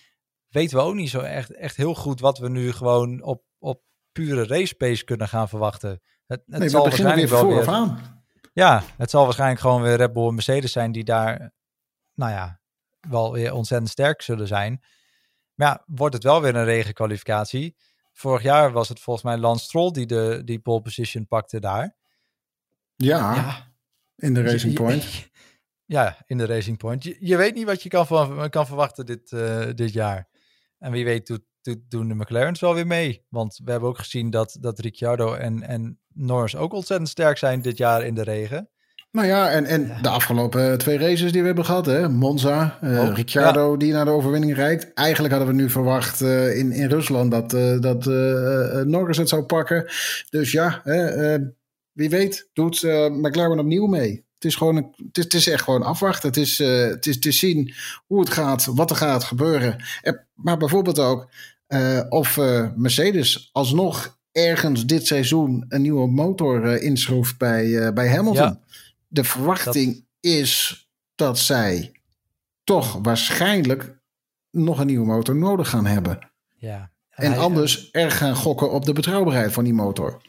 weten 0.49 0.77
we 0.77 0.83
ook 0.83 0.95
niet 0.95 1.11
zo 1.11 1.21
echt, 1.21 1.55
echt 1.55 1.77
heel 1.77 1.95
goed 1.95 2.21
wat 2.21 2.39
we 2.39 2.49
nu 2.49 2.73
gewoon 2.73 3.23
op, 3.23 3.43
op 3.59 3.83
pure 4.13 4.47
race 4.47 4.75
pace 4.75 5.05
kunnen 5.05 5.29
gaan 5.29 5.49
verwachten. 5.49 5.91
Het, 6.27 6.43
het 6.47 6.59
nee, 6.59 6.69
zal 6.69 6.83
waarschijnlijk 6.83 7.29
weer 7.29 7.41
wel 7.41 7.55
weer, 7.55 7.69
aan. 7.69 8.23
Ja, 8.53 8.83
het 8.97 9.11
zal 9.11 9.25
waarschijnlijk 9.25 9.61
gewoon 9.61 9.83
weer 9.83 9.97
Red 9.97 10.13
Bull 10.13 10.29
en 10.29 10.35
Mercedes 10.35 10.73
zijn 10.73 10.93
die 10.93 11.05
daar, 11.05 11.53
nou 12.15 12.33
ja, 12.33 12.61
wel 13.01 13.33
weer 13.33 13.53
ontzettend 13.53 13.91
sterk 13.91 14.23
zullen 14.23 14.47
zijn. 14.47 14.85
Maar 15.55 15.69
ja, 15.69 15.83
wordt 15.87 16.15
het 16.15 16.23
wel 16.23 16.43
weer 16.43 16.55
een 16.55 16.65
regenkwalificatie. 16.65 17.77
Vorig 18.13 18.43
jaar 18.43 18.73
was 18.73 18.89
het 18.89 19.01
volgens 19.01 19.25
mij 19.25 19.37
Lance 19.37 19.65
Stroll 19.65 19.91
die 19.91 20.07
de 20.07 20.43
die 20.45 20.59
pole 20.59 20.81
position 20.81 21.27
pakte 21.27 21.61
daar. 21.61 21.97
Ja, 22.97 23.35
ja. 23.35 23.73
in 24.17 24.35
de 24.35 24.43
Racing 24.43 24.75
Point. 24.75 25.05
Ja, 25.87 26.17
in 26.27 26.39
de 26.39 26.47
Racing 26.47 26.79
Point. 26.79 27.05
Je, 27.05 27.17
je 27.21 27.37
weet 27.37 27.55
niet 27.55 27.67
wat 27.67 27.83
je 27.83 27.89
kan, 27.89 28.07
van, 28.07 28.51
kan 28.51 28.67
verwachten 28.67 29.07
dit, 29.07 29.31
uh, 29.31 29.67
dit 29.75 29.93
jaar. 29.93 30.29
En 30.79 30.93
wie 30.93 31.05
weet 31.05 31.27
doet, 31.27 31.43
doet, 31.63 31.79
doen 31.89 32.09
de 32.09 32.15
McLaren's 32.15 32.61
wel 32.61 32.75
weer 32.75 32.87
mee. 32.87 33.25
Want 33.29 33.61
we 33.65 33.71
hebben 33.71 33.89
ook 33.89 33.99
gezien 33.99 34.31
dat, 34.31 34.57
dat 34.61 34.79
Ricciardo 34.79 35.35
en, 35.35 35.63
en 35.63 35.99
Norris 36.15 36.57
ook 36.57 36.73
ontzettend 36.73 37.09
sterk 37.09 37.39
zijn 37.39 37.63
dit 37.63 37.77
jaar 37.77 38.05
in 38.07 38.15
de 38.15 38.23
regen. 38.23 38.69
Nou 39.11 39.27
ja, 39.27 39.51
en, 39.51 39.65
en 39.65 40.03
de 40.03 40.09
afgelopen 40.09 40.79
twee 40.79 40.99
races 40.99 41.33
die 41.33 41.41
we 41.41 41.47
hebben 41.47 41.65
gehad, 41.65 41.87
hè? 41.87 42.09
Monza, 42.09 42.79
uh, 42.83 43.15
Ricciardo 43.15 43.77
die 43.77 43.93
naar 43.93 44.05
de 44.05 44.11
overwinning 44.11 44.55
rijdt. 44.55 44.93
Eigenlijk 44.93 45.35
hadden 45.35 45.57
we 45.57 45.63
nu 45.63 45.71
verwacht 45.71 46.21
uh, 46.21 46.57
in, 46.59 46.73
in 46.73 46.89
Rusland 46.89 47.31
dat, 47.31 47.53
uh, 47.53 47.81
dat 47.81 48.05
Norris 48.87 49.17
het 49.17 49.29
zou 49.29 49.43
pakken. 49.43 49.85
Dus 50.31 50.53
ja, 50.53 50.83
wie 51.93 52.11
weet 52.11 52.51
doet 52.53 52.83
McLaren 53.11 53.59
opnieuw 53.59 53.87
mee. 53.87 54.24
Het 54.45 54.53
is, 54.53 54.59
gewoon 54.59 54.77
een, 54.77 54.95
het 55.07 55.19
is, 55.19 55.25
het 55.25 55.35
is 55.35 55.49
echt 55.49 55.63
gewoon 55.63 55.83
afwachten. 55.83 56.29
Het 56.29 56.37
is, 56.37 56.61
uh, 56.61 56.87
het 56.87 57.07
is 57.07 57.19
te 57.19 57.33
zien 57.33 57.75
hoe 58.07 58.21
het 58.21 58.31
gaat, 58.31 58.65
wat 58.65 58.91
er 58.91 58.97
gaat 58.97 59.25
gebeuren. 59.25 59.85
maar 60.35 60.57
bijvoorbeeld 60.57 60.99
ook 60.99 61.31
uh, 61.69 62.01
of 62.09 62.37
uh, 62.37 62.69
Mercedes 62.77 63.49
alsnog 63.53 64.19
ergens 64.33 64.87
dit 64.87 65.07
seizoen 65.07 65.65
een 65.69 65.83
nieuwe 65.83 66.11
motor 66.11 66.83
inschroeft 66.83 67.39
bij, 67.39 67.93
bij 67.93 68.09
Hamilton. 68.09 68.43
Ja, 68.43 68.61
De 69.09 69.25
verwachting 69.25 70.05
is 70.21 70.87
dat 71.15 71.39
zij 71.39 71.93
toch 72.65 72.99
waarschijnlijk 73.03 73.99
nog 74.51 74.79
een 74.79 74.87
nieuwe 74.87 75.07
motor 75.07 75.37
nodig 75.37 75.69
gaan 75.69 75.87
hebben. 75.87 76.31
Ja. 76.57 76.91
En, 77.11 77.33
en 77.33 77.39
anders 77.39 77.91
erg 77.91 78.19
gaan 78.19 78.37
gokken 78.37 78.71
op 78.71 78.85
de 78.85 78.93
betrouwbaarheid 78.93 79.53
van 79.53 79.65
die 79.65 79.75
motor. 79.75 80.23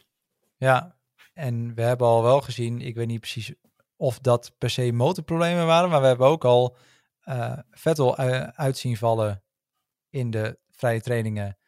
Ja, 0.56 0.96
en 1.34 1.74
we 1.74 1.82
hebben 1.82 2.06
al 2.06 2.22
wel 2.22 2.40
gezien, 2.40 2.80
ik 2.80 2.94
weet 2.94 3.06
niet 3.06 3.20
precies 3.20 3.52
of 3.96 4.18
dat 4.18 4.52
per 4.58 4.70
se 4.70 4.92
motorproblemen 4.92 5.66
waren. 5.66 5.90
Maar 5.90 6.00
we 6.00 6.06
hebben 6.06 6.26
ook 6.26 6.44
al 6.44 6.76
uh, 7.24 7.58
Vettel 7.70 8.16
uitzien 8.56 8.96
vallen 8.96 9.42
in 10.10 10.30
de 10.30 10.58
vrije 10.70 11.00
trainingen 11.00 11.58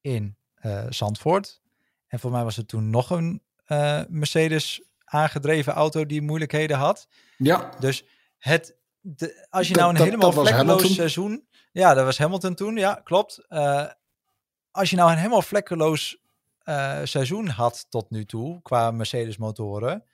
in 0.00 0.36
uh, 0.62 0.84
Zandvoort. 0.88 1.60
En 2.06 2.18
voor 2.18 2.30
mij 2.30 2.44
was 2.44 2.56
het 2.56 2.68
toen 2.68 2.90
nog 2.90 3.10
een 3.10 3.42
uh, 3.66 4.00
Mercedes 4.08 4.82
aangedreven 5.04 5.72
auto 5.72 6.06
die 6.06 6.22
moeilijkheden 6.22 6.76
had. 6.76 7.08
Ja. 7.36 7.70
Dus 7.78 8.04
het, 8.38 8.76
de, 9.00 9.46
als 9.50 9.68
je 9.68 9.74
nou 9.74 9.90
een 9.90 10.02
helemaal 10.02 10.32
vlekkeloos 10.32 10.94
seizoen... 10.94 11.46
Ja, 11.72 11.94
dat 11.94 12.04
was 12.04 12.18
Hamilton 12.18 12.54
toen, 12.54 12.76
ja, 12.76 12.94
klopt. 13.04 13.48
als 14.70 14.90
je 14.90 14.96
nou 14.96 15.10
een 15.10 15.16
helemaal 15.16 15.42
vlekkeloos 15.42 16.22
seizoen 17.04 17.48
had 17.48 17.86
tot 17.88 18.10
nu 18.10 18.24
toe 18.24 18.62
qua 18.62 18.90
Mercedes 18.90 19.36
motoren 19.36 20.04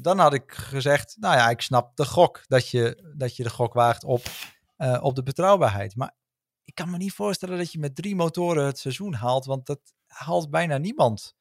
dan 0.00 0.18
had 0.18 0.34
ik 0.34 0.52
gezegd, 0.52 1.16
nou 1.20 1.36
ja, 1.36 1.50
ik 1.50 1.60
snap 1.60 1.96
de 1.96 2.04
gok 2.04 2.44
dat 2.46 2.68
je, 2.68 3.12
dat 3.16 3.36
je 3.36 3.42
de 3.42 3.50
gok 3.50 3.72
waagt 3.72 4.04
op, 4.04 4.22
uh, 4.78 4.98
op 5.02 5.14
de 5.14 5.22
betrouwbaarheid. 5.22 5.96
Maar 5.96 6.14
ik 6.64 6.74
kan 6.74 6.90
me 6.90 6.96
niet 6.96 7.12
voorstellen 7.12 7.58
dat 7.58 7.72
je 7.72 7.78
met 7.78 7.96
drie 7.96 8.16
motoren 8.16 8.66
het 8.66 8.78
seizoen 8.78 9.14
haalt, 9.14 9.44
want 9.44 9.66
dat 9.66 9.80
haalt 10.06 10.50
bijna 10.50 10.76
niemand. 10.76 11.36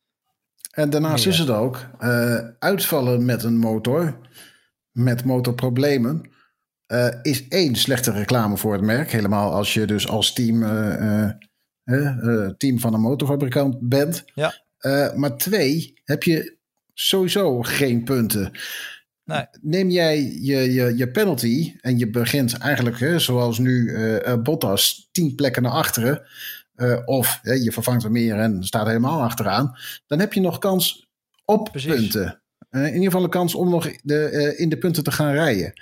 En 0.71 0.89
daarnaast 0.89 1.25
is 1.25 1.39
het 1.39 1.49
ook 1.49 1.89
uh, 1.99 2.39
uitvallen 2.59 3.25
met 3.25 3.43
een 3.43 3.57
motor, 3.57 4.19
met 4.91 5.25
motorproblemen, 5.25 6.31
uh, 6.87 7.07
is 7.21 7.47
één 7.47 7.75
slechte 7.75 8.11
reclame 8.11 8.57
voor 8.57 8.73
het 8.73 8.81
merk. 8.81 9.11
Helemaal 9.11 9.53
als 9.53 9.73
je 9.73 9.85
dus 9.85 10.07
als 10.07 10.33
team, 10.33 10.59
team 12.57 12.79
van 12.79 12.93
een 12.93 13.01
motorfabrikant 13.01 13.89
bent. 13.89 14.23
Ja. 14.33 14.53
maar 15.15 15.37
twee, 15.37 16.01
heb 16.03 16.23
je 16.23 16.56
sowieso 16.99 17.61
geen 17.61 18.03
punten. 18.03 18.51
Nee. 19.23 19.45
Neem 19.61 19.89
jij 19.89 20.21
je, 20.41 20.73
je, 20.73 20.97
je 20.97 21.11
penalty 21.11 21.75
en 21.81 21.97
je 21.97 22.09
begint 22.09 22.57
eigenlijk, 22.57 22.99
hè, 22.99 23.19
zoals 23.19 23.59
nu 23.59 23.89
uh, 23.89 24.33
Bottas, 24.41 25.09
tien 25.11 25.35
plekken 25.35 25.63
naar 25.63 25.71
achteren. 25.71 26.21
Uh, 26.75 26.99
of 27.05 27.39
je 27.43 27.71
vervangt 27.71 28.03
er 28.03 28.11
meer 28.11 28.35
en 28.35 28.63
staat 28.63 28.87
helemaal 28.87 29.21
achteraan. 29.21 29.77
Dan 30.07 30.19
heb 30.19 30.33
je 30.33 30.41
nog 30.41 30.57
kans 30.57 31.07
op 31.45 31.69
punten. 31.85 32.41
in 32.69 32.85
ieder 32.85 33.03
geval 33.03 33.23
een 33.23 33.29
kans 33.29 33.55
om 33.55 33.69
nog 33.69 33.91
de, 34.01 34.53
in 34.57 34.69
de 34.69 34.77
punten 34.77 35.03
te 35.03 35.11
gaan 35.11 35.33
rijden. 35.33 35.73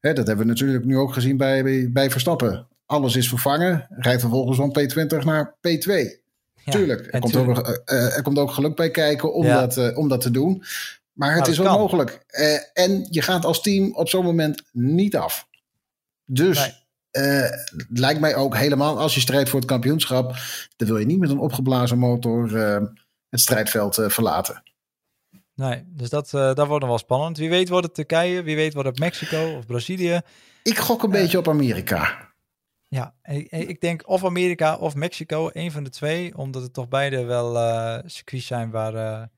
Hè, 0.00 0.12
dat 0.12 0.26
hebben 0.26 0.46
we 0.46 0.52
natuurlijk 0.52 0.84
nu 0.84 0.96
ook 0.96 1.12
gezien 1.12 1.36
bij, 1.36 1.90
bij 1.92 2.10
Verstappen. 2.10 2.68
Alles 2.86 3.16
is 3.16 3.28
vervangen. 3.28 3.86
Rijdt 3.90 4.20
vervolgens 4.20 4.56
van 4.56 4.76
P20 4.78 5.24
naar 5.24 5.56
P2. 5.56 6.24
Tuurlijk, 6.70 7.14
er 7.14 7.20
komt, 7.20 7.36
ook, 7.36 7.80
er 7.84 8.22
komt 8.22 8.38
ook 8.38 8.50
geluk 8.50 8.76
bij 8.76 8.90
kijken 8.90 9.34
om, 9.34 9.46
dat, 9.46 9.94
om 9.94 10.08
dat 10.08 10.20
te 10.20 10.30
doen. 10.30 10.64
Maar 11.12 11.34
het 11.34 11.46
is 11.46 11.58
wel 11.58 11.78
mogelijk. 11.78 12.24
En 12.72 13.06
je 13.10 13.22
gaat 13.22 13.44
als 13.44 13.62
team 13.62 13.94
op 13.94 14.08
zo'n 14.08 14.24
moment 14.24 14.62
niet 14.72 15.16
af. 15.16 15.48
Dus 16.24 16.58
nee. 16.58 17.24
uh, 17.24 17.50
lijkt 17.88 18.20
mij 18.20 18.34
ook 18.34 18.56
helemaal 18.56 18.98
als 18.98 19.14
je 19.14 19.20
strijdt 19.20 19.48
voor 19.48 19.60
het 19.60 19.68
kampioenschap, 19.68 20.36
dan 20.76 20.88
wil 20.88 20.98
je 20.98 21.06
niet 21.06 21.18
met 21.18 21.30
een 21.30 21.38
opgeblazen 21.38 21.98
motor 21.98 22.50
uh, 22.50 22.76
het 23.28 23.40
strijdveld 23.40 23.98
verlaten. 24.06 24.62
Nee, 25.54 25.84
dus 25.86 26.10
dat, 26.10 26.30
dat 26.30 26.66
wordt 26.66 26.80
nog 26.80 26.88
wel 26.88 26.98
spannend. 26.98 27.36
Wie 27.36 27.48
weet 27.48 27.68
wordt 27.68 27.86
het 27.86 27.94
Turkije, 27.94 28.42
wie 28.42 28.56
weet 28.56 28.74
wordt 28.74 28.88
het 28.88 28.98
Mexico 28.98 29.56
of 29.56 29.66
Brazilië. 29.66 30.20
Ik 30.62 30.78
gok 30.78 31.02
een 31.02 31.10
beetje 31.10 31.38
op 31.38 31.48
Amerika. 31.48 32.25
Ja, 32.88 33.14
ik, 33.50 33.80
denk 33.80 34.08
of 34.08 34.24
Amerika 34.24 34.76
of 34.76 34.94
Mexico, 34.94 35.50
een 35.52 35.70
van 35.70 35.84
de 35.84 35.90
twee, 35.90 36.36
omdat 36.36 36.62
het 36.62 36.72
toch 36.72 36.88
beide 36.88 37.24
wel 37.24 37.54
circuits 38.06 38.46
zijn 38.46 38.70
waar 38.70 39.28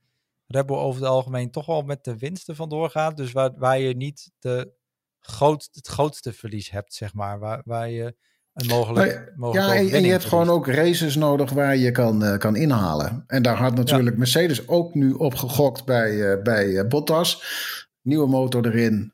Red 0.47 0.67
Bull 0.67 0.77
over 0.77 1.01
het 1.01 1.11
algemeen 1.11 1.51
toch 1.51 1.67
wel 1.67 1.83
met 1.83 2.05
de 2.05 2.19
winsten 2.19 2.57
vandoor 2.57 2.91
gaat. 2.91 3.17
Dus 3.17 3.33
waar, 3.33 3.51
waar 3.57 3.79
je 3.79 3.97
niet 3.97 4.31
de 4.39 4.73
groot, 5.21 5.69
het 5.73 5.87
grootste 5.87 6.33
verlies 6.33 6.71
hebt, 6.71 6.95
zeg 6.95 7.15
maar. 7.15 7.39
Waar, 7.39 7.63
waar 7.65 7.91
je 7.91 8.17
een 8.55 8.67
mogelijk. 8.67 9.33
mogelijk 9.37 9.67
ja, 9.67 9.97
en, 9.97 10.03
je 10.03 10.11
hebt 10.11 10.25
gewoon 10.25 10.49
ook 10.49 10.67
races 10.67 11.17
nodig 11.17 11.51
waar 11.51 11.77
je 11.77 11.91
kan, 11.91 12.25
uh, 12.25 12.37
kan 12.37 12.57
inhalen. 12.57 13.25
En 13.27 13.43
daar 13.43 13.57
had 13.57 13.75
natuurlijk 13.75 14.17
Mercedes 14.17 14.69
ook 14.69 14.95
nu 14.95 15.13
op 15.13 15.35
gegokt 15.35 15.85
bij, 15.85 16.13
uh, 16.13 16.43
bij 16.43 16.67
uh, 16.67 16.87
Bottas. 16.89 17.43
Nieuwe 18.03 18.29
motor 18.29 18.67
erin. 18.67 19.13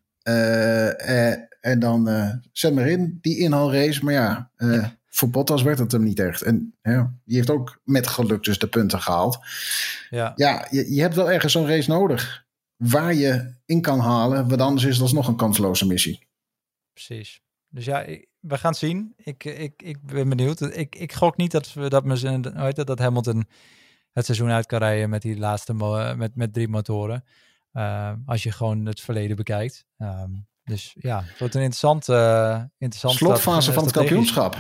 En 1.65 1.79
dan 1.79 2.09
zet 2.53 2.75
maar 2.75 2.89
in 2.89 3.19
die 3.21 3.39
inhaalrace. 3.39 4.05
Maar 4.05 4.15
ja, 4.15 4.51
ja 4.57 4.97
voor 5.15 5.31
Bottas 5.31 5.63
werd 5.63 5.79
het 5.79 5.93
hem 5.93 6.03
niet 6.03 6.19
echt. 6.19 6.43
En 6.43 6.75
ja, 6.83 7.15
die 7.25 7.37
heeft 7.37 7.51
ook 7.51 7.81
met 7.85 8.07
geluk 8.07 8.43
dus 8.43 8.59
de 8.59 8.69
punten 8.69 9.01
gehaald. 9.01 9.39
Ja, 10.11 10.33
ja 10.37 10.67
je, 10.71 10.95
je 10.95 11.01
hebt 11.01 11.15
wel 11.15 11.31
ergens 11.31 11.53
zo'n 11.53 11.67
race 11.67 11.91
nodig 11.91 12.47
waar 12.77 13.15
je 13.15 13.55
in 13.65 13.81
kan 13.81 13.99
halen. 13.99 14.49
Want 14.49 14.61
anders 14.61 14.85
is 14.85 14.99
dat 14.99 15.13
nog 15.13 15.29
een 15.29 15.37
kansloze 15.37 15.87
missie. 15.87 16.27
Precies. 16.93 17.43
Dus 17.69 17.85
ja, 17.85 18.07
we 18.41 18.59
gaan 18.59 18.71
het 18.71 18.81
zien. 18.81 19.15
Ik, 19.17 19.45
ik, 19.45 19.83
ik 19.83 20.03
ben 20.03 20.29
benieuwd. 20.29 20.61
Ik, 20.61 20.97
ik 20.97 21.13
gok 21.13 21.37
niet 21.37 21.51
dat, 21.51 21.73
we, 21.73 21.89
dat, 21.89 22.05
heet 22.05 22.77
dat, 22.77 22.87
dat 22.87 22.99
Hamilton 22.99 23.49
het 24.13 24.25
seizoen 24.25 24.51
uit 24.51 24.67
kan 24.67 24.79
rijden 24.79 25.11
met 25.11 25.23
die 25.23 25.39
laatste 25.39 25.75
met, 26.17 26.37
met 26.37 26.53
drie 26.53 26.69
motoren. 26.69 27.25
Uh, 27.73 28.13
als 28.27 28.43
je 28.43 28.53
gewoon 28.53 28.87
het 28.87 29.01
verleden 29.01 29.37
bekijkt. 29.37 29.87
Um, 29.99 30.47
dus 30.65 30.95
ja, 30.99 31.23
het 31.23 31.39
wordt 31.39 31.55
een 31.55 31.61
interessant, 31.61 32.09
uh, 32.09 32.63
interessant 32.79 33.15
slotfase 33.15 33.73
van 33.73 33.85
het 33.85 33.93
kampioenschap. 33.93 34.57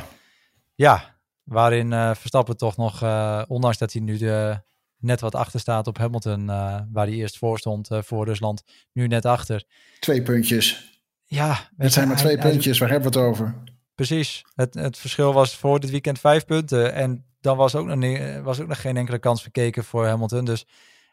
Ja, 0.74 1.14
Waarin 1.44 1.90
Verstappen 2.16 2.56
toch 2.56 2.76
nog, 2.76 3.02
ondanks 3.48 3.78
dat 3.78 3.92
hij 3.92 4.02
nu 4.02 4.16
de, 4.16 4.62
net 4.98 5.20
wat 5.20 5.34
achter 5.34 5.60
staat 5.60 5.86
op 5.86 5.98
Hamilton, 5.98 6.46
waar 6.92 7.06
hij 7.06 7.12
eerst 7.12 7.38
voor 7.38 7.58
stond 7.58 7.88
voor 7.90 8.24
Rusland, 8.24 8.62
nu 8.92 9.06
net 9.06 9.24
achter. 9.24 9.64
Twee 10.00 10.22
puntjes. 10.22 10.92
Ja. 11.24 11.68
Het 11.76 11.92
zijn 11.92 12.08
maar 12.08 12.16
twee 12.16 12.38
puntjes, 12.38 12.78
waar 12.78 12.90
hebben 12.90 13.12
we 13.12 13.18
het 13.18 13.28
over? 13.28 13.54
Precies. 13.94 14.44
Het, 14.54 14.74
het 14.74 14.98
verschil 14.98 15.32
was 15.32 15.56
voor 15.56 15.80
dit 15.80 15.90
weekend 15.90 16.18
vijf 16.18 16.44
punten. 16.44 16.94
En 16.94 17.24
dan 17.40 17.56
was 17.56 17.74
ook, 17.74 17.86
nog, 17.86 18.42
was 18.42 18.60
ook 18.60 18.68
nog 18.68 18.80
geen 18.80 18.96
enkele 18.96 19.18
kans 19.18 19.42
verkeken 19.42 19.84
voor 19.84 20.06
Hamilton. 20.06 20.44
Dus 20.44 20.66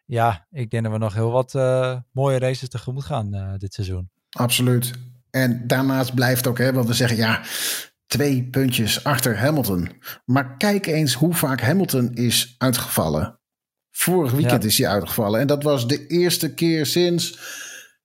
ja, 0.06 0.48
ik 0.52 0.70
denk 0.70 0.84
dat 0.84 0.92
we 0.92 0.98
nog 0.98 1.14
heel 1.14 1.32
wat 1.32 1.54
uh, 1.54 1.98
mooie 2.12 2.40
races 2.40 2.70
tegemoet 2.70 3.04
gaan 3.04 3.36
uh, 3.36 3.54
dit 3.58 3.74
seizoen. 3.74 4.10
Absoluut. 4.32 4.92
En 5.30 5.68
daarnaast 5.68 6.14
blijft 6.14 6.48
ook, 6.48 6.58
hè, 6.58 6.74
want 6.74 6.88
we 6.88 6.94
zeggen 6.94 7.18
ja, 7.18 7.42
twee 8.08 8.44
puntjes 8.44 9.04
achter 9.04 9.40
Hamilton. 9.40 9.90
Maar 10.26 10.58
kijk 10.58 10.86
eens 10.86 11.14
hoe 11.14 11.34
vaak 11.34 11.62
Hamilton 11.62 12.14
is 12.14 12.56
uitgevallen. 12.58 13.40
Vorig 13.92 14.32
weekend 14.32 14.64
is 14.64 14.78
hij 14.78 14.88
uitgevallen. 14.88 15.40
En 15.40 15.48
dat 15.48 15.64
was 15.64 15.88
de 15.88 16.08
eerste 16.08 16.54
keer 16.54 16.86
sinds 16.86 17.40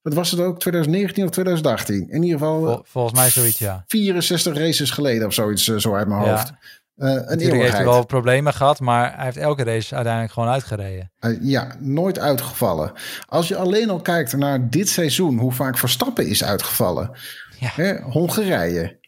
wat 0.06 0.14
was 0.14 0.30
het 0.30 0.40
ook? 0.40 0.60
2019 0.60 1.24
of 1.24 1.30
2018? 1.30 2.08
In 2.10 2.22
ieder 2.22 2.38
geval. 2.38 2.84
volgens 2.86 3.14
mij 3.14 3.30
zoiets, 3.30 3.58
ja. 3.58 3.84
64 3.86 4.56
races 4.56 4.90
geleden 4.90 5.26
of 5.26 5.34
zoiets, 5.34 5.68
eh, 5.68 5.76
zo 5.76 5.94
uit 5.94 6.08
mijn 6.08 6.20
hoofd. 6.20 6.52
Uh, 6.96 7.08
een 7.10 7.14
Natuurlijk 7.14 7.60
heeft 7.60 7.72
hij 7.72 7.84
wel 7.84 8.06
problemen 8.06 8.54
gehad, 8.54 8.80
maar 8.80 9.14
hij 9.14 9.24
heeft 9.24 9.36
elke 9.36 9.64
race 9.64 9.94
uiteindelijk 9.94 10.32
gewoon 10.32 10.48
uitgereden. 10.48 11.12
Uh, 11.20 11.36
ja, 11.42 11.76
nooit 11.78 12.18
uitgevallen. 12.18 12.92
Als 13.26 13.48
je 13.48 13.56
alleen 13.56 13.90
al 13.90 14.00
kijkt 14.00 14.36
naar 14.36 14.70
dit 14.70 14.88
seizoen, 14.88 15.38
hoe 15.38 15.52
vaak 15.52 15.78
Verstappen 15.78 16.26
is 16.26 16.44
uitgevallen. 16.44 17.10
Ja. 17.58 17.70
Hè, 17.74 18.00
Hongarije 18.00 18.98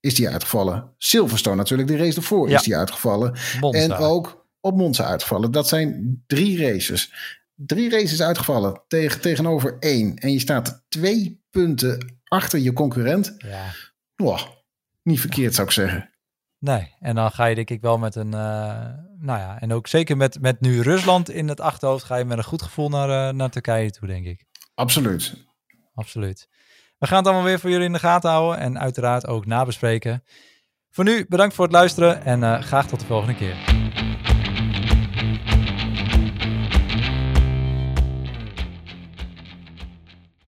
is 0.00 0.14
die 0.14 0.28
uitgevallen. 0.28 0.94
Silverstone 0.98 1.56
natuurlijk, 1.56 1.88
de 1.88 1.96
race 1.96 2.16
ervoor 2.16 2.50
is 2.50 2.62
die 2.62 2.76
uitgevallen. 2.76 3.34
En 3.70 3.92
ook 3.92 4.46
op 4.60 4.76
Monza 4.76 5.04
uitgevallen. 5.04 5.50
Dat 5.50 5.68
zijn 5.68 6.22
drie 6.26 6.66
races 6.66 7.12
drie 7.66 7.90
races 7.90 8.22
uitgevallen 8.22 8.82
tegen, 8.88 9.20
tegenover 9.20 9.76
één. 9.78 10.16
En 10.16 10.32
je 10.32 10.38
staat 10.38 10.84
twee 10.88 11.44
punten 11.50 12.20
achter 12.24 12.58
je 12.58 12.72
concurrent. 12.72 13.34
Ja. 13.38 13.74
Niet 15.02 15.20
verkeerd 15.20 15.54
zou 15.54 15.66
ik 15.66 15.72
zeggen. 15.72 16.10
Nee, 16.58 16.94
en 17.00 17.14
dan 17.14 17.30
ga 17.30 17.44
je 17.44 17.54
denk 17.54 17.70
ik 17.70 17.80
wel 17.80 17.98
met 17.98 18.14
een, 18.14 18.26
uh, 18.26 18.32
nou 19.18 19.38
ja, 19.38 19.60
en 19.60 19.72
ook 19.72 19.86
zeker 19.86 20.16
met, 20.16 20.40
met 20.40 20.60
nu 20.60 20.80
Rusland 20.80 21.30
in 21.30 21.48
het 21.48 21.60
achterhoofd, 21.60 22.04
ga 22.04 22.16
je 22.16 22.24
met 22.24 22.38
een 22.38 22.44
goed 22.44 22.62
gevoel 22.62 22.88
naar, 22.88 23.28
uh, 23.28 23.34
naar 23.34 23.50
Turkije 23.50 23.90
toe, 23.90 24.08
denk 24.08 24.26
ik. 24.26 24.44
Absoluut. 24.74 25.46
Absoluut. 25.94 26.48
We 26.98 27.06
gaan 27.06 27.18
het 27.18 27.26
allemaal 27.26 27.44
weer 27.44 27.60
voor 27.60 27.70
jullie 27.70 27.86
in 27.86 27.92
de 27.92 27.98
gaten 27.98 28.30
houden 28.30 28.58
en 28.58 28.78
uiteraard 28.78 29.26
ook 29.26 29.46
nabespreken. 29.46 30.24
Voor 30.90 31.04
nu 31.04 31.26
bedankt 31.28 31.54
voor 31.54 31.64
het 31.64 31.74
luisteren 31.74 32.24
en 32.24 32.40
uh, 32.40 32.60
graag 32.60 32.86
tot 32.86 33.00
de 33.00 33.06
volgende 33.06 33.34
keer. 33.34 33.56